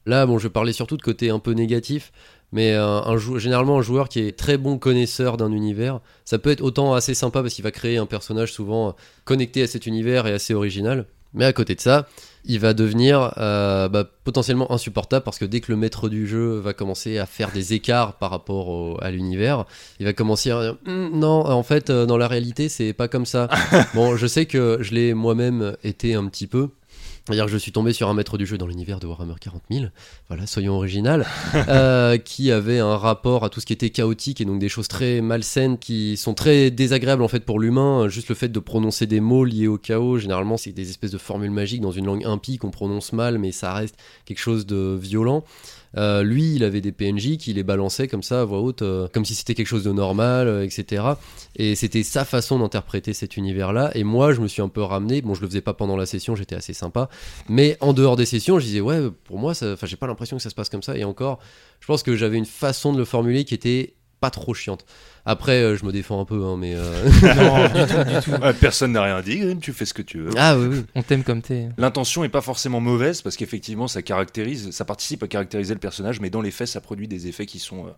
Là, 0.06 0.26
bon, 0.26 0.38
je 0.38 0.48
parlais 0.50 0.74
surtout 0.74 0.98
de 0.98 1.02
côté 1.02 1.30
un 1.30 1.40
peu 1.40 1.52
négatif, 1.54 2.12
mais 2.54 2.74
un 2.76 3.18
jou- 3.18 3.40
généralement 3.40 3.80
un 3.80 3.82
joueur 3.82 4.08
qui 4.08 4.20
est 4.22 4.38
très 4.38 4.58
bon 4.58 4.78
connaisseur 4.78 5.36
d'un 5.36 5.52
univers, 5.52 6.00
ça 6.24 6.38
peut 6.40 6.52
être 6.52 6.62
autant 6.62 6.94
assez 6.94 7.14
sympa 7.14 7.42
parce 7.42 7.54
qu'il 7.56 7.64
va 7.66 7.72
créer 7.72 7.98
un 7.98 8.06
personnage 8.06 8.54
souvent 8.54 8.96
connecté 9.26 9.64
à 9.64 9.68
cet 9.68 9.86
univers 9.88 10.26
et 10.28 10.32
assez 10.32 10.54
original. 10.54 11.06
Mais 11.36 11.46
à 11.46 11.54
côté 11.54 11.74
de 11.74 11.82
ça, 11.82 12.08
il 12.46 12.60
va 12.60 12.76
devenir 12.76 13.34
euh, 13.40 13.88
bah, 13.90 14.06
potentiellement 14.24 14.72
insupportable 14.72 15.24
parce 15.24 15.40
que 15.40 15.46
dès 15.46 15.62
que 15.62 15.72
le 15.72 15.78
maître 15.80 16.08
du 16.08 16.28
jeu 16.28 16.60
va 16.60 16.74
commencer 16.74 17.18
à 17.18 17.26
faire 17.26 17.52
des 17.52 17.74
écarts 17.74 18.20
par 18.20 18.30
rapport 18.30 18.68
au- 18.68 18.98
à 19.02 19.10
l'univers, 19.10 19.66
il 20.00 20.06
va 20.06 20.14
commencer 20.14 20.52
à 20.52 20.62
dire 20.62 20.78
Hum, 20.86 21.10
non, 21.18 21.44
en 21.48 21.64
fait, 21.64 21.90
euh, 21.90 22.06
dans 22.06 22.18
la 22.18 22.28
réalité, 22.28 22.70
c'est 22.70 22.94
pas 22.94 23.08
comme 23.08 23.26
ça. 23.26 23.48
bon, 23.96 24.16
je 24.16 24.28
sais 24.28 24.46
que 24.46 24.78
je 24.82 24.94
l'ai 24.94 25.16
moi-même 25.16 25.76
été 25.84 26.14
un 26.14 26.28
petit 26.28 26.46
peu. 26.46 26.70
Que 27.26 27.48
je 27.48 27.58
suis 27.58 27.72
tombé 27.72 27.94
sur 27.94 28.10
un 28.10 28.14
maître 28.14 28.38
du 28.38 28.46
jeu 28.46 28.58
dans 28.58 28.68
l'univers 28.68 29.00
de 29.00 29.08
Warhammer 29.08 29.36
40 29.40 29.64
000, 29.72 29.86
voilà, 30.28 30.46
soyons 30.46 30.76
original, 30.76 31.26
euh, 31.70 32.18
qui 32.18 32.52
avait 32.52 32.80
un 32.80 32.98
rapport 32.98 33.46
à 33.46 33.50
tout 33.50 33.62
ce 33.62 33.66
qui 33.66 33.72
était 33.72 33.92
chaotique 33.92 34.42
et 34.42 34.46
donc 34.46 34.60
des 34.60 34.68
choses 34.68 34.90
très 34.90 35.22
malsaines 35.22 35.78
qui 35.78 36.18
sont 36.18 36.34
très 36.34 36.70
désagréables 36.70 37.24
en 37.24 37.30
fait 37.30 37.46
pour 37.46 37.62
l'humain. 37.62 38.10
Juste 38.10 38.28
le 38.28 38.36
fait 38.36 38.50
de 38.50 38.60
prononcer 38.60 39.08
des 39.08 39.22
mots 39.22 39.46
liés 39.46 39.68
au 39.68 39.78
chaos, 39.78 40.18
généralement 40.18 40.58
c'est 40.58 40.74
des 40.74 40.90
espèces 40.90 41.12
de 41.12 41.18
formules 41.18 41.52
magiques 41.52 41.80
dans 41.80 41.92
une 41.92 42.08
langue 42.08 42.26
impie 42.26 42.58
qu'on 42.58 42.72
prononce 42.72 43.14
mal, 43.14 43.38
mais 43.38 43.54
ça 43.54 43.74
reste 43.74 43.96
quelque 44.26 44.42
chose 44.42 44.66
de 44.66 44.98
violent. 45.00 45.46
Euh, 45.98 46.24
lui, 46.24 46.56
il 46.56 46.64
avait 46.64 46.82
des 46.82 46.92
PNJ 46.92 47.38
qui 47.38 47.54
les 47.54 47.64
balançaient 47.64 48.08
comme 48.08 48.24
ça 48.24 48.42
à 48.42 48.46
voix 48.46 48.62
haute, 48.62 48.82
euh, 48.82 49.08
comme 49.14 49.26
si 49.26 49.36
c'était 49.36 49.54
quelque 49.54 49.68
chose 49.68 49.84
de 49.84 49.92
normal, 49.92 50.48
euh, 50.48 50.64
etc. 50.64 51.04
Et 51.56 51.76
c'était 51.76 52.04
sa 52.04 52.26
façon 52.26 52.60
d'interpréter 52.60 53.14
cet 53.14 53.38
univers-là. 53.38 53.92
Et 53.96 54.04
moi, 54.04 54.34
je 54.34 54.42
me 54.42 54.48
suis 54.48 54.62
un 54.62 54.70
peu 54.70 54.82
ramené. 54.82 55.22
Bon, 55.22 55.34
je 55.34 55.42
le 55.42 55.48
faisais 55.48 55.62
pas 55.62 55.74
pendant 55.74 55.98
la 55.98 56.06
session, 56.06 56.36
j'étais 56.36 56.56
assez 56.56 56.74
sympa. 56.74 57.10
Mais 57.50 57.78
en 57.80 57.94
dehors 57.94 58.16
des 58.16 58.26
sessions, 58.26 58.60
je 58.60 58.66
disais, 58.66 58.82
ouais, 58.82 59.10
pour 59.26 59.38
moi, 59.38 59.54
j'ai 59.54 59.96
pas 59.98 60.08
l'impression 60.08 60.38
que 60.38 60.44
ça 60.44 60.50
se 60.50 60.56
passe 60.56 60.70
comme 60.70 60.84
ça. 60.84 60.98
Et 60.98 61.04
encore, 61.04 61.40
je 61.80 61.88
pense 61.88 62.04
que 62.04 62.16
j'avais 62.16 62.38
une 62.38 62.46
façon 62.46 62.94
de 62.94 62.98
le 62.98 63.06
formuler 63.06 63.44
qui 63.46 63.54
était 63.54 63.94
pas 64.24 64.30
trop 64.30 64.54
chiante. 64.54 64.86
Après, 65.26 65.62
euh, 65.62 65.76
je 65.76 65.84
me 65.86 65.92
défends 65.92 66.22
un 66.22 66.26
peu, 66.26 66.46
hein, 66.46 66.56
mais. 66.58 66.74
euh, 66.76 67.10
non, 67.36 67.66
du 67.68 67.92
tout, 67.94 68.04
du 68.10 68.38
tout. 68.38 68.42
Ouais, 68.42 68.54
personne 68.54 68.94
n'a 68.94 69.04
rien 69.04 69.20
dit, 69.22 69.38
Grim, 69.38 69.60
tu 69.60 69.74
fais 69.74 69.84
ce 69.86 69.94
que 69.94 70.02
tu 70.02 70.20
veux. 70.20 70.30
ah 70.38 70.58
oui, 70.58 70.68
oui. 70.70 70.86
On 70.96 71.02
t'aime 71.04 71.24
comme 71.24 71.42
t'es. 71.42 71.68
L'intention 71.78 72.24
est 72.24 72.30
pas 72.30 72.40
forcément 72.40 72.80
mauvaise 72.80 73.22
parce 73.22 73.36
qu'effectivement 73.36 73.90
ça 73.90 74.02
caractérise, 74.02 74.72
ça 74.72 74.86
participe 74.86 75.24
à 75.24 75.28
caractériser 75.28 75.74
le 75.74 75.80
personnage, 75.82 76.22
mais 76.22 76.30
dans 76.30 76.42
les 76.42 76.52
faits 76.52 76.68
ça 76.70 76.80
produit 76.80 77.10
des 77.10 77.28
effets 77.28 77.46
qui 77.46 77.60
sont, 77.60 77.88
euh, 77.88 77.92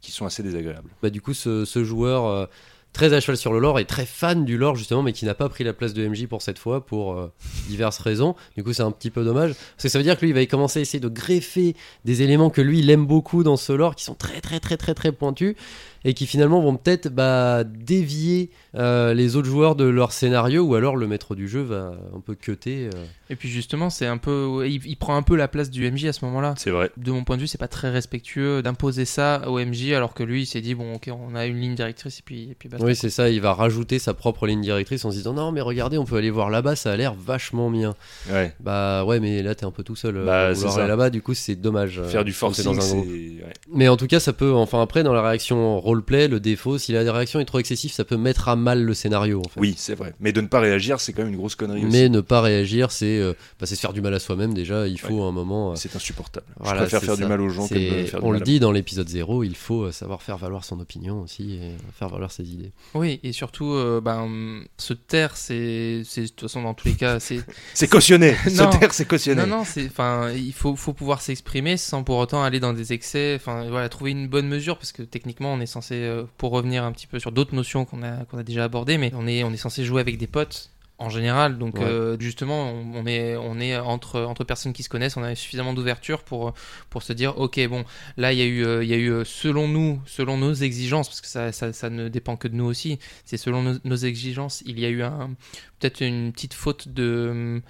qui 0.00 0.12
sont 0.12 0.26
assez 0.26 0.44
désagréables. 0.44 0.90
Bah, 1.02 1.10
du 1.10 1.20
coup, 1.20 1.34
ce, 1.34 1.64
ce 1.64 1.82
joueur 1.82 2.26
euh, 2.26 2.46
très 2.94 3.12
à 3.12 3.20
cheval 3.20 3.36
sur 3.36 3.52
le 3.52 3.58
lore 3.58 3.78
est 3.78 3.84
très 3.84 4.06
fan 4.06 4.44
du 4.46 4.56
lore, 4.56 4.76
justement, 4.76 5.02
mais 5.02 5.12
qui 5.12 5.26
n'a 5.26 5.34
pas 5.34 5.50
pris 5.50 5.64
la 5.64 5.74
place 5.74 5.92
de 5.92 6.06
MJ 6.06 6.26
pour 6.26 6.40
cette 6.40 6.58
fois, 6.58 6.86
pour 6.86 7.18
euh, 7.18 7.30
diverses 7.68 7.98
raisons. 7.98 8.36
Du 8.56 8.62
coup, 8.62 8.72
c'est 8.72 8.82
un 8.82 8.92
petit 8.92 9.10
peu 9.10 9.24
dommage. 9.24 9.52
Parce 9.52 9.82
que 9.82 9.88
ça 9.90 9.98
veut 9.98 10.04
dire 10.04 10.16
que 10.16 10.22
lui, 10.22 10.30
il 10.30 10.34
va 10.34 10.46
commencer 10.46 10.78
à 10.78 10.82
essayer 10.82 11.00
de 11.00 11.08
greffer 11.08 11.74
des 12.04 12.22
éléments 12.22 12.48
que 12.48 12.62
lui, 12.62 12.78
il 12.78 12.88
aime 12.88 13.04
beaucoup 13.04 13.42
dans 13.42 13.56
ce 13.56 13.72
lore, 13.72 13.96
qui 13.96 14.04
sont 14.04 14.14
très, 14.14 14.40
très, 14.40 14.60
très, 14.60 14.76
très, 14.76 14.94
très 14.94 15.12
pointus, 15.12 15.56
et 16.04 16.14
qui 16.14 16.26
finalement 16.26 16.60
vont 16.60 16.76
peut-être 16.76 17.08
bah, 17.08 17.64
dévier 17.64 18.50
euh, 18.74 19.14
les 19.14 19.36
autres 19.36 19.48
joueurs 19.48 19.76
de 19.76 19.84
leur 19.84 20.12
scénario, 20.12 20.62
ou 20.62 20.74
alors 20.74 20.96
le 20.96 21.06
maître 21.06 21.34
du 21.34 21.48
jeu 21.48 21.62
va 21.62 21.94
un 22.14 22.20
peu 22.20 22.34
cutter. 22.34 22.88
euh. 22.94 23.04
Et 23.30 23.36
puis 23.36 23.48
justement, 23.48 23.88
c'est 23.90 24.06
un 24.06 24.18
peu, 24.18 24.64
il, 24.66 24.84
il 24.86 24.96
prend 24.96 25.16
un 25.16 25.22
peu 25.22 25.36
la 25.36 25.48
place 25.48 25.70
du 25.70 25.90
MJ 25.90 26.06
à 26.06 26.12
ce 26.12 26.24
moment-là. 26.26 26.54
C'est 26.58 26.70
vrai. 26.70 26.90
De 26.96 27.10
mon 27.10 27.24
point 27.24 27.36
de 27.36 27.40
vue, 27.42 27.46
c'est 27.46 27.58
pas 27.58 27.68
très 27.68 27.90
respectueux 27.90 28.62
d'imposer 28.62 29.04
ça 29.04 29.48
au 29.48 29.58
MJ 29.58 29.92
alors 29.92 30.12
que 30.14 30.22
lui, 30.22 30.42
il 30.42 30.46
s'est 30.46 30.60
dit 30.60 30.74
bon, 30.74 30.94
ok, 30.94 31.10
on 31.12 31.34
a 31.34 31.46
une 31.46 31.58
ligne 31.60 31.74
directrice 31.74 32.18
et 32.18 32.22
puis, 32.24 32.50
et 32.50 32.56
puis 32.58 32.68
basta. 32.68 32.84
Oui, 32.84 32.94
c'est 32.94 33.10
ça, 33.10 33.30
il 33.30 33.40
va 33.40 33.54
rajouter 33.54 33.98
sa 33.98 34.12
propre 34.14 34.46
ligne 34.46 34.60
directrice 34.60 35.04
en 35.04 35.10
se 35.10 35.16
disant 35.16 35.32
non, 35.32 35.52
mais 35.52 35.60
regardez, 35.60 35.96
on 35.98 36.04
peut 36.04 36.16
aller 36.16 36.30
voir 36.30 36.50
là-bas, 36.50 36.76
ça 36.76 36.92
a 36.92 36.96
l'air 36.96 37.14
vachement 37.14 37.70
bien. 37.70 37.94
Ouais. 38.30 38.54
Bah 38.60 39.04
ouais, 39.04 39.20
mais 39.20 39.42
là 39.42 39.54
t'es 39.54 39.64
un 39.64 39.70
peu 39.70 39.82
tout 39.82 39.96
seul. 39.96 40.16
euh, 40.18 40.24
Bah, 40.54 40.86
là-bas, 40.86 41.10
du 41.10 41.22
coup 41.22 41.34
c'est 41.34 41.54
dommage. 41.56 41.98
euh, 41.98 42.08
Faire 42.08 42.24
du 42.24 42.32
forcing, 42.32 42.64
dans 42.64 42.72
un 42.78 42.94
groupe. 42.96 43.06
ouais. 43.08 43.52
Mais 43.72 43.88
en 43.88 43.96
tout 43.96 44.06
cas, 44.06 44.20
ça 44.20 44.32
peut. 44.32 44.52
Enfin 44.52 44.82
après, 44.82 45.02
dans 45.02 45.12
la 45.14 45.22
réaction 45.22 45.80
roleplay, 45.94 46.28
le 46.28 46.40
défaut, 46.40 46.78
si 46.78 46.92
la 46.92 47.10
réaction 47.12 47.40
est 47.40 47.44
trop 47.44 47.58
excessive, 47.58 47.92
ça 47.92 48.04
peut 48.04 48.16
mettre 48.16 48.48
à 48.48 48.56
mal 48.56 48.82
le 48.82 48.94
scénario. 48.94 49.40
En 49.44 49.48
fait. 49.48 49.60
Oui, 49.60 49.74
c'est 49.76 49.94
vrai. 49.94 50.14
Mais 50.20 50.32
de 50.32 50.40
ne 50.40 50.46
pas 50.46 50.60
réagir, 50.60 51.00
c'est 51.00 51.12
quand 51.12 51.22
même 51.22 51.32
une 51.32 51.38
grosse 51.38 51.54
connerie 51.54 51.84
Mais 51.84 52.08
ne 52.08 52.20
pas 52.20 52.40
réagir, 52.40 52.90
c'est 52.90 53.18
euh, 53.18 53.32
bah, 53.60 53.66
c'est 53.66 53.74
se 53.76 53.80
faire 53.80 53.92
du 53.92 54.00
mal 54.00 54.12
à 54.14 54.18
soi-même 54.18 54.54
déjà. 54.54 54.86
Il 54.86 54.98
faut 55.00 55.14
Ouais. 55.14 55.28
un 55.28 55.32
moment. 55.32 55.72
euh. 55.72 55.74
C'est 55.76 55.94
insupportable. 55.96 56.46
Voilà, 56.58 56.78
Je 56.80 56.82
préfère 56.84 57.00
faire 57.02 57.14
ça. 57.16 57.22
du 57.22 57.28
mal 57.28 57.40
aux 57.40 57.48
gens 57.48 57.68
que 57.68 57.74
de 57.74 57.78
c'est- 57.78 57.90
me 58.02 58.04
faire 58.06 58.20
du 58.20 58.26
on 58.26 58.30
mal 58.30 58.38
le 58.38 58.42
à 58.42 58.44
dit 58.44 58.60
dans 58.60 58.72
l'épisode 58.72 59.08
0, 59.08 59.44
il 59.44 59.54
faut 59.56 59.84
euh, 59.84 59.92
savoir 59.92 60.22
faire 60.22 60.36
valoir 60.38 60.64
son 60.64 60.80
opinion 60.80 61.20
aussi 61.22 61.54
et 61.54 61.72
faire 61.98 62.08
valoir 62.08 62.30
ses 62.32 62.48
idées. 62.50 62.72
Oui, 62.94 63.20
et 63.22 63.32
surtout, 63.32 63.72
euh, 63.72 64.00
ben, 64.00 64.62
se 64.78 64.94
taire, 64.94 65.36
c'est, 65.36 66.02
c'est 66.04 66.22
de 66.22 66.26
toute 66.28 66.40
façon 66.42 66.62
dans 66.62 66.74
tous 66.74 66.88
les 66.88 66.94
cas, 66.94 67.20
c'est 67.20 67.40
C'est 67.74 67.88
cautionné. 67.88 68.34
Non. 68.54 68.70
Se 68.72 68.78
taire, 68.78 68.92
c'est 68.94 69.06
cautionné. 69.06 69.42
Non, 69.42 69.58
non, 69.58 69.62
enfin, 69.86 70.30
il 70.34 70.52
faut, 70.52 70.74
faut 70.76 70.92
pouvoir 70.92 71.20
s'exprimer 71.20 71.76
sans 71.76 72.02
pour 72.04 72.16
autant 72.18 72.42
aller 72.42 72.60
dans 72.60 72.72
des 72.72 72.92
excès. 72.92 73.34
Enfin, 73.36 73.66
voilà, 73.68 73.88
trouver 73.88 74.12
une 74.12 74.28
bonne 74.28 74.48
mesure 74.48 74.78
parce 74.78 74.92
que 74.92 75.02
techniquement, 75.02 75.52
on 75.52 75.60
est 75.60 75.66
censé, 75.66 75.83
euh, 75.92 76.24
pour 76.38 76.52
revenir 76.52 76.84
un 76.84 76.92
petit 76.92 77.06
peu 77.06 77.18
sur 77.18 77.32
d'autres 77.32 77.54
notions 77.54 77.84
qu'on 77.84 78.02
a, 78.02 78.24
qu'on 78.24 78.38
a 78.38 78.42
déjà 78.42 78.64
abordées, 78.64 78.98
mais 78.98 79.12
on 79.14 79.26
est, 79.26 79.44
on 79.44 79.52
est 79.52 79.56
censé 79.58 79.84
jouer 79.84 80.00
avec 80.00 80.16
des 80.18 80.26
potes 80.26 80.70
en 80.98 81.10
général. 81.10 81.58
Donc, 81.58 81.74
Ouais. 81.74 81.84
euh, 81.84 82.16
justement, 82.20 82.70
on, 82.72 83.04
est, 83.06 83.36
on 83.36 83.58
est 83.58 83.76
entre, 83.76 84.20
entre 84.22 84.44
personnes 84.44 84.72
qui 84.72 84.84
se 84.84 84.88
connaissent, 84.88 85.16
on 85.16 85.24
a 85.24 85.34
suffisamment 85.34 85.74
d'ouverture 85.74 86.22
pour, 86.22 86.54
pour 86.88 87.02
se 87.02 87.12
dire, 87.12 87.36
ok, 87.38 87.66
bon, 87.68 87.84
là, 88.16 88.32
il 88.32 88.38
y 88.38 88.42
a 88.42 88.46
eu, 88.46 88.64
euh, 88.64 88.84
il 88.84 88.88
y 88.88 88.94
a 88.94 88.96
eu, 88.96 89.12
selon 89.24 89.66
nous, 89.66 90.00
selon 90.06 90.38
nos 90.38 90.52
exigences, 90.54 91.08
parce 91.08 91.20
que 91.20 91.26
ça, 91.26 91.50
ça, 91.50 91.72
ça 91.72 91.90
ne 91.90 92.08
dépend 92.08 92.36
que 92.36 92.46
de 92.48 92.54
nous 92.54 92.64
aussi. 92.64 93.00
C'est 93.24 93.36
selon 93.36 93.62
nos, 93.62 93.74
nos 93.82 93.96
exigences, 93.96 94.62
il 94.66 94.78
y 94.78 94.84
a 94.86 94.88
eu 94.88 95.02
un, 95.02 95.34
peut-être 95.80 96.00
une 96.00 96.32
petite 96.32 96.54
faute 96.54 96.88
de 96.88 97.60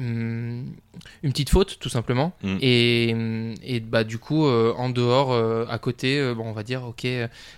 une 0.00 1.32
petite 1.32 1.50
faute 1.50 1.78
tout 1.78 1.88
simplement 1.88 2.32
Mm. 2.42 2.56
et, 2.62 3.14
et 3.62 3.80
bah 3.80 4.04
du 4.04 4.18
coup 4.18 4.46
euh, 4.46 4.72
en 4.76 4.88
dehors 4.88 5.32
euh, 5.32 5.64
à 5.68 5.78
côté 5.78 6.18
euh, 6.18 6.34
bon 6.34 6.44
on 6.44 6.52
va 6.52 6.62
dire 6.62 6.84
ok 6.84 7.06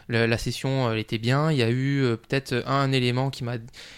la, 0.09 0.27
la 0.27 0.39
session 0.39 0.91
elle 0.91 0.99
était 0.99 1.19
bien 1.19 1.51
il 1.53 1.59
y 1.59 1.63
a 1.63 1.71
eu 1.71 2.03
euh, 2.03 2.17
peut-être 2.17 2.63
un 2.67 2.91
élément 2.93 3.31
qui 3.31 3.45
m'a 3.45 3.55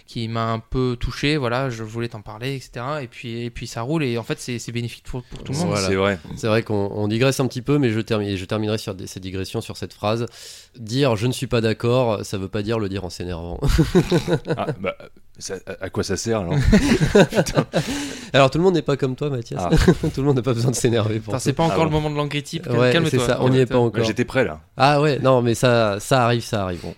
qui 0.06 0.28
m'a 0.28 0.52
un 0.52 0.58
peu 0.58 0.96
touché 0.98 1.36
voilà 1.36 1.70
je 1.70 1.82
voulais 1.82 2.08
t'en 2.08 2.20
parler 2.22 2.54
etc 2.56 2.84
et 3.02 3.06
puis 3.06 3.42
et 3.44 3.50
puis 3.50 3.66
ça 3.66 3.82
roule 3.82 4.04
et 4.04 4.18
en 4.18 4.22
fait 4.22 4.38
c'est 4.40 4.58
c'est 4.58 4.72
bénéfique 4.72 5.04
pour, 5.04 5.22
pour 5.22 5.42
tout 5.42 5.52
le 5.52 5.58
monde 5.58 5.68
Voilà. 5.68 5.88
C'est 5.88 5.94
vrai. 5.94 6.18
C'est 6.36 6.46
vrai 6.48 6.62
qu'on 6.62 6.90
on 6.94 7.08
digresse 7.08 7.40
un 7.40 7.46
petit 7.46 7.62
peu, 7.62 7.78
mais 7.78 7.90
je, 7.90 8.00
termine, 8.00 8.28
et 8.28 8.36
je 8.36 8.44
terminerai 8.44 8.78
sur 8.78 8.94
des- 8.94 9.06
cette 9.06 9.22
digression 9.22 9.60
sur 9.60 9.76
cette 9.76 9.92
phrase. 9.94 10.26
Dire 10.78 11.14
je 11.16 11.26
ne 11.26 11.32
suis 11.32 11.46
pas 11.46 11.60
d'accord, 11.60 12.24
ça 12.24 12.36
veut 12.38 12.48
pas 12.48 12.62
dire 12.62 12.78
le 12.78 12.88
dire 12.88 13.04
en 13.04 13.10
s'énervant. 13.10 13.60
Ah, 14.56 14.66
bah, 14.80 14.96
ça- 15.38 15.54
à 15.80 15.88
quoi 15.90 16.02
ça 16.02 16.16
sert 16.16 16.40
alors 16.40 16.54
Alors 18.32 18.50
tout 18.50 18.58
le 18.58 18.64
monde 18.64 18.74
n'est 18.74 18.82
pas 18.82 18.96
comme 18.96 19.14
toi, 19.14 19.30
Mathias. 19.30 19.62
Ah. 19.64 19.70
tout 20.14 20.20
le 20.20 20.22
monde 20.24 20.36
n'a 20.36 20.42
pas 20.42 20.52
besoin 20.54 20.70
de 20.70 20.76
s'énerver 20.76 21.20
pour 21.20 21.38
c'est 21.38 21.52
pas 21.52 21.62
Ah 21.64 21.66
encore 21.66 21.78
bon. 21.78 21.84
le 21.84 21.90
moment 21.90 22.10
de 22.10 22.16
l'angry 22.16 22.42
type 22.42 22.66
Ouais, 22.68 22.92
calme-toi 22.92 23.10
c'est 23.10 23.26
ça, 23.26 23.38
on 23.40 23.48
n'y 23.50 23.58
est 23.58 23.66
pas 23.66 23.74
Bah, 23.74 23.80
encore. 23.80 24.04
J'étais 24.04 24.24
prêt 24.24 24.44
là. 24.44 24.60
Ah 24.76 25.00
ouais, 25.00 25.18
non, 25.20 25.42
mais 25.42 25.54
ça, 25.54 26.00
ça 26.00 26.24
arrive, 26.24 26.42
ça 26.42 26.64
arrive. 26.64 26.80
Bon. 26.82 26.94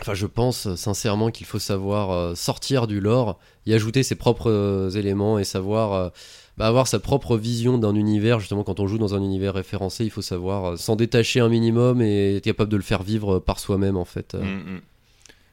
Enfin, 0.00 0.14
je 0.14 0.26
pense 0.26 0.66
euh, 0.66 0.74
sincèrement 0.76 1.30
qu'il 1.30 1.46
faut 1.46 1.58
savoir 1.60 2.10
euh, 2.10 2.34
sortir 2.34 2.86
du 2.88 2.98
lore, 3.00 3.38
y 3.66 3.74
ajouter 3.74 4.02
ses 4.02 4.16
propres 4.16 4.50
euh, 4.50 4.90
éléments 4.90 5.38
et 5.38 5.44
savoir 5.44 5.92
euh, 5.92 6.08
bah, 6.56 6.66
avoir 6.66 6.86
sa 6.86 7.00
propre 7.00 7.36
vision 7.36 7.78
d'un 7.78 7.94
univers. 7.94 8.40
Justement, 8.40 8.64
quand 8.64 8.80
on 8.80 8.86
joue 8.86 8.98
dans 8.98 9.14
un 9.14 9.22
univers 9.22 9.54
référencé, 9.54 10.04
il 10.04 10.10
faut 10.10 10.22
savoir 10.22 10.72
euh, 10.72 10.76
s'en 10.76 10.96
détacher 10.96 11.40
un 11.40 11.48
minimum 11.48 12.02
et 12.02 12.36
être 12.36 12.44
capable 12.44 12.70
de 12.70 12.76
le 12.76 12.82
faire 12.82 13.02
vivre 13.02 13.36
euh, 13.36 13.40
par 13.40 13.58
soi-même, 13.58 13.96
en 13.96 14.04
fait. 14.04 14.34
Euh, 14.34 14.42
Mm, 14.42 14.76
mm. 14.76 14.80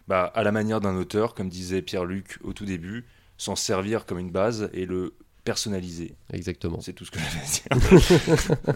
Bah, 0.07 0.31
à 0.33 0.43
la 0.43 0.51
manière 0.51 0.81
d'un 0.81 0.95
auteur, 0.95 1.35
comme 1.35 1.49
disait 1.49 1.83
Pierre-Luc 1.83 2.39
au 2.43 2.51
tout 2.51 2.65
début, 2.65 3.05
s'en 3.37 3.55
servir 3.55 4.07
comme 4.07 4.17
une 4.17 4.31
base 4.31 4.69
et 4.73 4.87
le 4.87 5.13
personnaliser. 5.43 6.15
Exactement. 6.33 6.81
C'est 6.81 6.93
tout 6.93 7.05
ce 7.05 7.11
que 7.11 7.19
j'avais 7.19 7.39
à 7.69 7.75
dire. 7.75 8.75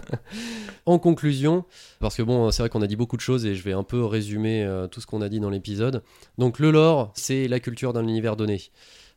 En 0.86 0.98
conclusion, 0.98 1.64
parce 1.98 2.14
que 2.14 2.22
bon, 2.22 2.50
c'est 2.50 2.62
vrai 2.62 2.68
qu'on 2.68 2.82
a 2.82 2.86
dit 2.86 2.96
beaucoup 2.96 3.16
de 3.16 3.22
choses 3.22 3.46
et 3.46 3.54
je 3.54 3.62
vais 3.62 3.72
un 3.72 3.84
peu 3.84 4.04
résumer 4.04 4.64
euh, 4.64 4.86
tout 4.86 5.00
ce 5.00 5.06
qu'on 5.06 5.22
a 5.22 5.30
dit 5.30 5.40
dans 5.40 5.48
l'épisode. 5.48 6.02
Donc 6.36 6.58
le 6.58 6.70
lore, 6.70 7.10
c'est 7.14 7.48
la 7.48 7.58
culture 7.58 7.94
d'un 7.94 8.02
univers 8.02 8.36
donné. 8.36 8.60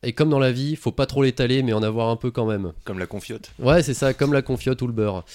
Et 0.04 0.14
comme 0.14 0.30
dans 0.30 0.40
la 0.40 0.52
vie, 0.52 0.76
faut 0.76 0.92
pas 0.92 1.08
trop 1.08 1.24
l'étaler, 1.24 1.64
mais 1.64 1.74
en 1.74 1.82
avoir 1.82 2.10
un 2.10 2.16
peu 2.16 2.30
quand 2.30 2.46
même. 2.46 2.74
Comme 2.84 3.00
la 3.00 3.08
confiote. 3.08 3.52
Ouais, 3.60 3.82
c'est 3.82 3.96
ça, 3.96 4.14
comme 4.14 4.32
la 4.32 4.42
confiote 4.42 4.82
ou 4.82 4.88
le 4.88 4.94
beurre. 4.94 5.26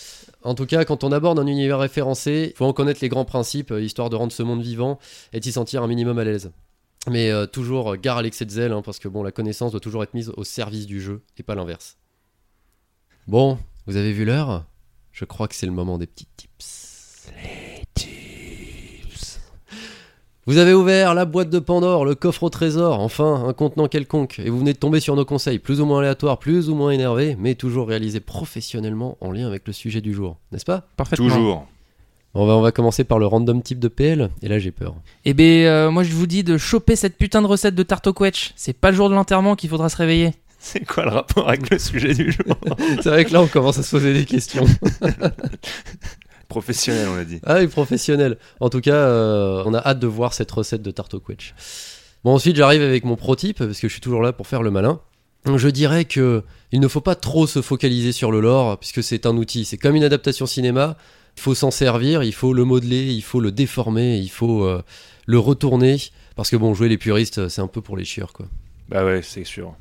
En 0.43 0.55
tout 0.55 0.67
cas, 0.67 0.85
quand 0.85 1.05
on 1.05 1.13
aborde 1.13 1.39
un 1.39 1.47
univers 1.47 1.79
référencé, 1.81 2.55
faut 2.57 2.65
en 2.65 2.73
connaître 2.73 3.01
les 3.03 3.09
grands 3.09 3.25
principes, 3.25 3.73
euh, 3.73 3.83
histoire 3.83 4.09
de 4.09 4.17
rendre 4.17 4.33
ce 4.33 4.43
monde 4.43 4.63
vivant 4.63 4.99
et 5.33 5.41
d'y 5.41 5.53
sentir 5.53 5.83
un 5.83 5.89
minimum 5.89 6.19
à 6.19 6.25
l'aise. 6.25 6.53
Mais 7.09 7.31
euh, 7.31 7.47
toujours 7.47 7.95
euh, 7.95 7.97
gare 7.97 8.19
à 8.19 8.23
l'excès 8.23 8.45
de 8.45 8.51
zèle, 8.51 8.73
hein, 8.73 8.83
parce 8.83 9.01
que 9.01 9.09
bon, 9.09 9.23
la 9.23 9.33
connaissance 9.33 9.73
doit 9.73 9.81
toujours 9.81 10.05
être 10.05 10.15
mise 10.15 10.33
au 10.37 10.45
service 10.45 10.87
du 10.87 11.01
jeu 11.01 11.23
et 11.37 11.43
pas 11.43 11.57
l'inverse. 11.57 11.97
Bon, 13.27 13.59
vous 13.87 13.97
avez 13.97 14.13
vu 14.13 14.25
l'heure? 14.25 14.65
Je 15.11 15.25
crois 15.25 15.49
que 15.49 15.55
c'est 15.55 15.67
le 15.67 15.73
moment 15.73 15.99
des 15.99 16.07
petits 16.07 16.29
tips. 16.37 17.31
Vous 20.45 20.59
avez 20.59 20.75
ouvert 20.75 21.15
la 21.15 21.25
boîte 21.25 21.51
de 21.51 21.61
Pandore, 21.61 22.05
le 22.05 22.17
coffre 22.17 22.43
au 22.43 22.49
trésor, 22.49 22.99
enfin 22.99 23.45
un 23.47 23.53
contenant 23.53 23.87
quelconque, 23.87 24.41
et 24.41 24.51
vous 24.51 24.59
venez 24.59 24.73
de 24.73 24.79
tomber 24.79 24.99
sur 24.99 25.15
nos 25.15 25.25
conseils, 25.25 25.61
plus 25.61 25.81
ou 25.81 25.87
moins 25.87 26.01
aléatoires, 26.01 26.39
plus 26.39 26.69
ou 26.69 26.75
moins 26.75 26.91
énervés, 26.91 27.37
mais 27.39 27.55
toujours 27.55 27.87
réalisés 27.87 28.19
professionnellement 28.19 29.17
en 29.21 29.31
lien 29.31 29.47
avec 29.47 29.69
le 29.69 29.73
sujet 29.73 30.01
du 30.01 30.13
jour, 30.13 30.39
n'est-ce 30.51 30.65
pas? 30.65 30.89
Parfaitement. 30.97 31.29
Toujours. 31.29 31.69
on 32.35 32.45
va, 32.45 32.55
on 32.55 32.61
va 32.61 32.73
commencer 32.73 33.05
par 33.05 33.21
le 33.21 33.27
random 33.27 33.63
type 33.63 33.79
de 33.79 33.87
PL, 33.87 34.31
et 34.43 34.49
là 34.49 34.59
j'ai 34.59 34.73
peur. 34.73 34.97
Eh 35.25 35.33
ben, 35.33 35.65
euh, 35.65 35.91
moi 35.93 36.03
je 36.03 36.13
vous 36.13 36.27
dis 36.27 36.43
de 36.43 36.59
choper 36.59 36.97
cette 36.97 37.17
putain 37.19 37.41
de 37.41 37.47
recette 37.47 37.77
de 37.77 37.83
tarte 37.85 38.09
au 38.09 38.13
quetch. 38.13 38.53
C'est 38.57 38.77
pas 38.77 38.91
le 38.91 38.97
jour 38.97 39.09
de 39.09 39.15
l'enterrement 39.15 39.55
qu'il 39.55 39.71
faudra 39.71 39.89
se 39.89 39.97
réveiller. 39.97 40.33
C'est 40.59 40.85
quoi 40.85 41.05
le 41.05 41.11
rapport 41.11 41.49
avec 41.49 41.71
le 41.71 41.79
sujet 41.79 42.15
du 42.15 42.33
jour? 42.33 42.57
C'est 43.01 43.11
vrai 43.11 43.25
que 43.27 43.33
là 43.33 43.43
on 43.43 43.47
commence 43.47 43.79
à 43.79 43.85
se 43.85 43.91
poser 43.93 44.13
des 44.13 44.25
questions. 44.25 44.65
Professionnel, 46.53 47.09
on 47.09 47.17
a 47.17 47.25
dit. 47.25 47.41
Ah 47.45 47.61
oui, 47.61 47.67
professionnel. 47.67 48.37
En 48.61 48.69
tout 48.69 48.83
cas, 48.83 48.95
euh, 48.95 49.63
on 49.65 49.73
a 49.73 49.79
hâte 49.79 49.99
de 49.99 50.07
voir 50.07 50.35
cette 50.35 50.51
recette 50.51 50.83
de 50.83 50.91
tarte 50.91 51.15
au 51.15 51.21
quetch. 51.21 51.55
Bon, 52.25 52.35
ensuite, 52.35 52.57
j'arrive 52.57 52.83
avec 52.83 53.05
mon 53.05 53.17
pro-type, 53.17 53.57
parce 53.57 53.81
que 53.81 53.89
je 53.89 53.93
suis 53.93 54.03
toujours 54.03 54.21
là 54.21 54.35
pour 54.35 54.47
faire 54.47 54.63
le 54.63 54.71
malin. 54.71 55.01
Je 55.47 55.69
dirais 55.69 56.05
que 56.05 56.43
il 56.71 56.81
ne 56.81 56.89
faut 56.89 57.01
pas 57.01 57.15
trop 57.15 57.47
se 57.47 57.63
focaliser 57.63 58.13
sur 58.13 58.31
le 58.31 58.41
lore, 58.41 58.79
puisque 58.79 59.03
c'est 59.03 59.25
un 59.25 59.35
outil. 59.39 59.65
C'est 59.65 59.79
comme 59.79 59.97
une 59.97 60.05
adaptation 60.05 60.45
cinéma. 60.45 60.99
Il 61.39 61.41
faut 61.41 61.55
s'en 61.55 61.71
servir, 61.71 62.23
il 62.23 62.35
faut 62.35 62.53
le 62.53 62.65
modeler, 62.65 63.15
il 63.15 63.23
faut 63.23 63.41
le 63.41 63.51
déformer, 63.51 64.19
il 64.19 64.29
faut 64.29 64.65
euh, 64.65 64.83
le 65.25 65.39
retourner. 65.39 65.97
Parce 66.37 66.51
que 66.51 66.57
bon, 66.57 66.75
jouer 66.75 66.91
les 66.91 66.99
puristes, 66.99 67.49
c'est 67.49 67.63
un 67.63 67.67
peu 67.67 67.81
pour 67.81 67.97
les 67.97 68.05
chieurs, 68.05 68.35
quoi. 68.35 68.45
Bah 68.91 69.07
ouais, 69.07 69.23
c'est 69.23 69.45
sûr. 69.45 69.75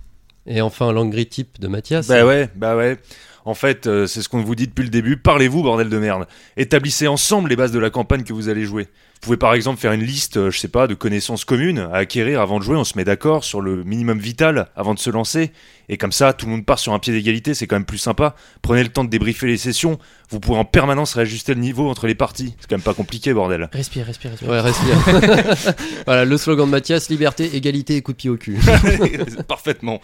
Et 0.48 0.62
enfin, 0.62 0.94
l'angry 0.94 1.26
type 1.26 1.60
de 1.60 1.68
Mathias. 1.68 2.08
Bah 2.08 2.26
ouais, 2.26 2.50
bah 2.56 2.78
ouais. 2.78 2.98
En 3.46 3.54
fait, 3.54 3.88
euh, 3.88 4.08
c'est 4.08 4.22
ce 4.22 4.30
qu'on 4.30 4.42
vous 4.42 4.56
dit 4.56 4.68
depuis 4.68 4.84
le 4.84 4.90
début. 4.90 5.18
Parlez-vous, 5.18 5.64
bordel 5.64 5.90
de 5.90 5.98
merde. 5.98 6.28
Établissez 6.58 7.08
ensemble 7.08 7.50
les 7.50 7.56
bases 7.56 7.72
de 7.72 7.80
la 7.80 7.90
campagne 7.90 8.24
que 8.24 8.34
vous 8.34 8.50
allez 8.50 8.66
jouer. 8.66 8.84
Vous 8.84 9.28
pouvez 9.28 9.38
par 9.38 9.54
exemple 9.54 9.80
faire 9.80 9.92
une 9.92 10.04
liste, 10.04 10.38
euh, 10.38 10.50
je 10.50 10.58
sais 10.58 10.68
pas, 10.68 10.88
de 10.88 10.96
connaissances 10.96 11.46
communes 11.46 11.80
à 11.92 11.98
acquérir 11.98 12.42
avant 12.42 12.60
de 12.60 12.64
jouer. 12.64 12.76
On 12.76 12.84
se 12.84 12.98
met 12.98 13.04
d'accord 13.04 13.44
sur 13.44 13.62
le 13.62 13.84
minimum 13.84 14.18
vital 14.20 14.70
avant 14.76 14.94
de 14.94 15.00
se 15.00 15.10
lancer. 15.10 15.52
Et 15.90 15.98
comme 15.98 16.12
ça, 16.12 16.34
tout 16.34 16.48
le 16.48 16.52
monde 16.54 16.66
part 16.66 16.80
sur 16.80 16.94
un 16.94 17.00
pied 17.00 17.14
d'égalité. 17.14 17.54
C'est 17.54 17.68
quand 17.68 17.76
même 17.76 17.86
plus 17.86 18.00
sympa. 18.00 18.36
Prenez 18.62 18.84
le 18.84 18.90
temps 18.90 19.04
de 19.04 19.10
débriefer 19.10 19.48
les 19.48 19.58
sessions. 19.58 20.00
Vous 20.30 20.40
pourrez 20.40 20.60
en 20.60 20.66
permanence 20.66 21.14
réajuster 21.14 21.54
le 21.54 21.60
niveau 21.60 21.90
entre 21.90 22.08
les 22.08 22.16
parties. 22.16 22.56
C'est 22.60 22.70
quand 22.70 22.78
même 22.78 22.84
pas 22.84 22.94
compliqué, 22.94 23.34
bordel. 23.34 23.70
Respire, 23.74 24.06
respire, 24.06 24.32
respire. 24.32 24.50
Ouais, 24.50 24.60
respire. 24.60 24.96
voilà, 26.06 26.26
le 26.26 26.38
slogan 26.38 26.66
de 26.66 26.72
Mathias, 26.72 27.10
liberté, 27.10 27.56
égalité 27.56 27.98
et 27.98 28.02
coup 28.02 28.14
de 28.14 28.18
pied 28.18 28.30
au 28.30 28.38
cul. 28.38 28.58
Parfaitement. 29.48 30.00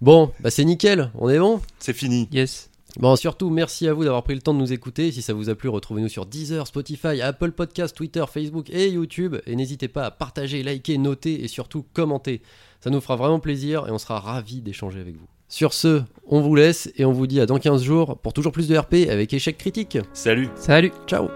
Bon, 0.00 0.32
bah 0.40 0.50
c'est 0.50 0.64
nickel, 0.64 1.10
on 1.14 1.28
est 1.28 1.38
bon? 1.38 1.60
C'est 1.78 1.94
fini. 1.94 2.28
Yes. 2.32 2.68
Bon, 2.98 3.16
surtout, 3.16 3.50
merci 3.50 3.88
à 3.88 3.92
vous 3.92 4.04
d'avoir 4.04 4.22
pris 4.22 4.34
le 4.34 4.40
temps 4.40 4.54
de 4.54 4.58
nous 4.58 4.72
écouter. 4.72 5.10
Si 5.10 5.20
ça 5.20 5.34
vous 5.34 5.50
a 5.50 5.54
plu, 5.54 5.68
retrouvez-nous 5.68 6.08
sur 6.08 6.26
Deezer, 6.26 6.66
Spotify, 6.66 7.20
Apple 7.22 7.50
Podcasts, 7.50 7.96
Twitter, 7.96 8.24
Facebook 8.32 8.70
et 8.70 8.88
YouTube. 8.88 9.36
Et 9.46 9.56
n'hésitez 9.56 9.88
pas 9.88 10.04
à 10.04 10.10
partager, 10.10 10.62
liker, 10.62 10.98
noter 10.98 11.42
et 11.42 11.48
surtout 11.48 11.84
commenter. 11.92 12.40
Ça 12.80 12.90
nous 12.90 13.00
fera 13.00 13.16
vraiment 13.16 13.40
plaisir 13.40 13.88
et 13.88 13.90
on 13.90 13.98
sera 13.98 14.20
ravis 14.20 14.60
d'échanger 14.60 15.00
avec 15.00 15.16
vous. 15.16 15.26
Sur 15.48 15.72
ce, 15.72 16.02
on 16.26 16.40
vous 16.40 16.54
laisse 16.54 16.90
et 16.96 17.04
on 17.04 17.12
vous 17.12 17.26
dit 17.26 17.40
à 17.40 17.46
dans 17.46 17.58
15 17.58 17.82
jours 17.82 18.18
pour 18.18 18.32
toujours 18.32 18.52
plus 18.52 18.68
de 18.68 18.76
RP 18.76 19.08
avec 19.10 19.32
échec 19.32 19.58
critique. 19.58 19.98
Salut. 20.12 20.48
Salut. 20.56 20.92
Ciao 21.06 21.28